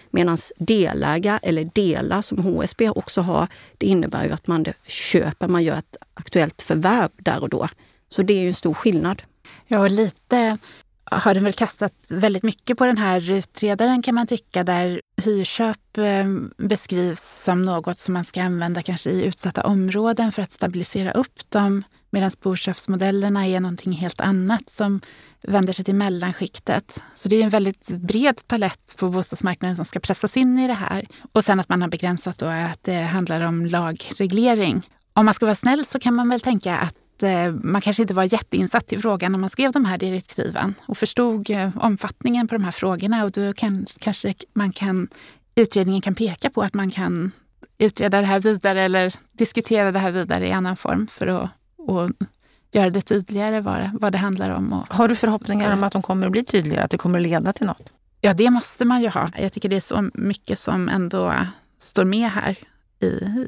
Medan 0.09 0.37
deläga 0.57 1.39
eller 1.43 1.69
dela 1.73 2.21
som 2.21 2.37
HSB 2.37 2.89
också 2.89 3.21
har, 3.21 3.47
det 3.77 3.85
innebär 3.85 4.25
ju 4.25 4.31
att 4.31 4.47
man 4.47 4.65
köper, 4.87 5.47
man 5.47 5.63
gör 5.63 5.75
ett 5.75 5.97
aktuellt 6.13 6.61
förvärv 6.61 7.09
där 7.17 7.41
och 7.41 7.49
då. 7.49 7.67
Så 8.09 8.21
det 8.21 8.33
är 8.33 8.41
ju 8.41 8.47
en 8.47 8.53
stor 8.53 8.73
skillnad. 8.73 9.21
Ja, 9.67 9.79
och 9.79 9.91
lite 9.91 10.57
har 11.11 11.33
den 11.33 11.43
väl 11.43 11.53
kastat 11.53 11.93
väldigt 12.09 12.43
mycket 12.43 12.77
på 12.77 12.85
den 12.85 12.97
här 12.97 13.31
utredaren 13.31 14.01
kan 14.01 14.15
man 14.15 14.27
tycka, 14.27 14.63
där 14.63 15.01
hyrköp 15.23 15.97
eh, 15.97 16.25
beskrivs 16.57 17.43
som 17.43 17.61
något 17.61 17.97
som 17.97 18.13
man 18.13 18.23
ska 18.23 18.41
använda 18.41 18.83
kanske 18.83 19.09
i 19.09 19.25
utsatta 19.25 19.63
områden 19.63 20.31
för 20.31 20.41
att 20.41 20.51
stabilisera 20.51 21.11
upp 21.11 21.49
dem. 21.49 21.83
Medan 22.09 22.31
boköpsmodellerna 22.41 23.47
är 23.47 23.59
någonting 23.59 23.91
helt 23.91 24.21
annat 24.21 24.69
som 24.69 25.01
vänder 25.41 25.73
sig 25.73 25.85
till 25.85 25.95
mellanskiktet. 25.95 27.01
Så 27.15 27.29
det 27.29 27.35
är 27.35 27.43
en 27.43 27.49
väldigt 27.49 27.87
bred 27.87 28.41
palett 28.47 28.95
på 28.97 29.09
bostadsmarknaden 29.09 29.75
som 29.75 29.85
ska 29.85 29.99
pressas 29.99 30.37
in 30.37 30.59
i 30.59 30.67
det 30.67 30.73
här. 30.73 31.05
Och 31.31 31.45
sen 31.45 31.59
att 31.59 31.69
man 31.69 31.81
har 31.81 31.89
begränsat 31.89 32.37
då 32.37 32.45
att 32.45 32.83
det 32.83 33.01
handlar 33.01 33.41
om 33.41 33.65
lagreglering. 33.65 34.89
Om 35.13 35.25
man 35.25 35.33
ska 35.33 35.45
vara 35.45 35.55
snäll 35.55 35.85
så 35.85 35.99
kan 35.99 36.15
man 36.15 36.29
väl 36.29 36.41
tänka 36.41 36.77
att 36.77 36.95
Eh, 37.23 37.51
man 37.51 37.81
kanske 37.81 38.03
inte 38.03 38.13
var 38.13 38.33
jätteinsatt 38.33 38.93
i 38.93 38.97
frågan 38.97 39.31
när 39.31 39.39
man 39.39 39.49
skrev 39.49 39.71
de 39.71 39.85
här 39.85 39.97
direktiven 39.97 40.75
och 40.85 40.97
förstod 40.97 41.49
eh, 41.49 41.69
omfattningen 41.77 42.47
på 42.47 42.55
de 42.55 42.63
här 42.63 42.71
frågorna. 42.71 43.23
Och 43.23 43.31
då 43.31 43.53
kan, 43.53 43.85
kanske 43.99 44.33
man 44.53 44.71
kan, 44.71 45.07
utredningen 45.55 46.01
kan 46.01 46.15
peka 46.15 46.49
på 46.49 46.61
att 46.61 46.73
man 46.73 46.91
kan 46.91 47.31
utreda 47.77 48.21
det 48.21 48.27
här 48.27 48.39
vidare 48.39 48.83
eller 48.83 49.13
diskutera 49.31 49.91
det 49.91 49.99
här 49.99 50.11
vidare 50.11 50.47
i 50.47 50.51
annan 50.51 50.75
form 50.75 51.07
för 51.07 51.27
att 51.27 51.49
och 51.87 52.09
göra 52.71 52.89
det 52.89 53.01
tydligare 53.01 53.61
vad 53.61 53.75
det, 53.75 53.91
vad 53.93 54.11
det 54.11 54.17
handlar 54.17 54.49
om. 54.49 54.85
Har 54.89 55.07
du 55.07 55.15
förhoppningar 55.15 55.73
om 55.73 55.83
att 55.83 55.93
de 55.93 56.01
kommer 56.01 56.25
att 56.25 56.31
bli 56.31 56.43
tydligare, 56.43 56.83
att 56.83 56.91
det 56.91 56.97
kommer 56.97 57.19
att 57.19 57.23
leda 57.23 57.53
till 57.53 57.65
något? 57.65 57.93
Ja, 58.21 58.33
det 58.33 58.49
måste 58.49 58.85
man 58.85 59.01
ju 59.01 59.09
ha. 59.09 59.29
Jag 59.37 59.53
tycker 59.53 59.69
det 59.69 59.75
är 59.75 59.79
så 59.81 60.09
mycket 60.13 60.59
som 60.59 60.89
ändå 60.89 61.33
står 61.77 62.05
med 62.05 62.29
här 62.29 62.57
i, 62.99 63.05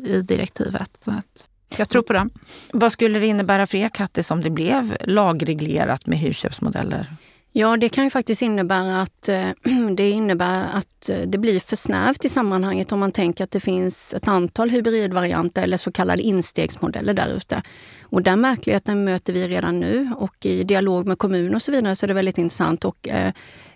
i 0.07 0.21
direktivet. 0.21 0.97
Så 1.05 1.11
att 1.11 1.49
jag 1.77 1.89
tror 1.89 2.01
på 2.01 2.13
dem. 2.13 2.29
Vad 2.73 2.91
skulle 2.91 3.19
det 3.19 3.27
innebära 3.27 3.67
för 3.67 3.77
er 3.77 3.89
Kattis 3.89 4.31
om 4.31 4.41
det 4.41 4.49
blev 4.49 4.97
lagreglerat 5.01 6.05
med 6.05 6.19
hyrköpsmodeller? 6.19 7.07
Ja, 7.55 7.77
det 7.77 7.89
kan 7.89 8.03
ju 8.03 8.09
faktiskt 8.09 8.41
innebära 8.41 9.01
att 9.01 9.29
eh, 9.29 9.47
det 9.95 10.09
innebär 10.09 10.67
att 10.73 11.09
eh, 11.09 11.17
det 11.17 11.37
blir 11.37 11.59
för 11.59 11.75
snävt 11.75 12.25
i 12.25 12.29
sammanhanget 12.29 12.91
om 12.91 12.99
man 12.99 13.11
tänker 13.11 13.43
att 13.43 13.51
det 13.51 13.59
finns 13.59 14.13
ett 14.13 14.27
antal 14.27 14.69
hybridvarianter 14.69 15.63
eller 15.63 15.77
så 15.77 15.91
kallade 15.91 16.21
instegsmodeller 16.21 17.13
där 17.13 17.27
ute. 17.27 17.61
Och 18.01 18.21
den 18.21 18.41
märkligheten 18.41 19.03
möter 19.03 19.33
vi 19.33 19.47
redan 19.47 19.79
nu 19.79 20.09
och 20.17 20.45
i 20.45 20.63
dialog 20.63 21.07
med 21.07 21.17
kommuner 21.17 21.55
och 21.55 21.61
så 21.61 21.71
vidare 21.71 21.95
så 21.95 22.05
är 22.05 22.07
det 22.07 22.13
väldigt 22.13 22.37
intressant. 22.37 22.85
Och, 22.85 23.07
eh, 23.07 23.33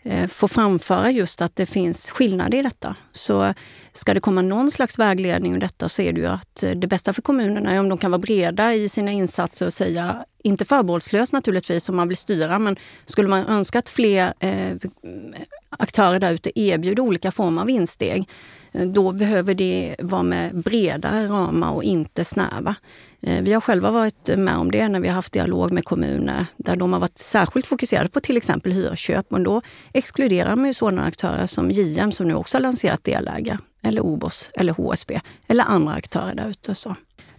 Eh, 0.10 0.28
få 0.28 0.48
framföra 0.48 1.12
just 1.12 1.42
att 1.42 1.56
det 1.56 1.66
finns 1.66 2.10
skillnader 2.10 2.58
i 2.58 2.62
detta. 2.62 2.96
Så 3.12 3.54
ska 3.94 4.14
det 4.14 4.20
komma 4.20 4.42
någon 4.42 4.72
slags 4.72 5.00
vägledning 5.00 5.56
i 5.56 5.60
detta 5.60 5.90
så 5.90 6.02
är 6.02 6.14
det 6.14 6.20
ju 6.20 6.28
att 6.28 6.64
eh, 6.64 6.72
det 6.72 6.88
bästa 6.88 7.14
för 7.14 7.22
kommunerna 7.22 7.72
är 7.72 7.80
om 7.80 7.90
de 7.90 7.98
kan 7.98 8.12
vara 8.12 8.20
breda 8.20 8.74
i 8.74 8.90
sina 8.90 9.12
insatser 9.12 9.66
och 9.66 9.74
säga, 9.74 10.26
inte 10.44 10.66
förbehållslöst 10.66 11.34
naturligtvis 11.34 11.90
om 11.90 11.96
man 11.96 12.08
vill 12.08 12.18
styra, 12.18 12.60
men 12.60 12.76
skulle 13.06 13.28
man 13.28 13.46
önska 13.46 13.80
att 13.80 13.90
fler 13.90 14.34
eh, 14.40 14.76
aktörer 15.70 16.20
där 16.20 16.32
ute 16.32 16.60
erbjuder 16.60 17.04
olika 17.04 17.32
former 17.32 17.62
av 17.62 17.70
insteg, 17.70 18.30
Eh, 18.78 18.88
då 18.88 19.12
behöver 19.12 19.54
det 19.54 19.96
vara 20.00 20.24
med 20.24 20.56
bredare 20.56 21.28
ramar 21.28 21.72
och 21.72 21.84
inte 21.84 22.26
snäva. 22.26 22.76
Eh, 23.22 23.42
vi 23.42 23.54
har 23.54 23.62
själva 23.62 23.92
varit 23.92 24.30
med 24.38 24.58
om 24.58 24.72
det 24.72 24.88
när 24.88 25.00
vi 25.00 25.08
har 25.08 25.16
haft 25.16 25.34
dialog 25.34 25.72
med 25.72 25.86
kommuner 25.86 26.46
där 26.58 26.76
de 26.76 26.94
har 26.94 27.00
varit 27.00 27.18
särskilt 27.18 27.68
fokuserade 27.68 28.10
på 28.10 28.20
till 28.20 28.38
exempel 28.38 28.72
hyrköp. 28.72 29.32
Men 29.32 29.44
då 29.44 29.62
exkluderar 29.94 30.56
man 30.56 30.66
ju 30.66 30.74
sådana 30.74 31.06
aktörer 31.06 31.48
som 31.48 31.72
JM 31.72 32.12
som 32.12 32.28
nu 32.28 32.34
också 32.34 32.58
har 32.58 32.62
lanserat 32.62 33.04
delägare, 33.04 33.58
eller 33.84 34.02
OBOS, 34.02 34.50
eller 34.54 34.74
HSB, 34.74 35.20
eller 35.48 35.64
andra 35.64 35.94
aktörer 35.94 36.36
där 36.36 36.50
ute. 36.50 36.76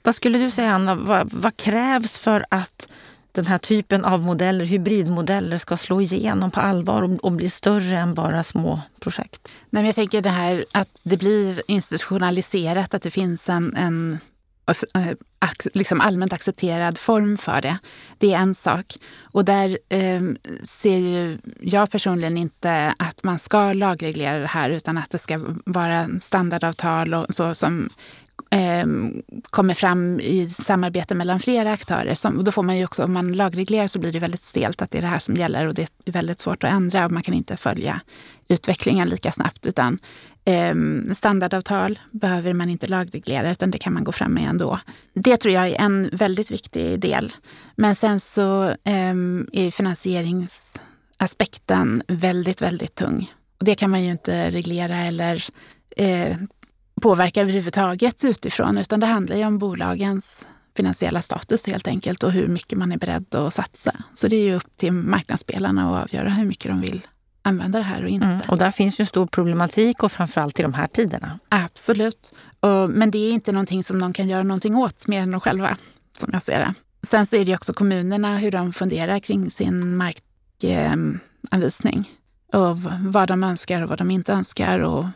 Vad 0.02 0.14
skulle 0.14 0.38
du 0.38 0.50
säga 0.50 0.72
Anna, 0.72 0.94
vad, 0.94 1.32
vad 1.32 1.56
krävs 1.56 2.18
för 2.18 2.44
att 2.48 2.88
den 3.32 3.46
här 3.46 3.58
typen 3.58 4.04
av 4.04 4.20
modeller, 4.20 4.64
hybridmodeller, 4.64 5.58
ska 5.58 5.76
slå 5.76 6.00
igenom 6.00 6.50
på 6.50 6.60
allvar 6.60 7.02
och, 7.02 7.24
och 7.24 7.32
bli 7.32 7.50
större 7.50 7.98
än 7.98 8.14
bara 8.14 8.44
små 8.44 8.80
projekt? 9.00 9.48
Nej, 9.70 9.82
men 9.82 9.86
jag 9.86 9.94
tänker 9.94 10.22
det 10.22 10.30
här 10.30 10.64
att 10.72 10.88
det 11.02 11.16
blir 11.16 11.62
institutionaliserat, 11.66 12.94
att 12.94 13.02
det 13.02 13.10
finns 13.10 13.48
en, 13.48 13.76
en 13.76 14.18
eh, 14.94 15.16
liksom 15.72 16.00
allmänt 16.00 16.32
accepterad 16.32 16.98
form 16.98 17.38
för 17.38 17.60
det. 17.60 17.78
Det 18.18 18.34
är 18.34 18.38
en 18.38 18.54
sak. 18.54 18.96
Och 19.22 19.44
där 19.44 19.78
eh, 19.88 20.22
ser 20.64 20.98
ju 20.98 21.38
jag 21.60 21.90
personligen 21.90 22.38
inte 22.38 22.94
att 22.98 23.24
man 23.24 23.38
ska 23.38 23.72
lagreglera 23.72 24.38
det 24.38 24.46
här 24.46 24.70
utan 24.70 24.98
att 24.98 25.10
det 25.10 25.18
ska 25.18 25.40
vara 25.64 26.08
standardavtal 26.20 27.14
och 27.14 27.26
så 27.28 27.54
som 27.54 27.88
eh, 28.50 28.86
kommer 29.50 29.74
fram 29.74 30.20
i 30.20 30.48
samarbete 30.48 31.14
mellan 31.14 31.40
flera 31.40 31.72
aktörer. 31.72 32.14
Som, 32.14 32.44
då 32.44 32.52
får 32.52 32.62
man 32.62 32.76
ju 32.76 32.84
också, 32.84 33.04
om 33.04 33.12
man 33.12 33.32
lagreglerar 33.32 33.86
så 33.86 33.98
blir 33.98 34.12
det 34.12 34.18
väldigt 34.18 34.44
stelt 34.44 34.82
att 34.82 34.90
det 34.90 34.98
är 34.98 35.02
det 35.02 35.08
här 35.08 35.18
som 35.18 35.36
gäller 35.36 35.66
och 35.66 35.74
det 35.74 35.90
är 36.04 36.12
väldigt 36.12 36.40
svårt 36.40 36.64
att 36.64 36.72
ändra 36.72 37.04
och 37.04 37.12
man 37.12 37.22
kan 37.22 37.34
inte 37.34 37.56
följa 37.56 38.00
utvecklingen 38.48 39.08
lika 39.08 39.32
snabbt. 39.32 39.66
Utan 39.66 39.98
eh, 40.44 40.74
standardavtal 41.14 41.98
behöver 42.10 42.52
man 42.52 42.70
inte 42.70 42.86
lagreglera 42.86 43.50
utan 43.50 43.70
det 43.70 43.78
kan 43.78 43.92
man 43.92 44.04
gå 44.04 44.12
fram 44.12 44.32
med 44.32 44.48
ändå. 44.48 44.80
Det 45.14 45.36
tror 45.36 45.54
jag 45.54 45.68
är 45.68 45.80
en 45.80 46.10
väldigt 46.12 46.50
viktig 46.50 47.00
del. 47.00 47.32
Men 47.76 47.94
sen 47.94 48.20
så 48.20 48.68
eh, 48.68 49.14
är 49.52 49.70
finansieringsaspekten 49.70 52.02
väldigt, 52.08 52.62
väldigt 52.62 52.94
tung. 52.94 53.32
Och 53.58 53.64
det 53.64 53.74
kan 53.74 53.90
man 53.90 54.04
ju 54.04 54.10
inte 54.10 54.50
reglera 54.50 54.96
eller 54.96 55.44
eh, 55.96 56.36
påverka 57.02 57.40
överhuvudtaget 57.40 58.24
utifrån, 58.24 58.78
utan 58.78 59.00
det 59.00 59.06
handlar 59.06 59.36
ju 59.36 59.44
om 59.44 59.58
bolagens 59.58 60.46
finansiella 60.76 61.22
status 61.22 61.66
helt 61.66 61.88
enkelt 61.88 62.22
och 62.22 62.32
hur 62.32 62.48
mycket 62.48 62.78
man 62.78 62.92
är 62.92 62.98
beredd 62.98 63.34
att 63.34 63.54
satsa. 63.54 63.92
Så 64.14 64.28
det 64.28 64.36
är 64.36 64.42
ju 64.42 64.54
upp 64.54 64.76
till 64.76 64.92
marknadsspelarna 64.92 65.96
att 65.96 66.02
avgöra 66.02 66.30
hur 66.30 66.44
mycket 66.44 66.70
de 66.70 66.80
vill 66.80 67.06
använda 67.42 67.78
det 67.78 67.84
här 67.84 68.02
och 68.02 68.08
inte. 68.08 68.26
Mm, 68.26 68.40
och 68.48 68.58
där 68.58 68.70
finns 68.70 69.00
ju 69.00 69.02
en 69.02 69.06
stor 69.06 69.26
problematik 69.26 70.02
och 70.02 70.12
framförallt 70.12 70.60
i 70.60 70.62
de 70.62 70.74
här 70.74 70.86
tiderna. 70.86 71.38
Absolut. 71.48 72.34
Och, 72.60 72.90
men 72.90 73.10
det 73.10 73.18
är 73.18 73.32
inte 73.32 73.52
någonting 73.52 73.84
som 73.84 73.98
någon 73.98 74.12
kan 74.12 74.28
göra 74.28 74.42
någonting 74.42 74.76
åt 74.76 75.06
mer 75.06 75.22
än 75.22 75.30
de 75.30 75.40
själva, 75.40 75.76
som 76.18 76.30
jag 76.32 76.42
ser 76.42 76.58
det. 76.58 76.74
Sen 77.06 77.26
så 77.26 77.36
är 77.36 77.44
det 77.44 77.54
också 77.54 77.72
kommunerna, 77.72 78.38
hur 78.38 78.50
de 78.50 78.72
funderar 78.72 79.18
kring 79.18 79.50
sin 79.50 79.96
markanvisning. 79.96 82.10
Eh, 82.52 82.60
och 82.60 82.76
vad 83.00 83.28
de 83.28 83.44
önskar 83.44 83.82
och 83.82 83.88
vad 83.88 83.98
de 83.98 84.10
inte 84.10 84.32
önskar 84.32 84.78
och 84.78 85.06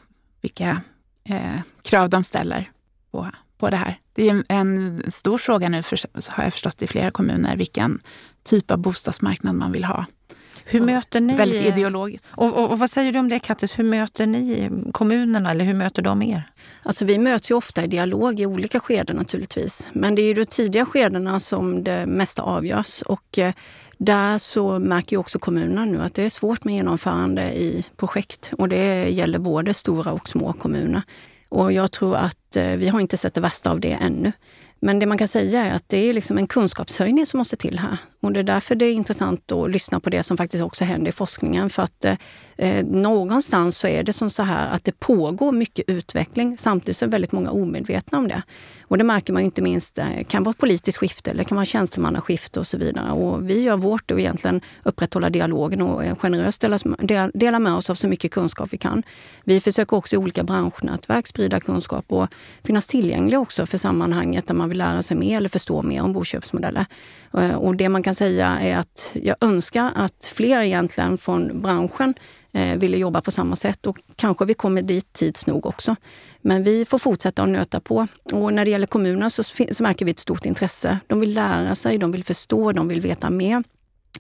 vilka 0.40 0.80
eh, 1.24 1.60
krav 1.82 2.08
de 2.08 2.24
ställer 2.24 2.70
på, 3.10 3.30
på 3.58 3.70
det 3.70 3.76
här. 3.76 3.98
Det 4.14 4.28
är 4.28 4.44
en 4.48 5.02
stor 5.08 5.38
fråga 5.38 5.68
nu, 5.68 5.82
för, 5.82 5.98
har 6.30 6.44
jag 6.44 6.52
förstått, 6.52 6.82
i 6.82 6.86
flera 6.86 7.10
kommuner 7.10 7.56
vilken 7.56 8.00
typ 8.42 8.70
av 8.70 8.78
bostadsmarknad 8.78 9.54
man 9.54 9.72
vill 9.72 9.84
ha. 9.84 10.06
Hur 10.64 10.80
möter 10.80 11.20
ni... 11.20 11.36
Väldigt 11.36 11.66
ideologiskt. 11.66 12.32
Och, 12.34 12.58
och, 12.58 12.70
och, 12.70 12.78
vad 12.78 12.90
säger 12.90 13.12
du 13.12 13.18
om 13.18 13.28
det 13.28 13.38
Kattis? 13.38 13.78
Hur 13.78 13.84
möter 13.84 14.26
ni 14.26 14.70
kommunerna 14.92 15.50
eller 15.50 15.64
hur 15.64 15.74
möter 15.74 16.02
de 16.02 16.22
er? 16.22 16.50
Alltså 16.82 17.04
vi 17.04 17.18
möts 17.18 17.50
ju 17.50 17.54
ofta 17.54 17.84
i 17.84 17.86
dialog 17.86 18.40
i 18.40 18.46
olika 18.46 18.80
skeden 18.80 19.16
naturligtvis. 19.16 19.88
Men 19.92 20.14
det 20.14 20.22
är 20.22 20.26
ju 20.26 20.34
de 20.34 20.44
tidiga 20.44 20.86
skedena 20.86 21.40
som 21.40 21.84
det 21.84 22.06
mesta 22.06 22.42
avgörs. 22.42 23.02
Och 23.02 23.38
eh, 23.38 23.54
där 24.04 24.38
så 24.38 24.78
märker 24.78 25.16
ju 25.16 25.20
också 25.20 25.38
kommunerna 25.38 25.84
nu 25.84 26.02
att 26.02 26.14
det 26.14 26.22
är 26.22 26.30
svårt 26.30 26.64
med 26.64 26.74
genomförande 26.74 27.42
i 27.42 27.86
projekt. 27.96 28.50
Och 28.58 28.68
det 28.68 29.08
gäller 29.08 29.38
både 29.38 29.74
stora 29.74 30.12
och 30.12 30.28
små 30.28 30.52
kommuner. 30.52 31.02
Och 31.48 31.72
jag 31.72 31.92
tror 31.92 32.16
att 32.16 32.56
eh, 32.56 32.66
vi 32.66 32.88
har 32.88 33.00
inte 33.00 33.16
sett 33.16 33.34
det 33.34 33.40
värsta 33.40 33.70
av 33.70 33.80
det 33.80 33.92
ännu. 33.92 34.32
Men 34.80 34.98
det 34.98 35.06
man 35.06 35.18
kan 35.18 35.28
säga 35.28 35.64
är 35.64 35.74
att 35.74 35.88
det 35.88 35.96
är 35.96 36.14
liksom 36.14 36.38
en 36.38 36.46
kunskapshöjning 36.46 37.26
som 37.26 37.38
måste 37.38 37.56
till 37.56 37.78
här. 37.78 37.98
Och 38.22 38.32
det 38.32 38.40
är 38.40 38.44
därför 38.44 38.74
det 38.74 38.84
är 38.84 38.92
intressant 38.92 39.52
att 39.52 39.70
lyssna 39.70 40.00
på 40.00 40.10
det 40.10 40.22
som 40.22 40.36
faktiskt 40.36 40.64
också 40.64 40.84
händer 40.84 41.08
i 41.08 41.12
forskningen. 41.12 41.70
För 41.70 41.82
att 41.82 42.04
eh, 42.56 42.84
någonstans 42.84 43.78
så 43.78 43.88
är 43.88 44.02
det 44.02 44.12
som 44.12 44.30
så 44.30 44.42
här 44.42 44.70
att 44.74 44.84
det 44.84 45.00
pågår 45.00 45.52
mycket 45.52 45.84
utveckling. 45.88 46.58
Samtidigt 46.58 46.96
som 46.96 47.10
väldigt 47.10 47.32
många 47.32 47.50
omedvetna 47.50 48.18
om 48.18 48.28
det. 48.28 48.42
Och 48.82 48.98
det 48.98 49.04
märker 49.04 49.32
man 49.32 49.42
inte 49.42 49.62
minst, 49.62 49.94
det 49.94 50.24
kan 50.28 50.42
vara 50.42 50.50
ett 50.50 50.58
politiskt 50.58 50.98
skifte 50.98 51.30
eller 51.30 51.38
det 51.38 51.48
kan 51.48 51.56
vara 51.56 51.64
tjänstemannaskifte 51.64 52.60
och 52.60 52.66
så 52.66 52.78
vidare. 52.78 53.12
Och 53.12 53.50
vi 53.50 53.62
gör 53.62 53.76
vårt 53.76 54.10
och 54.10 54.20
egentligen 54.20 54.60
upprätthålla 54.82 55.30
dialogen 55.30 55.82
och 55.82 56.04
eh, 56.04 56.16
generöst 56.16 56.64
dela, 56.98 57.30
dela 57.34 57.58
med 57.58 57.74
oss 57.74 57.90
av 57.90 57.94
så 57.94 58.08
mycket 58.08 58.30
kunskap 58.30 58.68
vi 58.72 58.78
kan. 58.78 59.02
Vi 59.44 59.60
försöker 59.60 59.96
också 59.96 60.16
i 60.16 60.18
olika 60.18 60.44
branschnätverk 60.44 61.26
sprida 61.26 61.60
kunskap 61.60 62.04
och 62.08 62.28
finnas 62.64 62.86
tillgängliga 62.86 63.40
också 63.40 63.66
för 63.66 63.78
sammanhanget 63.78 64.46
där 64.46 64.54
man 64.54 64.68
vill 64.68 64.78
lära 64.78 65.02
sig 65.02 65.16
mer 65.16 65.36
eller 65.36 65.48
förstå 65.48 65.82
mer 65.82 66.02
om 66.02 66.12
boköpsmodeller. 66.12 66.86
Eh, 67.34 67.54
och 67.54 67.76
det 67.76 67.88
man 67.88 68.02
kan 68.02 68.11
säga 68.14 68.60
är 68.60 68.76
att 68.76 69.16
jag 69.22 69.36
önskar 69.40 69.92
att 69.94 70.32
fler 70.34 70.62
egentligen 70.62 71.18
från 71.18 71.60
branschen 71.60 72.14
eh, 72.52 72.78
ville 72.78 72.96
jobba 72.96 73.20
på 73.20 73.30
samma 73.30 73.56
sätt 73.56 73.86
och 73.86 74.00
kanske 74.16 74.44
vi 74.44 74.54
kommer 74.54 74.82
dit 74.82 75.12
tids 75.12 75.46
nog 75.46 75.66
också. 75.66 75.96
Men 76.40 76.64
vi 76.64 76.84
får 76.84 76.98
fortsätta 76.98 77.42
att 77.42 77.48
nöta 77.48 77.80
på. 77.80 78.06
Och 78.32 78.52
när 78.52 78.64
det 78.64 78.70
gäller 78.70 78.86
kommunerna 78.86 79.30
så, 79.30 79.42
så 79.42 79.82
märker 79.82 80.04
vi 80.04 80.10
ett 80.10 80.18
stort 80.18 80.46
intresse. 80.46 80.98
De 81.06 81.20
vill 81.20 81.34
lära 81.34 81.74
sig, 81.74 81.98
de 81.98 82.12
vill 82.12 82.24
förstå, 82.24 82.72
de 82.72 82.88
vill 82.88 83.00
veta 83.00 83.30
mer. 83.30 83.62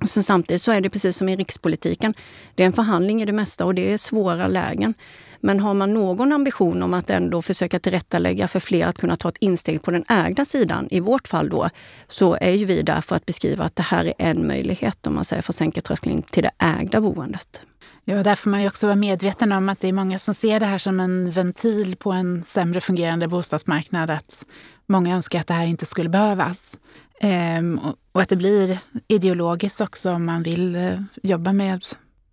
Så 0.00 0.22
samtidigt 0.22 0.62
så 0.62 0.72
är 0.72 0.80
det 0.80 0.90
precis 0.90 1.16
som 1.16 1.28
i 1.28 1.36
rikspolitiken. 1.36 2.14
Det 2.54 2.62
är 2.62 2.66
en 2.66 2.72
förhandling 2.72 3.22
i 3.22 3.24
det 3.24 3.32
mesta 3.32 3.64
och 3.64 3.74
det 3.74 3.92
är 3.92 3.96
svåra 3.96 4.48
lägen. 4.48 4.94
Men 5.40 5.60
har 5.60 5.74
man 5.74 5.94
någon 5.94 6.32
ambition 6.32 6.82
om 6.82 6.94
att 6.94 7.10
ändå 7.10 7.42
försöka 7.42 7.78
tillrättalägga 7.78 8.48
för 8.48 8.60
fler 8.60 8.86
att 8.86 8.98
kunna 8.98 9.16
ta 9.16 9.28
ett 9.28 9.36
insteg 9.40 9.82
på 9.82 9.90
den 9.90 10.04
ägda 10.08 10.44
sidan, 10.44 10.88
i 10.90 11.00
vårt 11.00 11.28
fall 11.28 11.48
då, 11.48 11.70
så 12.08 12.34
är 12.34 12.50
ju 12.50 12.64
vi 12.64 12.82
där 12.82 13.00
för 13.00 13.16
att 13.16 13.26
beskriva 13.26 13.64
att 13.64 13.76
det 13.76 13.82
här 13.82 14.04
är 14.04 14.14
en 14.18 14.46
möjlighet 14.46 15.06
om 15.06 15.14
man 15.14 15.24
säger 15.24 15.42
för 15.42 15.52
att 15.52 15.56
sänka 15.56 15.80
tröskeln 15.80 16.22
till 16.22 16.42
det 16.42 16.50
ägda 16.58 17.00
boendet. 17.00 17.62
Ja, 18.04 18.22
där 18.22 18.34
får 18.34 18.50
man 18.50 18.62
ju 18.62 18.68
också 18.68 18.86
vara 18.86 18.96
medveten 18.96 19.52
om 19.52 19.68
att 19.68 19.80
det 19.80 19.88
är 19.88 19.92
många 19.92 20.18
som 20.18 20.34
ser 20.34 20.60
det 20.60 20.66
här 20.66 20.78
som 20.78 21.00
en 21.00 21.30
ventil 21.30 21.96
på 21.96 22.12
en 22.12 22.42
sämre 22.44 22.80
fungerande 22.80 23.28
bostadsmarknad. 23.28 24.10
Att 24.10 24.46
många 24.86 25.14
önskar 25.14 25.40
att 25.40 25.46
det 25.46 25.54
här 25.54 25.66
inte 25.66 25.86
skulle 25.86 26.08
behövas. 26.08 26.76
Ehm, 27.20 27.80
och 28.12 28.22
att 28.22 28.28
det 28.28 28.36
blir 28.36 28.78
ideologiskt 29.08 29.80
också 29.80 30.12
om 30.12 30.24
man 30.24 30.42
vill 30.42 30.76
eh, 30.76 31.00
jobba 31.22 31.52
med 31.52 31.84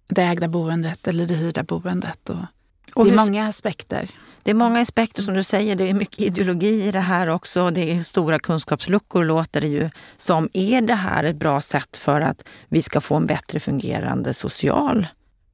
det 0.10 0.21
ägda 0.21 0.47
boendet 0.47 1.08
eller 1.08 1.25
det 1.25 1.34
hyrda 1.34 1.63
boendet. 1.63 2.29
Och 2.29 2.38
och 2.93 3.05
det 3.05 3.12
är 3.12 3.15
många 3.15 3.47
aspekter. 3.47 4.10
Det 4.43 4.51
är 4.51 4.55
många 4.55 4.82
aspekter 4.82 5.23
som 5.23 5.34
du 5.34 5.43
säger. 5.43 5.75
Det 5.75 5.89
är 5.89 5.93
mycket 5.93 6.19
ideologi 6.19 6.84
i 6.88 6.91
det 6.91 6.99
här 6.99 7.27
också. 7.27 7.69
Det 7.69 7.91
är 7.91 8.03
stora 8.03 8.39
kunskapsluckor 8.39 9.23
låter 9.23 9.62
det 9.62 9.67
ju 9.67 9.89
som. 10.17 10.49
Är 10.53 10.82
det 10.82 10.93
här 10.93 11.23
ett 11.23 11.36
bra 11.36 11.62
sätt 11.62 11.97
för 11.97 12.21
att 12.21 12.47
vi 12.67 12.82
ska 12.82 13.01
få 13.01 13.15
en 13.15 13.25
bättre 13.25 13.60
fungerande 13.60 14.34
social 14.34 15.08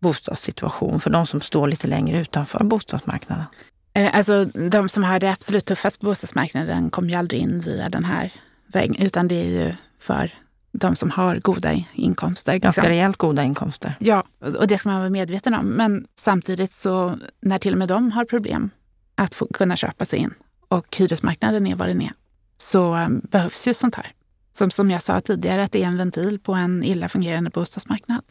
bostadssituation 0.05 0.99
för 0.99 1.09
de 1.09 1.25
som 1.25 1.41
står 1.41 1.67
lite 1.67 1.87
längre 1.87 2.19
utanför 2.19 2.63
bostadsmarknaden? 2.63 3.45
Eh, 3.93 4.15
alltså 4.15 4.45
de 4.45 4.89
som 4.89 5.03
har 5.03 5.19
det 5.19 5.31
absolut 5.31 5.65
tuffast 5.65 5.99
på 5.99 6.05
bostadsmarknaden 6.05 6.89
kommer 6.89 7.09
ju 7.09 7.15
aldrig 7.15 7.41
in 7.41 7.59
via 7.59 7.89
den 7.89 8.05
här 8.05 8.31
vägen, 8.67 8.95
utan 9.05 9.27
det 9.27 9.35
är 9.35 9.49
ju 9.49 9.73
för 9.99 10.31
de 10.71 10.95
som 10.95 11.09
har 11.09 11.35
goda 11.35 11.73
inkomster. 11.93 12.57
Ganska 12.57 12.81
liksom. 12.81 12.89
rejält 12.89 13.17
goda 13.17 13.43
inkomster. 13.43 13.95
Ja, 13.99 14.23
och 14.59 14.67
det 14.67 14.77
ska 14.77 14.89
man 14.89 14.99
vara 14.99 15.09
medveten 15.09 15.53
om. 15.53 15.65
Men 15.65 16.05
samtidigt 16.19 16.71
så 16.71 17.17
när 17.41 17.59
till 17.59 17.73
och 17.73 17.79
med 17.79 17.87
de 17.87 18.11
har 18.11 18.25
problem 18.25 18.69
att 19.15 19.35
få, 19.35 19.47
kunna 19.53 19.75
köpa 19.75 20.05
sig 20.05 20.19
in 20.19 20.33
och 20.67 20.95
hyresmarknaden 20.97 21.67
är 21.67 21.75
vad 21.75 21.87
den 21.87 22.01
är, 22.01 22.13
så 22.57 22.95
um, 22.95 23.21
behövs 23.31 23.67
ju 23.67 23.73
sånt 23.73 23.95
här. 23.95 24.11
Som, 24.51 24.71
som 24.71 24.91
jag 24.91 25.03
sa 25.03 25.21
tidigare, 25.21 25.63
att 25.63 25.71
det 25.71 25.83
är 25.83 25.87
en 25.87 25.97
ventil 25.97 26.39
på 26.39 26.53
en 26.53 26.83
illa 26.83 27.09
fungerande 27.09 27.49
bostadsmarknad. 27.49 28.21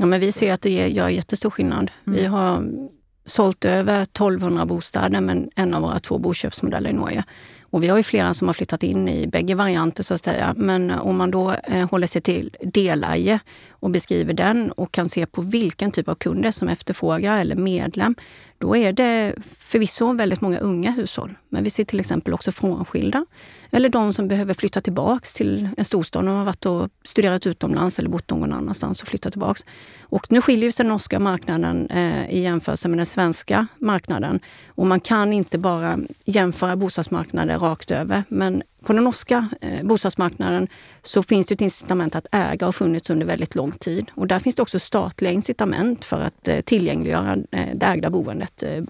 Ja, 0.00 0.06
men 0.06 0.20
vi 0.20 0.32
ser 0.32 0.52
att 0.52 0.60
det 0.60 0.88
gör 0.88 1.08
jättestor 1.08 1.50
skillnad. 1.50 1.90
Mm. 2.06 2.18
Vi 2.18 2.26
har 2.26 2.68
sålt 3.24 3.64
över 3.64 4.02
1200 4.02 4.66
bostäder 4.66 5.20
med 5.20 5.48
en 5.54 5.74
av 5.74 5.82
våra 5.82 5.98
två 5.98 6.18
boköpsmodeller 6.18 6.90
i 6.90 6.92
Norge. 6.92 7.24
Och 7.70 7.82
vi 7.82 7.88
har 7.88 7.96
ju 7.96 8.02
flera 8.02 8.34
som 8.34 8.48
har 8.48 8.52
flyttat 8.52 8.82
in 8.82 9.08
i 9.08 9.26
bägge 9.26 9.54
varianter 9.54 10.02
så 10.02 10.14
att 10.14 10.24
säga. 10.24 10.54
Men 10.56 10.90
om 10.90 11.16
man 11.16 11.30
då 11.30 11.52
eh, 11.52 11.90
håller 11.90 12.06
sig 12.06 12.22
till 12.22 12.56
deläge 12.60 13.38
och 13.70 13.90
beskriver 13.90 14.34
den 14.34 14.72
och 14.72 14.92
kan 14.92 15.08
se 15.08 15.26
på 15.26 15.40
vilken 15.40 15.90
typ 15.90 16.08
av 16.08 16.14
kunder 16.14 16.50
som 16.50 16.68
efterfrågar 16.68 17.40
eller 17.40 17.56
medlem, 17.56 18.14
då 18.58 18.76
är 18.76 18.92
det 18.92 19.34
förvisso 19.58 20.12
väldigt 20.12 20.40
många 20.40 20.58
unga 20.58 20.90
hushåll. 20.90 21.34
Men 21.48 21.64
vi 21.64 21.70
ser 21.70 21.84
till 21.84 22.00
exempel 22.00 22.34
också 22.34 22.52
frånskilda 22.52 23.26
eller 23.70 23.88
de 23.88 24.12
som 24.12 24.28
behöver 24.28 24.54
flytta 24.54 24.80
tillbaks 24.80 25.34
till 25.34 25.68
en 25.76 25.84
storstad. 25.84 26.24
De 26.24 26.34
har 26.34 26.44
varit 26.44 26.66
och 26.66 26.88
studerat 27.04 27.46
utomlands 27.46 27.98
eller 27.98 28.08
bott 28.08 28.30
någon 28.30 28.52
annanstans 28.52 29.02
och 29.02 29.08
flyttat 29.08 29.32
tillbaks. 29.32 29.64
Och 30.00 30.32
nu 30.32 30.40
skiljer 30.40 30.70
sig 30.70 30.84
den 30.84 30.92
norska 30.92 31.18
marknaden 31.18 31.90
eh, 31.90 32.30
i 32.30 32.40
jämförelse 32.40 32.88
med 32.88 32.98
den 32.98 33.06
svenska 33.06 33.66
marknaden. 33.78 34.40
Och 34.68 34.86
man 34.86 35.00
kan 35.00 35.32
inte 35.32 35.58
bara 35.58 35.98
jämföra 36.24 36.76
bostadsmarknader 36.76 37.55
rakt 37.58 37.90
över. 37.90 38.22
Men 38.28 38.62
på 38.84 38.92
den 38.92 39.04
norska 39.04 39.48
eh, 39.60 39.82
bostadsmarknaden 39.82 40.68
så 41.02 41.22
finns 41.22 41.46
det 41.46 41.54
ett 41.54 41.60
incitament 41.60 42.14
att 42.14 42.26
äga 42.32 42.68
och 42.68 42.74
funnits 42.74 43.10
under 43.10 43.26
väldigt 43.26 43.54
lång 43.54 43.72
tid. 43.72 44.10
Och 44.14 44.26
där 44.26 44.38
finns 44.38 44.56
det 44.56 44.62
också 44.62 44.78
statliga 44.78 45.32
incitament 45.32 46.04
för 46.04 46.20
att 46.20 46.48
eh, 46.48 46.60
tillgängliggöra 46.60 47.36
eh, 47.50 47.68
det 47.74 47.86
ägda 47.86 48.10
boendet. 48.10 48.62
Eh, 48.62 48.82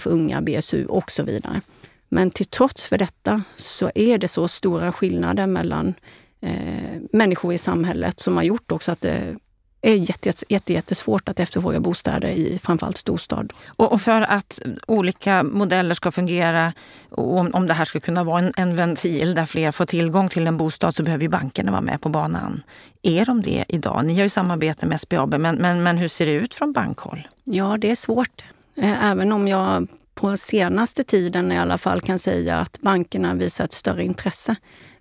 för 0.00 0.08
unga, 0.08 0.40
BSU 0.40 0.86
och 0.86 1.10
så 1.10 1.22
vidare. 1.22 1.60
Men 2.08 2.30
till 2.30 2.46
trots 2.46 2.86
för 2.86 2.98
detta 2.98 3.42
så 3.56 3.90
är 3.94 4.18
det 4.18 4.28
så 4.28 4.48
stora 4.48 4.92
skillnader 4.92 5.46
mellan 5.46 5.94
eh, 6.40 7.00
människor 7.12 7.54
i 7.54 7.58
samhället 7.58 8.20
som 8.20 8.36
har 8.36 8.44
gjort 8.44 8.72
också 8.72 8.92
att 8.92 9.00
det 9.00 9.36
är 9.84 9.94
jätte, 9.94 10.32
jätte, 10.48 10.72
jättesvårt 10.72 11.28
att 11.28 11.40
efterfråga 11.40 11.80
bostäder 11.80 12.28
i 12.28 12.58
framförallt 12.62 12.96
storstad. 12.96 13.52
Och, 13.68 13.92
och 13.92 14.00
för 14.00 14.20
att 14.20 14.60
olika 14.86 15.42
modeller 15.42 15.94
ska 15.94 16.10
fungera 16.10 16.72
och 17.10 17.38
om, 17.38 17.50
om 17.54 17.66
det 17.66 17.74
här 17.74 17.84
ska 17.84 18.00
kunna 18.00 18.24
vara 18.24 18.38
en, 18.38 18.52
en, 18.56 18.76
ventil 18.76 19.34
där 19.34 19.46
fler 19.46 19.72
får 19.72 19.84
tillgång 19.84 20.28
till 20.28 20.46
en 20.46 20.56
bostad 20.56 20.94
så 20.94 21.02
behöver 21.02 21.28
bankerna 21.28 21.70
vara 21.70 21.80
med 21.80 22.00
på 22.00 22.08
banan. 22.08 22.62
Är 23.02 23.24
de 23.24 23.42
det 23.42 23.64
idag? 23.68 24.04
Ni 24.04 24.14
har 24.14 24.22
ju 24.22 24.28
samarbete 24.28 24.86
med 24.86 25.00
SBAB, 25.00 25.34
men, 25.38 25.56
men, 25.56 25.82
men 25.82 25.98
hur 25.98 26.08
ser 26.08 26.26
det 26.26 26.32
ut 26.32 26.54
från 26.54 26.72
bankhåll? 26.72 27.28
Ja, 27.44 27.76
det 27.80 27.90
är 27.90 27.96
svårt. 27.96 28.44
Eh, 28.76 29.10
även 29.10 29.32
om 29.32 29.48
jag 29.48 29.88
på 30.14 30.36
senaste 30.36 31.04
tiden 31.04 31.52
i 31.52 31.58
alla 31.58 31.78
fall 31.78 32.00
kan 32.00 32.18
säga 32.18 32.56
att 32.56 32.80
bankerna 32.80 33.34
visar 33.34 33.64
ett 33.64 33.72
större 33.72 34.04
intresse. 34.04 34.56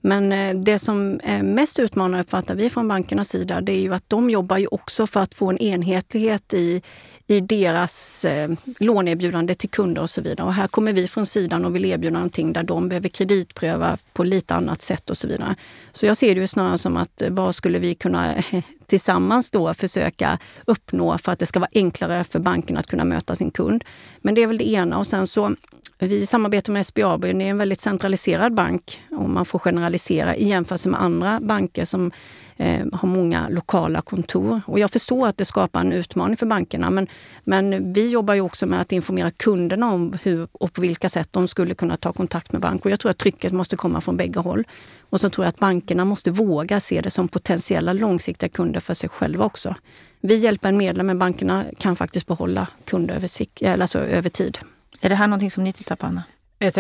Men 0.06 0.32
eh, 0.32 0.56
det 0.56 0.80
som 0.80 1.20
är 1.24 1.44
mest 1.44 1.80
utmanande 1.80 2.24
uppfattar 2.24 2.56
vi 2.56 2.70
från 2.70 2.88
bankernas 2.88 3.30
sida, 3.30 3.62
det 3.62 3.72
är 3.72 3.80
ju 3.80 3.94
att 3.94 4.10
de 4.10 4.30
jobbar 4.30 4.58
ju 4.58 4.68
också 4.68 5.08
för 5.08 5.20
att 5.20 5.34
få 5.34 5.50
en 5.50 5.58
enhetlighet 5.58 6.54
i, 6.54 6.82
i 7.28 7.40
deras 7.40 8.26
eh, 8.26 8.52
låneerbjudande 8.80 9.56
till 9.56 9.70
kunder 9.70 10.02
och 10.02 10.10
så 10.10 10.22
vidare. 10.22 10.48
Och 10.48 10.54
här 10.54 10.68
kommer 10.68 10.94
vi 10.94 11.08
från 11.08 11.26
sidan 11.26 11.66
och 11.66 11.76
vill 11.76 11.86
erbjuda 11.86 12.14
någonting 12.14 12.54
där 12.54 12.64
de 12.64 12.90
behöver 12.90 13.10
kreditpröva 13.10 13.98
på 14.14 14.24
lite 14.24 14.54
annat 14.54 14.82
sätt 14.82 15.10
och 15.10 15.18
så 15.18 15.28
vidare. 15.28 15.56
Så 15.92 16.06
jag 16.06 16.18
ser 16.18 16.36
det 16.36 16.42
ju 16.42 16.48
snarare 16.48 16.78
som 16.78 16.98
att 16.98 17.22
eh, 17.22 17.30
vad 17.30 17.56
skulle 17.56 17.80
vi 17.80 17.96
kunna 17.96 18.36
tillsammans 18.86 19.52
då 19.52 19.74
försöka 19.74 20.40
uppnå 20.66 21.18
för 21.18 21.32
att 21.32 21.40
det 21.40 21.46
ska 21.46 21.60
vara 21.60 21.72
enklare 21.74 22.24
för 22.24 22.40
banken 22.40 22.78
att 22.78 22.88
kunna 22.88 23.06
möta 23.06 23.36
sin 23.36 23.52
kund. 23.52 23.84
Men 24.22 24.36
det 24.36 24.42
är 24.42 24.48
väl 24.48 24.58
det 24.58 24.70
ena. 24.70 24.98
Och 24.98 25.08
sen 25.08 25.28
så 25.28 25.56
vi 26.00 26.26
samarbetar 26.26 26.74
med 26.74 26.86
SBAB. 26.86 27.22
Det 27.22 27.28
är 27.28 27.42
en 27.42 27.58
väldigt 27.58 27.80
centraliserad 27.80 28.54
bank 28.54 29.02
om 29.12 29.34
man 29.34 29.46
får 29.46 29.60
generalisera 29.60 30.36
i 30.36 30.48
jämförelse 30.48 30.90
med 30.90 31.02
andra 31.02 31.40
banker 31.40 31.86
som 31.86 32.12
eh, 32.58 32.86
har 32.94 33.08
många 33.08 33.50
lokala 33.50 34.02
kontor. 34.02 34.62
Och 34.66 34.80
jag 34.80 34.92
förstår 34.92 35.28
att 35.28 35.38
det 35.38 35.46
skapar 35.46 35.82
en 35.82 35.94
utmaning 35.94 36.38
för 36.38 36.46
bankerna 36.46 36.90
men, 36.90 37.08
men 37.44 37.94
vi 37.94 38.10
jobbar 38.10 38.34
ju 38.34 38.42
också 38.42 38.66
med 38.66 38.82
att 38.82 38.92
informera 38.92 39.32
kunderna 39.32 39.94
om 39.94 40.18
hur 40.24 40.48
och 40.52 40.74
på 40.74 40.82
vilka 40.82 41.10
sätt 41.10 41.30
de 41.32 41.48
skulle 41.48 41.76
kunna 41.76 41.98
ta 41.98 42.14
kontakt 42.14 42.52
med 42.52 42.62
bank. 42.62 42.86
Och 42.86 42.92
jag 42.92 43.00
tror 43.00 43.12
att 43.12 43.18
trycket 43.18 43.54
måste 43.54 43.78
komma 43.78 44.02
från 44.02 44.18
bägge 44.18 44.40
håll. 44.40 44.64
Och 45.10 45.20
så 45.20 45.30
tror 45.30 45.46
jag 45.46 45.50
att 45.50 45.60
bankerna 45.60 46.06
måste 46.06 46.32
våga 46.32 46.80
se 46.80 47.02
det 47.02 47.10
som 47.10 47.28
potentiella 47.28 47.94
långsiktiga 47.94 48.50
kunder 48.50 48.80
för 48.80 48.94
sig 48.94 49.10
själva 49.10 49.46
också. 49.46 49.76
Vi 50.22 50.36
hjälper 50.36 50.70
en 50.70 50.78
medlem 50.78 51.08
men 51.08 51.20
bankerna 51.20 51.66
kan 51.78 51.96
faktiskt 51.96 52.28
behålla 52.28 52.68
kunder 52.86 53.16
över, 53.16 53.82
alltså 53.82 54.00
över 54.00 54.30
tid. 54.30 54.58
Är 55.04 55.10
det 55.10 55.16
här 55.16 55.28
någonting 55.28 55.52
som 55.52 55.64
ni 55.64 55.74
tittar 55.74 55.96
på, 55.96 56.06
Anna? 56.06 56.24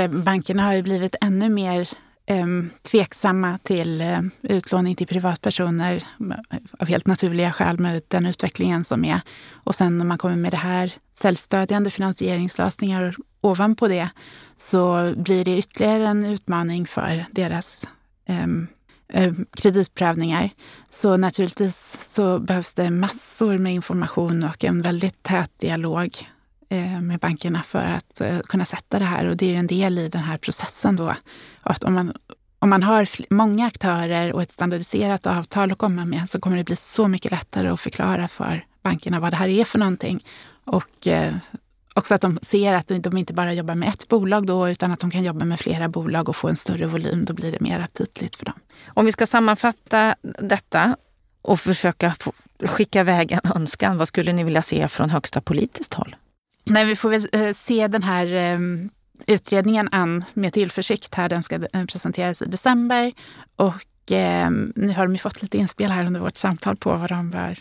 bankerna 0.10 0.64
har 0.64 0.74
ju 0.74 0.82
blivit 0.82 1.16
ännu 1.22 1.50
mer 1.50 1.90
eh, 2.26 2.46
tveksamma 2.82 3.58
till 3.64 4.02
eh, 4.02 4.20
utlåning 4.42 4.96
till 4.96 5.08
privatpersoner 5.08 6.04
eh, 6.52 6.58
av 6.80 6.88
helt 6.88 7.08
naturliga 7.08 7.52
skäl 7.52 7.80
med 7.80 8.02
den 8.08 8.26
utvecklingen 8.26 8.84
som 8.84 9.06
är. 9.06 9.22
Och 9.52 9.76
sen 9.76 9.98
när 9.98 10.06
man 10.06 10.18
kommer 10.18 10.36
med 10.36 10.52
det 10.52 10.58
här 10.58 10.94
säljstödjande 11.16 11.92
finansieringslösningar 11.92 13.16
ovanpå 13.42 13.88
det 13.88 14.10
så 14.58 15.14
blir 15.18 15.46
det 15.46 15.58
ytterligare 15.58 16.08
en 16.08 16.26
utmaning 16.26 16.88
för 16.88 17.26
deras 17.32 17.88
ehm, 18.26 18.68
eh, 19.14 19.34
kreditprövningar. 19.56 20.50
Så 20.90 21.18
naturligtvis 21.18 21.98
så 22.00 22.40
behövs 22.40 22.74
det 22.74 22.90
massor 22.90 23.58
med 23.58 23.74
information 23.74 24.44
och 24.44 24.64
en 24.64 24.82
väldigt 24.82 25.24
tät 25.24 25.60
dialog 25.60 26.28
Eh, 26.74 27.02
med 27.02 27.20
bankerna 27.20 27.64
för 27.64 27.80
att 27.80 28.22
eh, 28.22 28.40
kunna 28.40 28.66
sätta 28.66 29.00
det 29.00 29.06
här. 29.06 29.26
Och 29.26 29.38
det 29.38 29.46
är 29.46 29.50
ju 29.50 29.56
en 29.56 29.68
del 29.68 30.00
i 30.00 30.10
den 30.10 30.24
här 30.24 30.38
processen 30.38 30.96
då. 30.96 31.16
Att 31.62 31.84
om 31.84 31.94
man, 31.94 32.14
om 32.60 32.70
man 32.70 32.84
har 32.84 33.08
många 33.34 33.68
aktörer 33.68 34.34
och 34.34 34.42
ett 34.42 34.52
standardiserat 34.52 35.28
avtal 35.28 35.72
att 35.72 35.78
komma 35.78 36.06
med 36.06 36.30
så 36.30 36.40
kommer 36.40 36.58
det 36.58 36.64
bli 36.64 36.76
så 36.76 37.08
mycket 37.08 37.32
lättare 37.32 37.68
att 37.68 37.80
förklara 37.80 38.28
för 38.28 38.66
bankerna 38.84 39.20
vad 39.20 39.34
det 39.34 39.38
här 39.38 39.50
är 39.50 39.66
för 39.66 39.80
någonting. 39.80 40.24
Och 40.66 41.08
eh, 41.08 41.34
också 41.94 42.16
att 42.16 42.22
de 42.22 42.40
ser 42.42 42.74
att 42.74 42.88
de 42.88 43.18
inte 43.18 43.34
bara 43.34 43.54
jobbar 43.54 43.76
med 43.76 43.90
ett 43.90 44.08
bolag 44.08 44.48
då, 44.48 44.70
utan 44.70 44.92
att 44.92 45.00
de 45.00 45.12
kan 45.12 45.24
jobba 45.24 45.46
med 45.46 45.60
flera 45.60 45.90
bolag 45.90 46.30
och 46.30 46.36
få 46.36 46.48
en 46.48 46.58
större 46.58 46.86
volym. 46.86 47.26
Då 47.26 47.34
blir 47.34 47.52
det 47.52 47.60
mer 47.60 47.80
aptitligt 47.80 48.36
för 48.36 48.46
dem. 48.46 48.60
Om 48.88 49.06
vi 49.06 49.12
ska 49.12 49.26
sammanfatta 49.26 50.16
detta 50.22 50.98
och 51.42 51.60
försöka 51.60 52.16
skicka 52.66 53.00
iväg 53.00 53.32
en 53.32 53.52
önskan, 53.56 53.98
vad 53.98 54.08
skulle 54.08 54.34
ni 54.34 54.44
vilja 54.44 54.62
se 54.62 54.88
från 54.88 55.10
högsta 55.10 55.42
politiskt 55.42 55.94
håll? 55.94 56.16
Nej, 56.64 56.86
vi 56.86 56.96
får 56.96 57.10
väl 57.10 57.28
eh, 57.32 57.54
se 57.54 57.88
den 57.88 58.04
här 58.04 58.34
ehm, 58.34 58.90
utredningen 59.28 59.90
an 59.92 60.24
med 60.34 60.54
tillförsikt. 60.54 61.16
Här. 61.16 61.30
Den 61.30 61.44
ska 61.44 61.56
eh, 61.56 61.86
presenteras 61.86 62.42
i 62.42 62.46
december. 62.46 63.14
Och 63.56 64.12
ehm, 64.12 64.74
nu 64.76 64.94
har 64.94 65.08
de 65.08 65.14
ju 65.14 65.20
fått 65.20 65.42
lite 65.42 65.58
inspel 65.58 65.92
här 65.92 66.06
under 66.08 66.20
vårt 66.20 66.38
samtal 66.38 66.76
på 66.76 66.96
vad 66.96 67.10
de 67.10 67.30
bör 67.30 67.60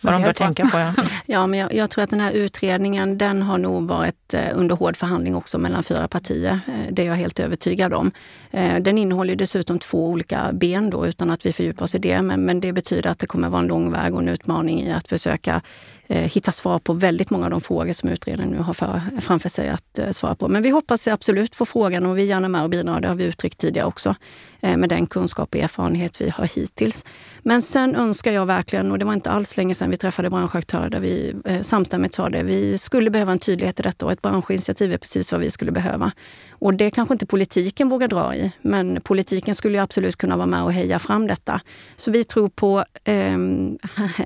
vad 0.00 0.14
de 0.14 0.22
bör 0.22 0.32
tänka 0.32 0.66
på. 0.66 0.78
Ja, 0.78 0.94
ja 1.26 1.46
men 1.46 1.58
jag, 1.58 1.74
jag, 1.74 1.90
tror 1.90 2.04
att 2.04 2.10
den 2.10 2.20
här 2.20 2.32
utredningen 2.32 3.18
den 3.18 3.42
har 3.42 3.58
nog 3.58 3.88
varit 3.88 4.34
eh, 4.34 4.40
under 4.54 4.76
hård 4.76 4.96
förhandling 4.96 5.36
också 5.36 5.58
mellan 5.58 5.82
fyra 5.82 6.08
partier. 6.08 6.60
Eh, 6.66 6.92
det 6.92 7.02
är 7.02 7.06
jag 7.06 7.14
helt 7.14 7.40
övertygad 7.40 7.92
om. 7.92 8.10
Eh, 8.50 8.76
den 8.76 8.98
innehåller 8.98 9.36
dessutom 9.36 9.78
två 9.78 10.08
olika 10.08 10.50
ben 10.52 10.90
då, 10.90 11.06
utan 11.06 11.30
att 11.30 11.46
vi 11.46 11.52
fördjupar 11.52 11.84
oss 11.84 11.94
i 11.94 11.98
det. 11.98 12.22
Men, 12.22 12.40
men 12.40 12.60
det 12.60 12.72
betyder 12.72 13.10
att 13.10 13.18
det 13.18 13.26
kommer 13.26 13.48
vara 13.48 13.62
en 13.62 13.68
lång 13.68 13.92
väg 13.92 14.14
och 14.14 14.20
en 14.20 14.28
utmaning 14.28 14.82
i 14.82 14.92
att 14.92 15.08
försöka 15.08 15.62
eh, 16.08 16.22
hitta 16.22 16.52
svar 16.52 16.78
på 16.78 16.92
väldigt 16.92 17.30
många 17.30 17.44
av 17.44 17.50
de 17.50 17.60
frågor 17.60 17.92
som 17.92 18.08
utredaren 18.08 18.50
nu 18.50 18.58
har 18.58 18.74
för, 18.74 19.00
framför 19.20 19.48
sig 19.48 19.68
att 19.68 19.98
eh, 19.98 20.10
svara 20.10 20.34
på. 20.34 20.48
Men 20.48 20.62
vi 20.62 20.70
hoppas 20.70 21.08
absolut 21.08 21.54
få 21.54 21.64
frågan 21.64 22.06
och 22.06 22.18
vi 22.18 22.22
är 22.22 22.26
gärna 22.26 22.48
med 22.48 22.62
och 22.62 22.70
bidrar. 22.70 23.00
Det 23.00 23.08
har 23.08 23.14
vi 23.14 23.24
uttryckt 23.24 23.58
tidigare 23.58 23.86
också 23.86 24.14
eh, 24.60 24.76
med 24.76 24.88
den 24.88 25.06
kunskap 25.06 25.54
och 25.54 25.60
erfarenhet 25.60 26.20
vi 26.20 26.30
har 26.30 26.44
hittills. 26.44 27.04
Men 27.42 27.62
sen 27.62 27.94
önskar 27.94 28.32
jag 28.32 28.46
verkligen, 28.46 28.92
och 28.92 28.98
det 28.98 29.04
var 29.04 29.12
inte 29.12 29.30
alls 29.30 29.57
länge 29.58 29.74
sedan 29.74 29.90
vi 29.90 29.96
träffade 29.96 30.30
branschaktörer 30.30 30.90
där 30.90 31.00
vi 31.00 31.34
eh, 31.44 31.60
samstämmigt 31.60 32.14
sa 32.14 32.28
det, 32.28 32.42
vi 32.42 32.78
skulle 32.78 33.10
behöva 33.10 33.32
en 33.32 33.38
tydlighet 33.38 33.80
i 33.80 33.82
detta 33.82 34.06
och 34.06 34.12
ett 34.12 34.22
branschinitiativ 34.22 34.92
är 34.92 34.98
precis 34.98 35.32
vad 35.32 35.40
vi 35.40 35.50
skulle 35.50 35.72
behöva. 35.72 36.12
Och 36.50 36.74
det 36.74 36.90
kanske 36.90 37.14
inte 37.14 37.26
politiken 37.26 37.88
vågar 37.88 38.08
dra 38.08 38.34
i, 38.34 38.52
men 38.62 39.00
politiken 39.00 39.54
skulle 39.54 39.82
absolut 39.82 40.16
kunna 40.16 40.36
vara 40.36 40.46
med 40.46 40.62
och 40.62 40.72
heja 40.72 40.98
fram 40.98 41.26
detta. 41.26 41.60
Så 41.96 42.10
vi 42.10 42.24
tror 42.24 42.48
på 42.48 42.84
eh, 43.04 43.38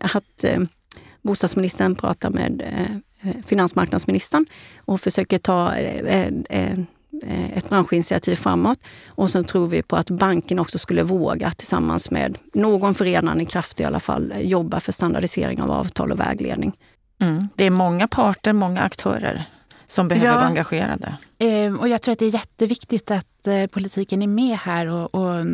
att 0.16 0.44
eh, 0.44 0.60
bostadsministern 1.22 1.94
pratar 1.94 2.30
med 2.30 2.62
eh, 2.62 2.96
eh, 3.30 3.42
finansmarknadsministern 3.44 4.46
och 4.84 5.00
försöker 5.00 5.38
ta 5.38 5.74
eh, 5.74 6.28
eh, 6.50 6.78
ett 7.54 7.68
branschinitiativ 7.68 8.36
framåt. 8.36 8.78
Och 9.06 9.30
sen 9.30 9.44
tror 9.44 9.68
vi 9.68 9.82
på 9.82 9.96
att 9.96 10.10
banken 10.10 10.58
också 10.58 10.78
skulle 10.78 11.02
våga 11.02 11.50
tillsammans 11.50 12.10
med 12.10 12.38
någon 12.54 12.94
förenande 12.94 13.44
kraft 13.44 13.80
i 13.80 13.84
alla 13.84 14.00
fall 14.00 14.34
jobba 14.40 14.80
för 14.80 14.92
standardisering 14.92 15.62
av 15.62 15.70
avtal 15.70 16.12
och 16.12 16.20
vägledning. 16.20 16.72
Mm. 17.20 17.48
Det 17.56 17.64
är 17.64 17.70
många 17.70 18.08
parter, 18.08 18.52
många 18.52 18.80
aktörer 18.80 19.44
som 19.86 20.08
behöver 20.08 20.26
ja, 20.26 20.34
vara 20.34 20.46
engagerade. 20.46 21.16
och 21.80 21.88
jag 21.88 22.02
tror 22.02 22.12
att 22.12 22.18
det 22.18 22.26
är 22.26 22.34
jätteviktigt 22.34 23.10
att 23.10 23.48
politiken 23.70 24.22
är 24.22 24.26
med 24.26 24.58
här 24.58 24.86
och, 24.86 25.14
och 25.14 25.46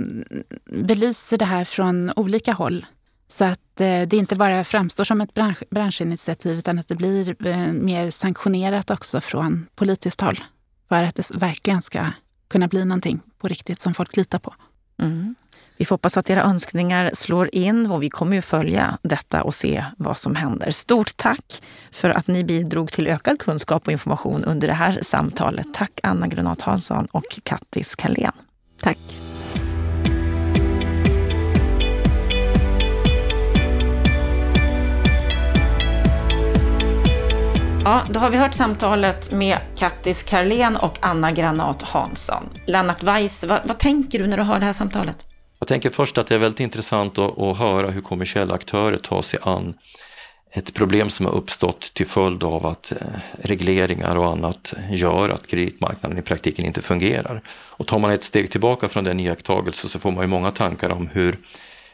belyser 0.65 1.39
det 1.39 1.45
här 1.45 1.65
från 1.65 2.13
olika 2.17 2.53
håll. 2.53 2.87
Så 3.29 3.45
att 3.45 3.81
eh, 3.81 4.03
det 4.03 4.13
inte 4.13 4.37
bara 4.37 4.65
framstår 4.65 5.05
som 5.05 5.21
ett 5.21 5.35
bransch, 5.35 5.63
branschinitiativ 5.71 6.59
utan 6.59 6.79
att 6.79 6.89
det 6.89 6.95
blir 6.95 7.47
eh, 7.47 7.73
mer 7.73 8.11
sanktionerat 8.11 8.91
också 8.91 9.21
från 9.21 9.67
politiskt 9.75 10.21
håll. 10.21 10.41
För 10.89 11.05
att 11.05 11.15
det 11.15 11.31
verkligen 11.35 11.83
ska 11.83 12.07
kunna 12.49 12.69
bli 12.69 12.85
någonting 12.85 13.21
på 13.39 13.49
riktigt 13.49 13.81
som 13.81 13.95
folk 13.95 14.17
litar 14.17 14.39
på. 14.39 14.55
Mm. 15.03 15.35
Vi 15.77 15.85
får 15.85 15.97
hoppas 15.97 16.17
att 16.17 16.31
era 16.31 16.43
önskningar 16.43 17.11
slår 17.15 17.55
in 17.55 17.91
och 17.91 18.03
vi 18.03 18.11
kommer 18.11 18.37
ju 18.37 18.43
följa 18.43 18.99
detta 19.03 19.43
och 19.43 19.55
se 19.55 19.85
vad 19.97 20.17
som 20.17 20.35
händer. 20.35 20.71
Stort 20.71 21.17
tack 21.17 21.63
för 21.93 22.11
att 22.11 22.27
ni 22.27 22.45
bidrog 22.45 22.93
till 22.93 23.07
ökad 23.07 23.39
kunskap 23.39 23.87
och 23.87 23.93
information 23.93 24.45
under 24.45 24.69
det 24.69 24.75
här 24.75 24.99
samtalet. 25.03 25.67
Tack 25.75 26.01
Anna 26.03 26.27
Granat 26.27 26.63
Hansson 26.63 27.07
och 27.07 27.39
Kattis 27.43 27.95
Kalén. 27.95 28.33
Tack. 28.81 29.28
Ja, 37.89 38.03
då 38.11 38.21
har 38.21 38.31
vi 38.31 38.37
hört 38.37 38.55
samtalet 38.55 39.33
med 39.33 39.59
Kattis 39.77 40.23
Karlén 40.23 40.77
och 40.77 40.99
Anna 41.01 41.33
Granat 41.33 41.83
Hansson. 41.83 42.49
Lennart 42.67 43.03
Weiss, 43.03 43.45
vad, 43.45 43.61
vad, 43.65 43.79
tänker 43.79 44.19
du 44.19 44.27
när 44.27 44.37
du 44.37 44.43
hör 44.43 44.61
det 44.61 44.67
här 44.67 44.73
samtalet? 44.73 45.27
Jag 45.59 45.69
tänker 45.69 45.91
först 45.91 46.19
att 46.19 46.27
det 46.27 46.35
är 46.35 46.39
väldigt 46.39 46.61
intressant 46.61 47.19
att, 47.19 47.39
att 47.39 47.59
höra 47.59 47.91
hur 47.91 48.01
kommersiella 48.01 48.55
aktörer 48.55 48.99
tar 48.99 49.23
sig 49.23 49.41
an 49.43 49.75
ett 50.51 50.75
problem 50.75 51.09
som 51.09 51.27
har 51.27 51.33
uppstått 51.33 51.95
till 51.95 52.07
följd 52.07 52.43
av 52.43 52.67
att 52.67 52.93
eh, 52.93 53.07
regleringar 53.43 54.17
och 54.17 54.27
annat 54.27 54.75
gör 54.91 55.29
att 55.29 55.47
kreditmarknaden 55.47 56.19
i 56.19 56.23
praktiken 56.23 56.65
inte 56.65 56.83
fungerar. 56.83 57.43
Och 57.51 57.87
tar 57.87 57.99
man 57.99 58.11
ett 58.11 58.23
steg 58.23 58.51
tillbaka 58.51 58.89
från 58.89 59.05
den 59.05 59.21
iakttagelsen 59.21 59.91
så 59.91 59.99
får 59.99 60.11
man 60.11 60.25
ju 60.25 60.29
många 60.29 60.51
tankar 60.51 60.91
om 60.91 61.07
hur, 61.07 61.39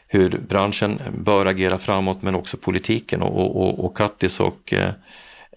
hur 0.07 0.29
branschen 0.29 1.01
bör 1.17 1.45
agera 1.45 1.77
framåt 1.77 2.21
men 2.21 2.35
också 2.35 2.57
politiken 2.57 3.21
och, 3.21 3.55
och, 3.55 3.85
och 3.85 3.97
Kattis 3.97 4.39
och 4.39 4.73
Eh, 4.73 4.89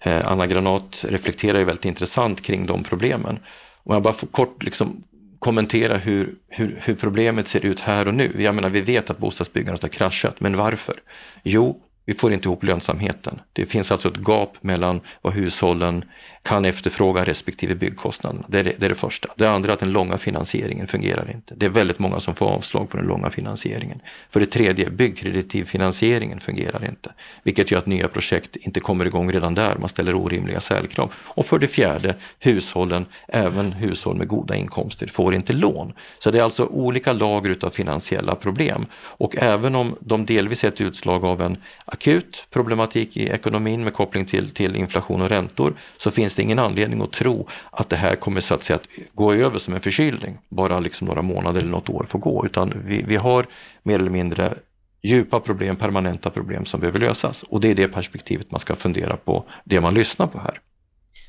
Eh, 0.01 0.31
Anna 0.31 0.47
Granat 0.47 1.05
reflekterar 1.09 1.59
ju 1.59 1.65
väldigt 1.65 1.85
intressant 1.85 2.41
kring 2.41 2.63
de 2.63 2.83
problemen. 2.83 3.39
Om 3.83 3.93
jag 3.93 4.03
bara 4.03 4.13
får 4.13 4.27
kort 4.27 4.63
liksom 4.63 5.03
kommentera 5.39 5.97
hur, 5.97 6.35
hur, 6.49 6.81
hur 6.83 6.95
problemet 6.95 7.47
ser 7.47 7.65
ut 7.65 7.79
här 7.79 8.07
och 8.07 8.13
nu. 8.13 8.43
Jag 8.43 8.55
menar, 8.55 8.69
vi 8.69 8.81
vet 8.81 9.09
att 9.09 9.17
bostadsbyggandet 9.17 9.81
har 9.81 9.89
kraschat, 9.89 10.39
men 10.39 10.57
varför? 10.57 10.95
Jo, 11.43 11.81
vi 12.05 12.13
får 12.13 12.33
inte 12.33 12.47
ihop 12.47 12.63
lönsamheten. 12.63 13.41
Det 13.53 13.65
finns 13.65 13.91
alltså 13.91 14.07
ett 14.07 14.27
gap 14.27 14.57
mellan 14.61 15.01
vad 15.21 15.33
hushållen 15.33 16.05
kan 16.43 16.65
efterfråga 16.65 17.25
respektive 17.25 17.75
byggkostnaderna. 17.75 18.45
Det 18.47 18.59
är 18.59 18.63
det, 18.63 18.73
det 18.77 18.85
är 18.85 18.89
det 18.89 18.95
första. 18.95 19.29
Det 19.35 19.47
andra 19.49 19.69
är 19.69 19.73
att 19.73 19.79
den 19.79 19.91
långa 19.91 20.17
finansieringen 20.17 20.87
fungerar 20.87 21.31
inte. 21.31 21.55
Det 21.55 21.65
är 21.65 21.69
väldigt 21.69 21.99
många 21.99 22.19
som 22.19 22.35
får 22.35 22.45
avslag 22.45 22.89
på 22.89 22.97
den 22.97 23.05
långa 23.05 23.29
finansieringen. 23.29 24.01
För 24.29 24.39
det 24.39 24.45
tredje, 24.45 24.89
byggkreditivfinansieringen 24.89 26.39
fungerar 26.39 26.85
inte. 26.85 27.13
Vilket 27.43 27.71
gör 27.71 27.77
att 27.77 27.85
nya 27.85 28.07
projekt 28.07 28.55
inte 28.55 28.79
kommer 28.79 29.05
igång 29.05 29.31
redan 29.31 29.55
där. 29.55 29.75
Man 29.79 29.89
ställer 29.89 30.15
orimliga 30.15 30.59
säljkrav. 30.59 31.13
Och 31.15 31.45
för 31.45 31.59
det 31.59 31.67
fjärde, 31.67 32.15
hushållen, 32.39 33.05
även 33.27 33.71
hushåll 33.71 34.17
med 34.17 34.27
goda 34.27 34.55
inkomster, 34.55 35.07
får 35.07 35.35
inte 35.35 35.53
lån. 35.53 35.93
Så 36.19 36.31
det 36.31 36.39
är 36.39 36.43
alltså 36.43 36.65
olika 36.65 37.13
lager 37.13 37.49
utav 37.49 37.69
finansiella 37.69 38.35
problem. 38.35 38.85
Och 38.95 39.35
även 39.37 39.75
om 39.75 39.95
de 39.99 40.25
delvis 40.25 40.63
är 40.63 40.67
ett 40.67 40.81
utslag 40.81 41.25
av 41.25 41.41
en 41.41 41.57
akut 41.85 42.47
problematik 42.51 43.17
i 43.17 43.27
ekonomin 43.27 43.83
med 43.83 43.93
koppling 43.93 44.25
till, 44.25 44.51
till 44.51 44.75
inflation 44.75 45.21
och 45.21 45.29
räntor 45.29 45.73
så 45.97 46.11
finns 46.11 46.28
det 46.35 46.43
ingen 46.43 46.59
anledning 46.59 47.01
att 47.01 47.11
tro 47.11 47.47
att 47.71 47.89
det 47.89 47.95
här 47.95 48.15
kommer 48.15 48.41
så 48.41 48.53
att 48.53 48.61
säga 48.61 48.77
att 48.77 48.87
gå 49.13 49.33
över 49.33 49.59
som 49.59 49.73
en 49.73 49.81
förkylning. 49.81 50.37
Bara 50.49 50.79
liksom 50.79 51.07
några 51.07 51.21
månader 51.21 51.59
eller 51.59 51.71
något 51.71 51.89
år 51.89 52.05
får 52.07 52.19
gå 52.19 52.45
utan 52.45 52.73
vi, 52.85 53.03
vi 53.07 53.15
har 53.15 53.45
mer 53.83 53.99
eller 53.99 54.11
mindre 54.11 54.53
djupa 55.01 55.39
problem, 55.39 55.75
permanenta 55.75 56.29
problem 56.29 56.65
som 56.65 56.79
behöver 56.79 56.99
lösas 56.99 57.43
och 57.43 57.61
det 57.61 57.71
är 57.71 57.75
det 57.75 57.87
perspektivet 57.87 58.51
man 58.51 58.59
ska 58.59 58.75
fundera 58.75 59.17
på, 59.17 59.45
det 59.63 59.81
man 59.81 59.93
lyssnar 59.93 60.27
på 60.27 60.39
här. 60.39 60.59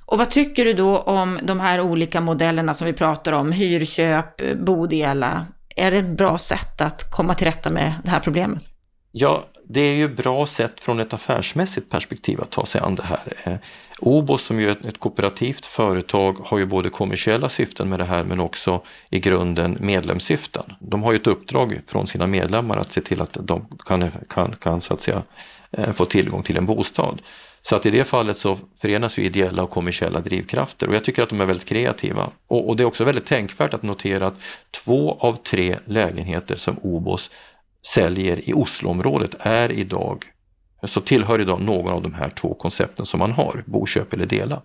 Och 0.06 0.18
vad 0.18 0.30
tycker 0.30 0.64
du 0.64 0.72
då 0.72 0.98
om 0.98 1.38
de 1.42 1.60
här 1.60 1.80
olika 1.80 2.20
modellerna 2.20 2.74
som 2.74 2.86
vi 2.86 2.92
pratar 2.92 3.32
om, 3.32 3.52
hyrköp, 3.52 4.56
bodela? 4.60 5.46
Är 5.76 5.90
det 5.90 5.98
ett 5.98 6.16
bra 6.16 6.38
sätt 6.38 6.80
att 6.80 7.10
komma 7.10 7.34
till 7.34 7.46
rätta 7.46 7.70
med 7.70 7.94
det 8.04 8.10
här 8.10 8.20
problemet? 8.20 8.62
Ja, 9.12 9.44
det 9.72 9.80
är 9.80 9.94
ju 9.94 10.08
bra 10.08 10.46
sätt 10.46 10.80
från 10.80 11.00
ett 11.00 11.14
affärsmässigt 11.14 11.90
perspektiv 11.90 12.40
att 12.40 12.50
ta 12.50 12.66
sig 12.66 12.80
an 12.80 12.94
det 12.94 13.02
här. 13.02 13.32
Eh, 13.44 13.56
Obos 14.00 14.42
som 14.42 14.60
ju 14.60 14.70
är 14.70 14.88
ett 14.88 14.98
kooperativt 14.98 15.66
företag 15.66 16.38
har 16.44 16.58
ju 16.58 16.66
både 16.66 16.90
kommersiella 16.90 17.48
syften 17.48 17.88
med 17.88 17.98
det 17.98 18.04
här 18.04 18.24
men 18.24 18.40
också 18.40 18.82
i 19.10 19.18
grunden 19.18 19.76
medlemssyften. 19.80 20.62
De 20.80 21.02
har 21.02 21.12
ju 21.12 21.16
ett 21.16 21.26
uppdrag 21.26 21.80
från 21.86 22.06
sina 22.06 22.26
medlemmar 22.26 22.76
att 22.76 22.92
se 22.92 23.00
till 23.00 23.20
att 23.20 23.36
de 23.40 23.66
kan, 23.86 24.10
kan, 24.28 24.56
kan 24.56 24.80
så 24.80 24.94
att 24.94 25.00
säga 25.00 25.22
eh, 25.70 25.92
få 25.92 26.04
tillgång 26.04 26.42
till 26.42 26.56
en 26.56 26.66
bostad. 26.66 27.22
Så 27.62 27.76
att 27.76 27.86
i 27.86 27.90
det 27.90 28.04
fallet 28.04 28.36
så 28.36 28.58
förenas 28.80 29.18
ju 29.18 29.22
ideella 29.22 29.62
och 29.62 29.70
kommersiella 29.70 30.20
drivkrafter 30.20 30.88
och 30.88 30.94
jag 30.94 31.04
tycker 31.04 31.22
att 31.22 31.28
de 31.28 31.40
är 31.40 31.46
väldigt 31.46 31.68
kreativa. 31.68 32.30
Och, 32.46 32.68
och 32.68 32.76
det 32.76 32.82
är 32.82 32.84
också 32.84 33.04
väldigt 33.04 33.26
tänkvärt 33.26 33.74
att 33.74 33.82
notera 33.82 34.26
att 34.26 34.36
två 34.70 35.18
av 35.20 35.36
tre 35.36 35.78
lägenheter 35.84 36.56
som 36.56 36.78
Obos 36.82 37.30
säljer 37.86 38.48
i 38.48 38.52
Osloområdet 38.52 39.34
är 39.38 39.72
idag, 39.72 40.24
så 40.84 41.00
tillhör 41.00 41.40
idag 41.40 41.60
någon 41.60 41.92
av 41.92 42.02
de 42.02 42.14
här 42.14 42.30
två 42.30 42.54
koncepten 42.54 43.06
som 43.06 43.18
man 43.18 43.32
har, 43.32 43.64
boköp 43.66 44.12
eller 44.12 44.26
dela. 44.26 44.62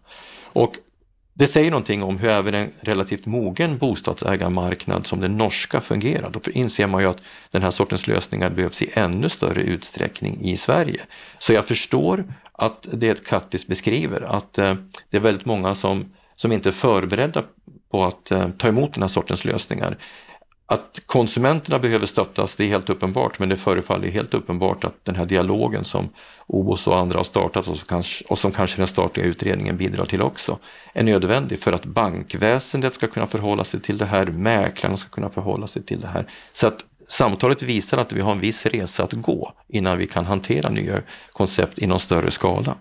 Och 0.53 0.75
det 1.37 1.47
säger 1.47 1.71
någonting 1.71 2.03
om 2.03 2.17
hur 2.17 2.29
även 2.29 2.53
en 2.53 2.71
relativt 2.79 3.25
mogen 3.25 3.77
bostadsägarmarknad 3.77 5.05
som 5.05 5.21
den 5.21 5.37
norska 5.37 5.81
fungerar. 5.81 6.29
Då 6.29 6.51
inser 6.51 6.87
man 6.87 7.01
ju 7.01 7.09
att 7.09 7.21
den 7.51 7.63
här 7.63 7.71
sortens 7.71 8.07
lösningar 8.07 8.49
behövs 8.49 8.81
i 8.81 8.89
ännu 8.93 9.29
större 9.29 9.61
utsträckning 9.61 10.41
i 10.41 10.57
Sverige. 10.57 11.01
Så 11.39 11.53
jag 11.53 11.65
förstår 11.65 12.33
att 12.51 12.87
det 12.93 13.25
Kattis 13.25 13.67
beskriver, 13.67 14.21
att 14.21 14.57
eh, 14.57 14.75
det 15.09 15.17
är 15.17 15.21
väldigt 15.21 15.45
många 15.45 15.75
som, 15.75 16.13
som 16.35 16.51
inte 16.51 16.69
är 16.69 16.73
förberedda 16.73 17.43
på 17.91 18.03
att 18.03 18.31
eh, 18.31 18.49
ta 18.49 18.67
emot 18.67 18.93
den 18.93 19.03
här 19.03 19.07
sortens 19.07 19.45
lösningar. 19.45 19.97
Att 20.67 21.01
konsumenterna 21.05 21.79
behöver 21.79 22.05
stöttas, 22.05 22.55
det 22.55 22.63
är 22.63 22.67
helt 22.67 22.89
uppenbart, 22.89 23.39
men 23.39 23.49
det 23.49 23.57
förefaller 23.57 24.07
helt 24.07 24.33
uppenbart 24.33 24.83
att 24.83 25.05
den 25.05 25.15
här 25.15 25.25
dialogen 25.25 25.85
som 25.85 26.09
OBOS 26.47 26.87
och 26.87 26.99
andra 26.99 27.19
har 27.19 27.23
startat 27.23 27.67
och 27.67 27.77
som, 27.77 27.87
kanske, 27.87 28.25
och 28.25 28.37
som 28.37 28.51
kanske 28.51 28.77
den 28.77 28.87
statliga 28.87 29.25
utredningen 29.25 29.77
bidrar 29.77 30.05
till 30.05 30.21
också, 30.21 30.59
är 30.93 31.03
nödvändig 31.03 31.59
för 31.59 31.73
att 31.73 31.85
bankväsendet 31.85 32.93
ska 32.93 33.07
kunna 33.07 33.27
förhålla 33.27 33.63
sig 33.63 33.81
till 33.81 33.97
det 33.97 34.05
här, 34.05 34.25
mäklarna 34.25 34.97
ska 34.97 35.09
kunna 35.09 35.29
förhålla 35.29 35.67
sig 35.67 35.83
till 35.83 35.99
det 35.99 36.07
här. 36.07 36.27
Så 36.53 36.67
att 36.67 36.85
samtalet 37.07 37.61
visar 37.61 37.97
att 37.97 38.13
vi 38.13 38.21
har 38.21 38.31
en 38.31 38.39
viss 38.39 38.65
resa 38.65 39.03
att 39.03 39.13
gå 39.13 39.53
innan 39.67 39.97
vi 39.97 40.07
kan 40.07 40.25
hantera 40.25 40.69
nya 40.69 41.01
koncept 41.31 41.79
i 41.79 41.87
någon 41.87 41.99
större 41.99 42.31
skala. 42.31 42.77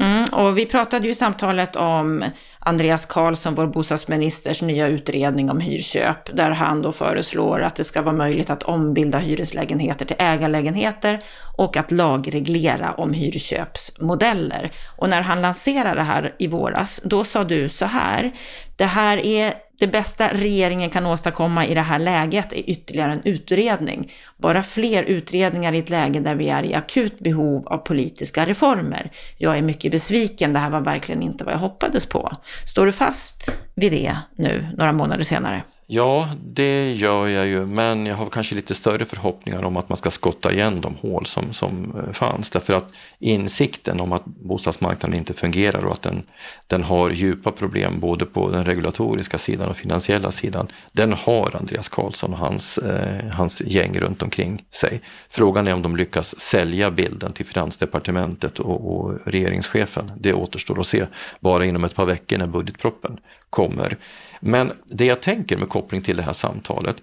Mm, 0.00 0.24
och 0.32 0.58
vi 0.58 0.66
pratade 0.66 1.04
ju 1.04 1.10
i 1.10 1.14
samtalet 1.14 1.76
om 1.76 2.24
Andreas 2.66 3.06
Karlsson, 3.06 3.54
vår 3.54 3.66
bostadsministers 3.66 4.62
nya 4.62 4.86
utredning 4.86 5.50
om 5.50 5.60
hyrköp, 5.60 6.36
där 6.36 6.50
han 6.50 6.82
då 6.82 6.92
föreslår 6.92 7.60
att 7.60 7.76
det 7.76 7.84
ska 7.84 8.02
vara 8.02 8.16
möjligt 8.16 8.50
att 8.50 8.62
ombilda 8.62 9.18
hyreslägenheter 9.18 10.06
till 10.06 10.16
ägarlägenheter 10.18 11.18
och 11.56 11.76
att 11.76 11.90
lagreglera 11.90 12.92
om 12.92 13.12
hyrköpsmodeller. 13.12 14.70
Och 14.96 15.08
när 15.08 15.22
han 15.22 15.42
lanserade 15.42 15.94
det 15.94 16.02
här 16.02 16.34
i 16.38 16.46
våras, 16.46 17.00
då 17.04 17.24
sa 17.24 17.44
du 17.44 17.68
så 17.68 17.84
här, 17.84 18.32
det 18.76 18.84
här 18.84 19.26
är 19.26 19.54
det 19.78 19.86
bästa 19.86 20.28
regeringen 20.32 20.90
kan 20.90 21.06
åstadkomma 21.06 21.66
i 21.66 21.74
det 21.74 21.80
här 21.80 21.98
läget 21.98 22.52
är 22.52 22.70
ytterligare 22.70 23.12
en 23.12 23.22
utredning. 23.24 24.12
Bara 24.36 24.62
fler 24.62 25.02
utredningar 25.02 25.72
i 25.72 25.78
ett 25.78 25.90
läge 25.90 26.20
där 26.20 26.34
vi 26.34 26.48
är 26.48 26.62
i 26.62 26.74
akut 26.74 27.18
behov 27.18 27.68
av 27.68 27.78
politiska 27.78 28.46
reformer. 28.46 29.10
Jag 29.38 29.58
är 29.58 29.62
mycket 29.62 29.92
besviken, 29.92 30.52
det 30.52 30.58
här 30.58 30.70
var 30.70 30.80
verkligen 30.80 31.22
inte 31.22 31.44
vad 31.44 31.54
jag 31.54 31.58
hoppades 31.58 32.06
på. 32.06 32.32
Står 32.64 32.86
du 32.86 32.92
fast 32.92 33.58
vid 33.74 33.92
det 33.92 34.16
nu, 34.36 34.68
några 34.76 34.92
månader 34.92 35.22
senare? 35.22 35.62
Ja, 35.88 36.28
det 36.42 36.92
gör 36.92 37.26
jag 37.26 37.46
ju, 37.46 37.66
men 37.66 38.06
jag 38.06 38.16
har 38.16 38.26
kanske 38.26 38.54
lite 38.54 38.74
större 38.74 39.04
förhoppningar 39.04 39.64
om 39.64 39.76
att 39.76 39.88
man 39.88 39.96
ska 39.96 40.10
skotta 40.10 40.52
igen 40.52 40.80
de 40.80 40.94
hål 40.94 41.26
som, 41.26 41.52
som 41.52 41.94
eh, 41.96 42.12
fanns. 42.12 42.50
Därför 42.50 42.74
att 42.74 42.92
insikten 43.18 44.00
om 44.00 44.12
att 44.12 44.24
bostadsmarknaden 44.24 45.18
inte 45.18 45.34
fungerar 45.34 45.84
och 45.84 45.92
att 45.92 46.02
den, 46.02 46.22
den 46.66 46.82
har 46.82 47.10
djupa 47.10 47.52
problem 47.52 48.00
både 48.00 48.26
på 48.26 48.50
den 48.50 48.64
regulatoriska 48.64 49.38
sidan 49.38 49.68
och 49.68 49.76
finansiella 49.76 50.30
sidan, 50.30 50.68
den 50.92 51.12
har 51.12 51.56
Andreas 51.56 51.88
Karlsson 51.88 52.32
och 52.32 52.38
hans, 52.38 52.78
eh, 52.78 53.30
hans 53.30 53.60
gäng 53.60 54.00
runt 54.00 54.22
omkring 54.22 54.64
sig. 54.70 55.00
Frågan 55.28 55.68
är 55.68 55.74
om 55.74 55.82
de 55.82 55.96
lyckas 55.96 56.40
sälja 56.40 56.90
bilden 56.90 57.32
till 57.32 57.46
Finansdepartementet 57.46 58.58
och, 58.58 58.96
och 58.96 59.18
regeringschefen. 59.24 60.12
Det 60.20 60.32
återstår 60.32 60.80
att 60.80 60.86
se 60.86 61.06
bara 61.40 61.64
inom 61.64 61.84
ett 61.84 61.94
par 61.94 62.06
veckor 62.06 62.38
när 62.38 62.46
budgetproppen 62.46 63.18
kommer. 63.50 63.96
Men 64.46 64.72
det 64.84 65.06
jag 65.06 65.22
tänker 65.22 65.56
med 65.56 65.68
koppling 65.68 66.02
till 66.02 66.16
det 66.16 66.22
här 66.22 66.32
samtalet, 66.32 66.96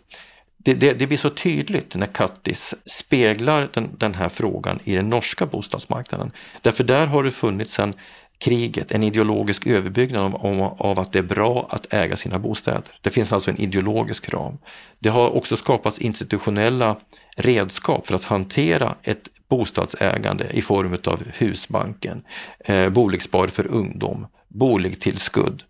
det, 0.57 0.73
det, 0.73 0.93
det 0.93 1.07
blir 1.07 1.17
så 1.17 1.29
tydligt 1.29 1.95
när 1.95 2.05
Kattis 2.05 2.73
speglar 2.85 3.69
den, 3.73 3.89
den, 3.97 4.13
här 4.13 4.29
frågan 4.29 4.79
i 4.83 4.95
den 4.95 5.09
norska 5.09 5.45
bostadsmarknaden. 5.45 6.31
Därför 6.61 6.83
där 6.83 7.07
har 7.07 7.23
det 7.23 7.31
funnits 7.31 7.79
en 7.79 7.93
kriget, 8.37 8.91
en 8.91 9.03
ideologisk 9.03 9.67
överbyggnad 9.67 10.23
av, 10.23 10.35
av, 10.35 10.81
av, 10.81 10.99
att 10.99 11.11
det 11.11 11.19
är 11.19 11.23
bra 11.23 11.67
att 11.69 11.93
äga 11.93 12.15
sina 12.15 12.39
bostäder. 12.39 12.83
Det 13.01 13.09
finns 13.09 13.33
alltså 13.33 13.51
en 13.51 13.57
ideologisk 13.57 14.33
ram. 14.33 14.57
Det 14.99 15.09
har 15.09 15.35
också 15.35 15.55
skapats 15.55 15.99
institutionella 15.99 16.97
redskap 17.37 18.07
för 18.07 18.15
att 18.15 18.23
hantera 18.23 18.95
ett 19.03 19.29
bostadsägande 19.49 20.49
i 20.53 20.61
form 20.61 20.97
av 21.05 21.23
Husbanken, 21.33 22.23
eh, 22.65 22.89
boligsspar 22.89 23.47
för 23.47 23.67
ungdom, 23.67 24.27
boligtillskudd, 24.47 25.63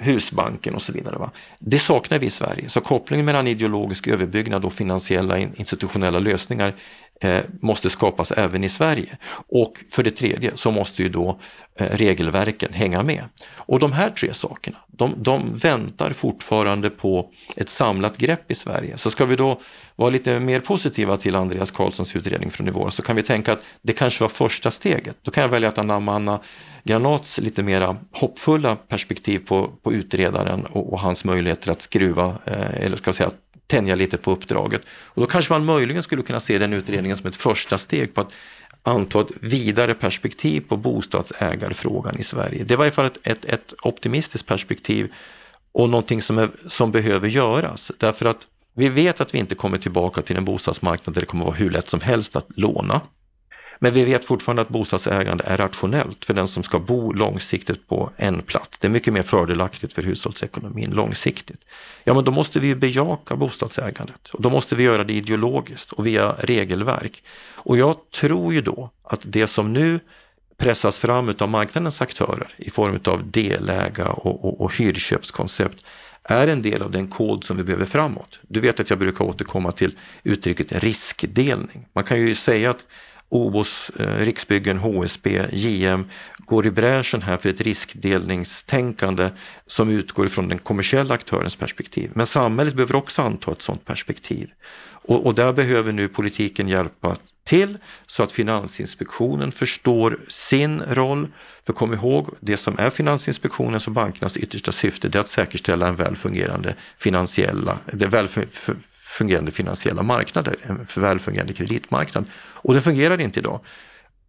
Husbanken 0.00 0.74
och 0.74 0.82
så 0.82 0.92
vidare. 0.92 1.18
Va? 1.18 1.30
Det 1.58 1.78
saknar 1.78 2.18
vi 2.18 2.26
i 2.26 2.30
Sverige, 2.30 2.68
så 2.68 2.80
kopplingen 2.80 3.26
mellan 3.26 3.46
ideologisk 3.46 4.08
överbyggnad 4.08 4.64
och 4.64 4.72
finansiella 4.72 5.38
institutionella 5.38 6.18
lösningar 6.18 6.74
Eh, 7.20 7.42
måste 7.60 7.90
skapas 7.90 8.30
även 8.30 8.64
i 8.64 8.68
Sverige. 8.68 9.18
Och 9.48 9.84
för 9.90 10.02
det 10.02 10.10
tredje 10.10 10.52
så 10.54 10.70
måste 10.70 11.02
ju 11.02 11.08
då 11.08 11.40
eh, 11.76 11.86
regelverken 11.86 12.72
hänga 12.72 13.02
med. 13.02 13.24
Och 13.56 13.78
de 13.78 13.92
här 13.92 14.10
tre 14.10 14.34
sakerna, 14.34 14.76
de, 14.86 15.14
de 15.16 15.54
väntar 15.54 16.10
fortfarande 16.10 16.90
på 16.90 17.30
ett 17.56 17.68
samlat 17.68 18.18
grepp 18.18 18.50
i 18.50 18.54
Sverige. 18.54 18.98
Så 18.98 19.10
ska 19.10 19.24
vi 19.24 19.36
då 19.36 19.60
vara 19.96 20.10
lite 20.10 20.40
mer 20.40 20.60
positiva 20.60 21.16
till 21.16 21.36
Andreas 21.36 21.70
Karlssons 21.70 22.16
utredning 22.16 22.50
från 22.50 22.68
i 22.68 22.70
vår 22.70 22.90
så 22.90 23.02
kan 23.02 23.16
vi 23.16 23.22
tänka 23.22 23.52
att 23.52 23.62
det 23.82 23.92
kanske 23.92 24.24
var 24.24 24.28
första 24.28 24.70
steget. 24.70 25.16
Då 25.22 25.30
kan 25.30 25.42
jag 25.42 25.48
välja 25.48 25.68
att 25.68 25.78
anamma 25.78 26.14
Anna 26.14 26.40
Granats 26.84 27.38
lite 27.38 27.62
mera 27.62 27.96
hoppfulla 28.12 28.76
perspektiv 28.76 29.38
på, 29.38 29.70
på 29.82 29.92
utredaren 29.92 30.66
och, 30.66 30.92
och 30.92 31.00
hans 31.00 31.24
möjligheter 31.24 31.70
att 31.70 31.82
skruva, 31.82 32.38
eh, 32.46 32.84
eller 32.84 32.96
ska 32.96 33.08
jag 33.08 33.14
säga 33.14 33.30
tänja 33.68 33.94
lite 33.94 34.18
på 34.18 34.30
uppdraget. 34.30 34.82
Och 34.88 35.20
då 35.20 35.26
kanske 35.26 35.52
man 35.52 35.64
möjligen 35.64 36.02
skulle 36.02 36.22
kunna 36.22 36.40
se 36.40 36.58
den 36.58 36.72
utredningen 36.72 37.16
som 37.16 37.26
ett 37.26 37.36
första 37.36 37.78
steg 37.78 38.14
på 38.14 38.20
att 38.20 38.32
anta 38.82 39.20
ett 39.20 39.30
vidare 39.40 39.94
perspektiv 39.94 40.60
på 40.60 40.76
bostadsägarfrågan 40.76 42.18
i 42.18 42.22
Sverige. 42.22 42.64
Det 42.64 42.76
var 42.76 42.84
i 42.84 42.88
alla 42.88 42.94
fall 42.94 43.06
ett, 43.06 43.18
ett, 43.22 43.44
ett 43.44 43.74
optimistiskt 43.82 44.48
perspektiv 44.48 45.12
och 45.72 45.90
någonting 45.90 46.22
som, 46.22 46.38
är, 46.38 46.48
som 46.66 46.92
behöver 46.92 47.28
göras. 47.28 47.92
Därför 47.98 48.26
att 48.26 48.46
vi 48.74 48.88
vet 48.88 49.20
att 49.20 49.34
vi 49.34 49.38
inte 49.38 49.54
kommer 49.54 49.78
tillbaka 49.78 50.22
till 50.22 50.36
en 50.36 50.44
bostadsmarknad 50.44 51.14
där 51.14 51.20
det 51.20 51.26
kommer 51.26 51.44
vara 51.44 51.54
hur 51.54 51.70
lätt 51.70 51.88
som 51.88 52.00
helst 52.00 52.36
att 52.36 52.46
låna. 52.56 53.00
Men 53.78 53.92
vi 53.92 54.04
vet 54.04 54.24
fortfarande 54.24 54.62
att 54.62 54.68
bostadsägande 54.68 55.44
är 55.46 55.56
rationellt 55.56 56.24
för 56.24 56.34
den 56.34 56.48
som 56.48 56.62
ska 56.62 56.78
bo 56.78 57.12
långsiktigt 57.12 57.88
på 57.88 58.10
en 58.16 58.42
plats. 58.42 58.78
Det 58.78 58.86
är 58.86 58.90
mycket 58.90 59.12
mer 59.12 59.22
fördelaktigt 59.22 59.92
för 59.92 60.02
hushållsekonomin 60.02 60.90
långsiktigt. 60.90 61.60
Ja, 62.04 62.14
men 62.14 62.24
då 62.24 62.32
måste 62.32 62.60
vi 62.60 62.74
bejaka 62.74 63.36
bostadsägandet 63.36 64.28
och 64.28 64.42
då 64.42 64.50
måste 64.50 64.74
vi 64.74 64.82
göra 64.82 65.04
det 65.04 65.12
ideologiskt 65.12 65.92
och 65.92 66.06
via 66.06 66.32
regelverk. 66.38 67.22
Och 67.54 67.78
jag 67.78 67.96
tror 68.10 68.54
ju 68.54 68.60
då 68.60 68.90
att 69.02 69.20
det 69.24 69.46
som 69.46 69.72
nu 69.72 70.00
pressas 70.56 70.98
fram 70.98 71.34
av 71.38 71.48
marknadens 71.48 72.02
aktörer 72.02 72.54
i 72.56 72.70
form 72.70 73.00
av 73.04 73.30
deläga 73.30 74.08
och, 74.08 74.44
och, 74.44 74.60
och 74.60 74.74
hyrköpskoncept 74.74 75.84
är 76.22 76.48
en 76.48 76.62
del 76.62 76.82
av 76.82 76.90
den 76.90 77.08
kod 77.08 77.44
som 77.44 77.56
vi 77.56 77.64
behöver 77.64 77.86
framåt. 77.86 78.38
Du 78.42 78.60
vet 78.60 78.80
att 78.80 78.90
jag 78.90 78.98
brukar 78.98 79.24
återkomma 79.24 79.72
till 79.72 79.96
uttrycket 80.22 80.72
riskdelning. 80.72 81.86
Man 81.92 82.04
kan 82.04 82.20
ju 82.20 82.34
säga 82.34 82.70
att 82.70 82.84
OBOS, 83.28 83.90
eh, 83.90 84.16
Riksbyggen, 84.16 84.78
HSB, 84.78 85.46
JM 85.52 86.10
går 86.38 86.66
i 86.66 86.70
bräschen 86.70 87.22
här 87.22 87.36
för 87.36 87.48
ett 87.48 87.60
riskdelningstänkande 87.60 89.30
som 89.66 89.88
utgår 89.88 90.26
ifrån 90.26 90.48
den 90.48 90.58
kommersiella 90.58 91.14
aktörens 91.14 91.56
perspektiv. 91.56 92.10
Men 92.14 92.26
samhället 92.26 92.74
behöver 92.74 92.96
också 92.96 93.22
anta 93.22 93.52
ett 93.52 93.62
sådant 93.62 93.84
perspektiv. 93.84 94.50
Och, 95.08 95.26
och 95.26 95.34
där 95.34 95.52
behöver 95.52 95.92
nu 95.92 96.08
politiken 96.08 96.68
hjälpa 96.68 97.16
till 97.44 97.78
så 98.06 98.22
att 98.22 98.32
Finansinspektionen 98.32 99.52
förstår 99.52 100.18
sin 100.28 100.82
roll. 100.90 101.28
För 101.66 101.72
kom 101.72 101.94
ihåg, 101.94 102.34
det 102.40 102.56
som 102.56 102.78
är 102.78 102.90
Finansinspektionens 102.90 103.86
och 103.86 103.92
bankernas 103.92 104.36
yttersta 104.36 104.72
syfte 104.72 105.08
det 105.08 105.18
är 105.18 105.20
att 105.20 105.28
säkerställa 105.28 105.88
en 105.88 105.96
väl 105.96 106.16
fungerande 106.16 106.74
finansiella, 106.98 107.78
det 107.92 108.06
väl 108.06 108.28
fungerande 109.08 109.50
finansiella 109.50 110.02
marknader, 110.02 110.56
en 110.62 110.86
välfungerande 110.96 111.52
kreditmarknad. 111.52 112.24
Och 112.34 112.74
den 112.74 112.82
fungerar 112.82 113.20
inte 113.20 113.40
idag. 113.40 113.60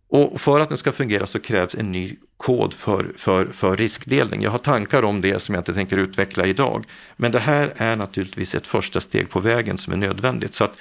Och 0.10 0.42
för 0.42 0.60
att 0.60 0.70
den 0.70 0.78
ska 0.78 0.92
fungera 0.92 1.28
så 1.28 1.40
krävs 1.40 1.76
en 1.76 1.92
ny 1.92 2.16
kod 2.38 2.74
för, 2.74 3.14
för, 3.18 3.46
för 3.46 3.78
riskdelning. 3.78 4.42
Jag 4.42 4.52
har 4.52 4.58
tankar 4.58 5.04
om 5.04 5.22
det 5.22 5.42
som 5.42 5.56
jag 5.56 5.62
inte 5.62 5.74
tänker 5.74 5.98
utveckla 5.98 6.46
idag. 6.46 6.86
Men 7.18 7.32
det 7.32 7.40
här 7.40 7.74
är 7.76 7.96
naturligtvis 7.96 8.56
ett 8.56 8.68
första 8.68 9.02
steg 9.02 9.30
på 9.30 9.40
vägen 9.40 9.78
som 9.78 9.94
är 9.94 9.98
nödvändigt. 9.98 10.54
Så 10.54 10.64
att 10.64 10.74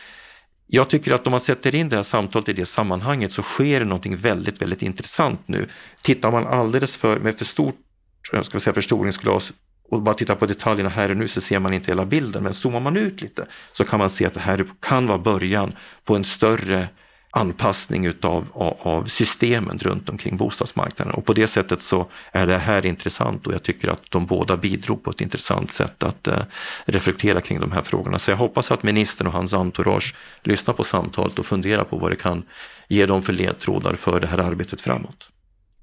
jag 0.67 0.89
tycker 0.89 1.13
att 1.13 1.27
om 1.27 1.31
man 1.31 1.41
sätter 1.41 1.75
in 1.75 1.89
det 1.89 1.97
här 1.97 2.03
samtalet 2.03 2.49
i 2.49 2.53
det 2.53 2.67
sammanhanget 2.67 3.33
så 3.33 3.43
sker 3.43 3.81
det 3.81 3.87
någonting 3.87 4.17
väldigt, 4.17 4.63
väldigt 4.63 4.83
intressant 4.83 5.41
nu. 5.47 5.69
Tittar 6.03 6.31
man 6.31 6.47
alldeles 6.47 6.97
för, 6.97 7.21
med 7.21 7.39
för 7.39 7.45
stort 7.45 7.77
ska 8.43 8.61
säga, 8.61 8.75
förstoringsglas 8.75 9.53
och 9.91 10.03
bara 10.03 10.15
tittar 10.15 10.35
på 10.35 10.47
detaljerna 10.47 10.91
här 10.91 11.11
och 11.11 11.17
nu 11.17 11.29
så 11.29 11.41
ser 11.41 11.59
man 11.59 11.75
inte 11.75 11.91
hela 11.91 12.07
bilden. 12.07 12.43
Men 12.43 12.55
zoomar 12.55 12.81
man 12.81 12.97
ut 12.97 13.21
lite 13.21 13.47
så 13.73 13.85
kan 13.85 13.99
man 13.99 14.11
se 14.11 14.27
att 14.27 14.35
det 14.35 14.41
här 14.41 14.67
kan 14.81 15.07
vara 15.07 15.19
början 15.19 15.73
på 16.05 16.17
en 16.17 16.25
större 16.25 16.89
anpassning 17.31 18.07
utav, 18.07 18.49
av, 18.83 19.05
systemen 19.05 19.79
runt 19.79 20.09
omkring 20.09 20.37
bostadsmarknaden. 20.37 21.15
Och 21.15 21.25
på 21.25 21.33
det 21.33 21.47
sättet 21.47 21.81
så 21.81 22.11
är 22.33 22.47
det 22.47 22.59
här 22.59 22.87
intressant 22.87 23.47
och 23.47 23.55
jag 23.55 23.63
tycker 23.63 23.89
att 23.89 24.03
de 24.11 24.27
båda 24.27 24.57
bidrog 24.57 25.03
på 25.03 25.11
ett 25.11 25.21
intressant 25.21 25.71
sätt 25.71 26.03
att 26.03 26.29
eh, 26.29 26.39
reflektera 26.85 27.41
kring 27.41 27.61
de 27.61 27.73
här 27.73 27.83
frågorna. 27.83 28.19
Så 28.19 28.31
jag 28.31 28.37
hoppas 28.37 28.71
att 28.71 28.83
ministern 28.83 29.27
och 29.27 29.33
hans 29.33 29.55
entourage 29.55 30.15
lyssnar 30.43 30.75
på 30.75 30.85
samtalet 30.85 31.39
och 31.39 31.47
funderar 31.47 31.85
på 31.85 31.97
vad 31.97 32.13
det 32.13 32.17
kan 32.17 32.43
ge 32.89 33.07
dem 33.07 33.23
för 33.23 33.33
ledtrådar 33.33 33.95
för 33.95 34.21
det 34.21 34.27
här 34.27 34.39
arbetet 34.39 34.81
framåt. 34.81 35.31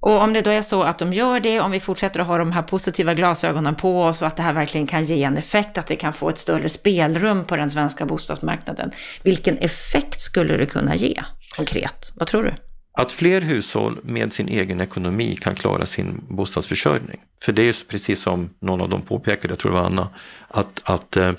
Och 0.06 0.22
om 0.22 0.34
det 0.34 0.42
då 0.42 0.52
är 0.52 0.62
så 0.62 0.84
att 0.84 1.00
de 1.00 1.14
gör 1.14 1.40
det, 1.40 1.60
om 1.60 1.72
vi 1.72 1.80
fortsätter 1.80 2.20
att 2.20 2.28
ha 2.28 2.38
de 2.38 2.52
här 2.52 2.62
positiva 2.62 3.14
glasögonen 3.14 3.76
på 3.76 4.02
oss 4.02 4.22
och 4.22 4.28
att 4.28 4.36
det 4.36 4.44
här 4.44 4.54
verkligen 4.54 4.88
kan 4.88 5.04
ge 5.04 5.24
en 5.24 5.38
effekt, 5.38 5.78
att 5.78 5.88
det 5.88 5.96
kan 5.96 6.14
få 6.14 6.30
ett 6.30 6.38
större 6.38 6.70
spelrum 6.70 7.46
på 7.46 7.56
den 7.56 7.72
svenska 7.72 8.06
bostadsmarknaden. 8.06 8.92
Vilken 9.24 9.58
effekt 9.58 10.22
skulle 10.22 10.58
det 10.58 10.66
kunna 10.66 10.96
ge 10.96 11.24
konkret? 11.56 12.12
Vad 12.16 12.28
tror 12.28 12.44
du? 12.44 12.54
Att 12.98 13.12
fler 13.12 13.42
hushåll 13.42 14.00
med 14.04 14.34
sin 14.34 14.48
egen 14.48 14.82
ekonomi 14.82 15.36
kan 15.36 15.56
klara 15.56 15.86
sin 15.86 16.26
bostadsförsörjning. 16.30 17.20
För 17.44 17.52
det 17.52 17.62
är 17.62 17.66
ju 17.66 17.74
precis 17.74 18.22
som 18.22 18.50
någon 18.62 18.82
av 18.82 18.90
dem 18.90 19.02
påpekade, 19.02 19.52
jag 19.52 19.60
tror 19.60 19.72
det 19.72 19.78
var 19.78 19.86
Anna, 19.86 20.10
att, 20.48 20.82
att 20.84 21.18
eh, 21.18 21.32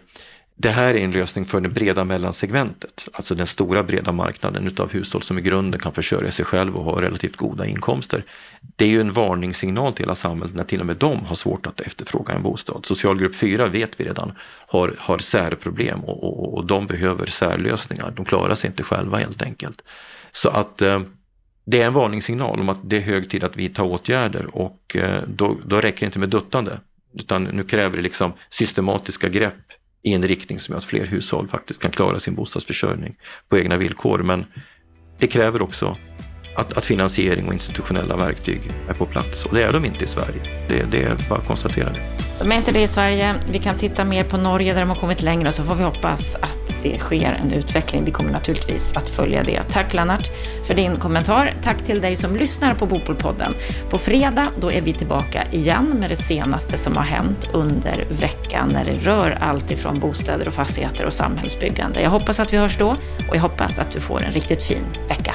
det 0.58 0.68
här 0.68 0.94
är 0.94 1.04
en 1.04 1.10
lösning 1.10 1.44
för 1.44 1.60
det 1.60 1.68
breda 1.68 2.04
mellansegmentet, 2.04 3.08
alltså 3.12 3.34
den 3.34 3.46
stora 3.46 3.82
breda 3.82 4.12
marknaden 4.12 4.66
utav 4.66 4.92
hushåll 4.92 5.22
som 5.22 5.38
i 5.38 5.42
grunden 5.42 5.80
kan 5.80 5.92
försörja 5.92 6.32
sig 6.32 6.44
själv 6.44 6.76
och 6.76 6.84
ha 6.84 7.02
relativt 7.02 7.36
goda 7.36 7.66
inkomster. 7.66 8.24
Det 8.76 8.84
är 8.84 8.88
ju 8.88 9.00
en 9.00 9.12
varningssignal 9.12 9.92
till 9.92 10.04
hela 10.04 10.14
samhället 10.14 10.54
när 10.54 10.64
till 10.64 10.80
och 10.80 10.86
med 10.86 10.96
de 10.96 11.24
har 11.24 11.34
svårt 11.34 11.66
att 11.66 11.80
efterfråga 11.80 12.34
en 12.34 12.42
bostad. 12.42 12.86
Socialgrupp 12.86 13.36
4 13.36 13.66
vet 13.66 14.00
vi 14.00 14.04
redan 14.04 14.32
har, 14.66 14.94
har 14.98 15.18
särproblem 15.18 16.00
och, 16.04 16.24
och, 16.24 16.54
och 16.54 16.66
de 16.66 16.86
behöver 16.86 17.26
särlösningar. 17.26 18.12
De 18.16 18.24
klarar 18.24 18.54
sig 18.54 18.68
inte 18.70 18.82
själva 18.82 19.18
helt 19.18 19.42
enkelt. 19.42 19.82
Så 20.32 20.48
att 20.48 20.82
eh, 20.82 21.00
det 21.64 21.82
är 21.82 21.86
en 21.86 21.92
varningssignal 21.92 22.60
om 22.60 22.68
att 22.68 22.80
det 22.90 22.96
är 22.96 23.00
hög 23.00 23.30
tid 23.30 23.44
att 23.44 23.56
vidta 23.56 23.82
åtgärder 23.82 24.56
och 24.56 24.96
eh, 24.96 25.22
då, 25.28 25.56
då 25.64 25.80
räcker 25.80 26.00
det 26.00 26.06
inte 26.06 26.18
med 26.18 26.28
duttande 26.28 26.80
utan 27.18 27.44
nu 27.44 27.64
kräver 27.64 27.96
det 27.96 28.02
liksom 28.02 28.32
systematiska 28.50 29.28
grepp 29.28 29.54
i 30.06 30.14
en 30.14 30.22
riktning 30.22 30.58
som 30.58 30.72
gör 30.72 30.78
att 30.78 30.84
fler 30.84 31.06
hushåll 31.06 31.48
faktiskt 31.48 31.82
kan 31.82 31.90
klara 31.90 32.18
sin 32.18 32.34
bostadsförsörjning 32.34 33.16
på 33.48 33.58
egna 33.58 33.76
villkor. 33.76 34.22
Men 34.22 34.44
det 35.18 35.26
kräver 35.26 35.62
också 35.62 35.96
att, 36.56 36.78
att 36.78 36.84
finansiering 36.84 37.46
och 37.46 37.52
institutionella 37.52 38.16
verktyg 38.16 38.60
är 38.88 38.94
på 38.94 39.06
plats 39.06 39.44
och 39.44 39.54
det 39.54 39.62
är 39.62 39.72
de 39.72 39.84
inte 39.84 40.04
i 40.04 40.06
Sverige. 40.06 40.40
Det, 40.68 40.82
det 40.90 41.02
är 41.02 41.16
bara 41.28 41.38
att 41.38 41.46
konstatera 41.46 41.90
det. 41.92 42.00
De 42.38 42.52
är 42.52 42.56
inte 42.56 42.72
det 42.72 42.82
i 42.82 42.86
Sverige. 42.86 43.34
Vi 43.50 43.58
kan 43.58 43.76
titta 43.76 44.04
mer 44.04 44.24
på 44.24 44.36
Norge 44.36 44.72
där 44.72 44.80
de 44.80 44.88
har 44.88 44.96
kommit 44.96 45.22
längre 45.22 45.48
och 45.48 45.54
så 45.54 45.64
får 45.64 45.74
vi 45.74 45.84
hoppas 45.84 46.34
att 46.34 46.82
det 46.82 46.98
sker 46.98 47.40
en 47.42 47.52
utveckling. 47.52 48.04
Vi 48.04 48.10
kommer 48.10 48.32
naturligtvis 48.32 48.92
att 48.96 49.08
följa 49.08 49.44
det. 49.44 49.62
Tack 49.62 49.94
Lennart 49.94 50.30
för 50.66 50.74
din 50.74 50.96
kommentar. 50.96 51.54
Tack 51.62 51.84
till 51.84 52.00
dig 52.00 52.16
som 52.16 52.36
lyssnar 52.36 52.74
på 52.74 52.86
Bopolpodden. 52.86 53.54
På 53.90 53.98
fredag 53.98 54.48
då 54.60 54.72
är 54.72 54.82
vi 54.82 54.92
tillbaka 54.92 55.46
igen 55.52 55.96
med 56.00 56.10
det 56.10 56.16
senaste 56.16 56.78
som 56.78 56.96
har 56.96 57.04
hänt 57.04 57.48
under 57.52 58.06
veckan 58.10 58.68
när 58.72 58.84
det 58.84 58.94
rör 58.94 59.38
allt 59.40 59.70
ifrån 59.70 60.00
bostäder 60.00 60.48
och 60.48 60.54
fastigheter 60.54 61.06
och 61.06 61.12
samhällsbyggande. 61.12 62.02
Jag 62.02 62.10
hoppas 62.10 62.40
att 62.40 62.52
vi 62.52 62.56
hörs 62.56 62.78
då 62.78 62.88
och 63.28 63.36
jag 63.36 63.40
hoppas 63.40 63.78
att 63.78 63.92
du 63.92 64.00
får 64.00 64.22
en 64.22 64.32
riktigt 64.32 64.62
fin 64.62 64.84
vecka. 65.08 65.34